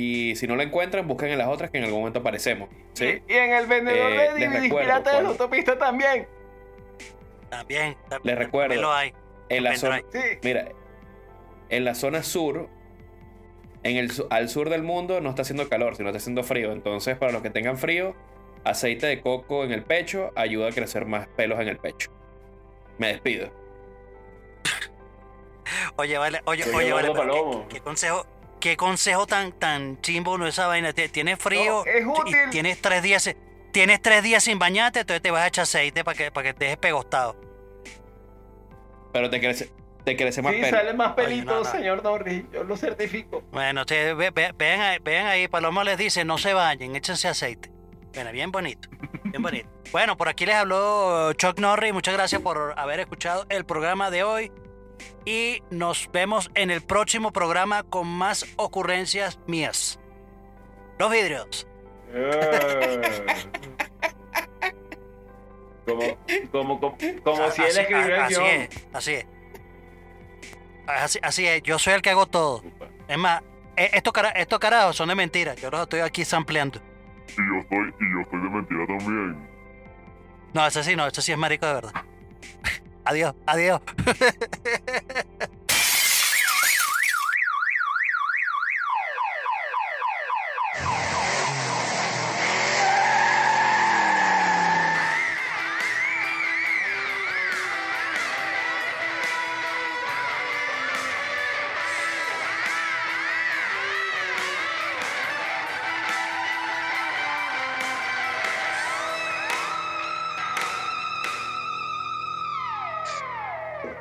Y 0.00 0.36
si 0.36 0.46
no 0.46 0.54
lo 0.54 0.62
encuentran, 0.62 1.08
busquen 1.08 1.30
en 1.30 1.38
las 1.38 1.48
otras 1.48 1.70
que 1.72 1.78
en 1.78 1.84
algún 1.84 1.98
momento 2.00 2.20
aparecemos. 2.20 2.68
¿sí? 2.92 3.20
Y 3.26 3.32
en 3.32 3.52
el 3.52 3.66
vendedor 3.66 4.12
Eh, 4.12 4.30
de 4.34 4.46
DVDs 4.48 4.72
pirata 4.72 5.16
de 5.16 5.22
la 5.24 5.28
autopista 5.30 5.76
también. 5.76 6.28
También. 7.50 7.96
también 8.08 8.20
Les 8.36 8.38
recuerdo. 8.38 8.68
también 8.74 8.82
lo 8.82 8.92
hay. 8.92 9.12
En 9.48 9.64
la 9.64 9.76
zona, 9.76 10.00
Sí. 10.12 10.20
mira, 10.44 10.68
en 11.70 11.84
la 11.84 11.96
zona 11.96 12.22
sur, 12.22 12.68
en 13.82 13.96
el, 13.96 14.12
al 14.30 14.48
sur 14.48 14.70
del 14.70 14.84
mundo 14.84 15.20
no 15.20 15.30
está 15.30 15.42
haciendo 15.42 15.68
calor, 15.68 15.96
sino 15.96 16.10
está 16.10 16.18
haciendo 16.18 16.44
frío. 16.44 16.70
Entonces, 16.70 17.16
para 17.16 17.32
los 17.32 17.42
que 17.42 17.50
tengan 17.50 17.76
frío, 17.76 18.14
aceite 18.62 19.06
de 19.08 19.20
coco 19.20 19.64
en 19.64 19.72
el 19.72 19.82
pecho 19.82 20.30
ayuda 20.36 20.68
a 20.68 20.72
crecer 20.72 21.06
más 21.06 21.26
pelos 21.28 21.58
en 21.58 21.66
el 21.68 21.78
pecho. 21.78 22.12
Me 22.98 23.08
despido. 23.08 23.50
Oye, 25.96 26.16
vale, 26.18 26.40
oye, 26.44 26.64
oye, 26.72 26.92
vale. 26.92 27.12
¿qué, 27.12 27.74
qué 27.74 27.80
consejo, 27.80 28.24
qué 28.58 28.76
consejo 28.76 29.26
tan, 29.26 29.52
tan 29.52 30.00
chimbo 30.00 30.36
no 30.38 30.46
esa 30.46 30.66
vaina. 30.66 30.92
Te- 30.92 31.08
Tienes 31.08 31.38
frío 31.38 31.84
No, 31.84 31.90
es 31.90 32.02
y 32.02 32.04
útil. 32.06 32.36
tienes 32.50 32.80
tres 32.80 33.02
días, 33.02 33.34
tienes 33.72 34.00
tres 34.02 34.22
días 34.22 34.44
sin 34.44 34.58
bañarte, 34.58 35.00
entonces 35.00 35.22
te 35.22 35.30
vas 35.30 35.42
a 35.42 35.46
echar 35.48 35.62
aceite 35.64 36.04
para 36.04 36.16
que, 36.16 36.30
para 36.30 36.48
que 36.48 36.54
te 36.54 36.64
dejes 36.66 36.78
pegostado. 36.78 37.36
Pero 39.12 39.30
te 39.30 39.40
crece, 39.40 39.70
te 40.04 40.16
crece 40.16 40.42
más 40.42 40.54
Sí, 40.54 40.60
pelo. 40.60 40.76
sale 40.76 40.94
más 40.94 41.08
Oye, 41.16 41.24
pelito, 41.24 41.50
no, 41.52 41.58
no. 41.58 41.64
señor 41.64 42.02
Norris. 42.02 42.44
Yo 42.52 42.64
lo 42.64 42.76
certifico. 42.76 43.42
Bueno, 43.50 43.80
ustedes 43.82 44.16
ve- 44.16 44.30
ve- 44.30 44.52
vean, 44.56 44.80
ahí, 44.80 44.98
vean 45.02 45.26
ahí, 45.26 45.48
Palomo 45.48 45.82
les 45.84 45.96
dice, 45.98 46.24
no 46.24 46.38
se 46.38 46.52
bañen, 46.52 46.94
échense 46.96 47.28
aceite. 47.28 47.70
Bueno, 48.14 48.32
bien 48.32 48.50
bonito, 48.50 48.88
bien 49.24 49.42
bonito. 49.42 49.68
Bueno, 49.92 50.16
por 50.16 50.28
aquí 50.28 50.44
les 50.46 50.56
habló 50.56 51.32
Chuck 51.34 51.58
Norris, 51.58 51.92
muchas 51.92 52.14
gracias 52.14 52.40
por 52.42 52.74
haber 52.76 53.00
escuchado 53.00 53.46
el 53.48 53.64
programa 53.64 54.10
de 54.10 54.22
hoy. 54.24 54.52
Y 55.24 55.62
nos 55.70 56.08
vemos 56.12 56.50
en 56.54 56.70
el 56.70 56.80
próximo 56.82 57.32
programa 57.32 57.82
con 57.82 58.06
más 58.06 58.46
ocurrencias 58.56 59.38
mías. 59.46 59.98
Los 60.98 61.10
vidrios. 61.10 61.66
Como, 65.86 66.00
como, 66.52 66.80
como, 66.80 66.96
como 67.24 67.50
si 67.50 67.62
él 67.62 67.68
así- 67.68 67.80
escribió 67.80 68.06
el 68.14 68.20
así 68.20 68.34
guion. 68.34 68.46
es, 68.46 68.68
así 68.92 69.12
es. 69.14 69.26
Así, 70.86 71.18
así 71.22 71.46
es, 71.46 71.62
yo 71.62 71.78
soy 71.78 71.94
el 71.94 72.02
que 72.02 72.10
hago 72.10 72.26
todo. 72.26 72.62
Es 73.08 73.18
más, 73.18 73.42
e- 73.76 73.90
estos, 73.94 74.12
cara- 74.12 74.30
estos 74.30 74.58
carajos 74.58 74.96
son 74.96 75.08
de 75.08 75.14
mentira. 75.14 75.54
Yo 75.54 75.70
los 75.70 75.82
estoy 75.82 76.00
aquí 76.00 76.24
sampleando. 76.24 76.78
Y 77.30 77.36
yo 77.36 77.60
estoy, 77.60 77.94
y 78.00 78.12
yo 78.14 78.20
estoy 78.22 78.40
de 78.42 78.48
mentira 78.50 78.86
también. 78.86 79.48
No, 80.54 80.66
ese 80.66 80.82
sí, 80.82 80.96
no, 80.96 81.06
ese 81.06 81.20
sí 81.22 81.32
es 81.32 81.38
marico 81.38 81.66
de 81.66 81.72
verdad. 81.74 81.92
adiós, 83.08 83.34
adiós. 83.46 83.80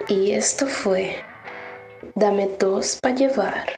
Y 0.10 0.32
esto 0.32 0.68
fue 0.68 1.16
Dame 2.16 2.50
dos 2.60 2.98
para 3.02 3.16
llevar. 3.16 3.77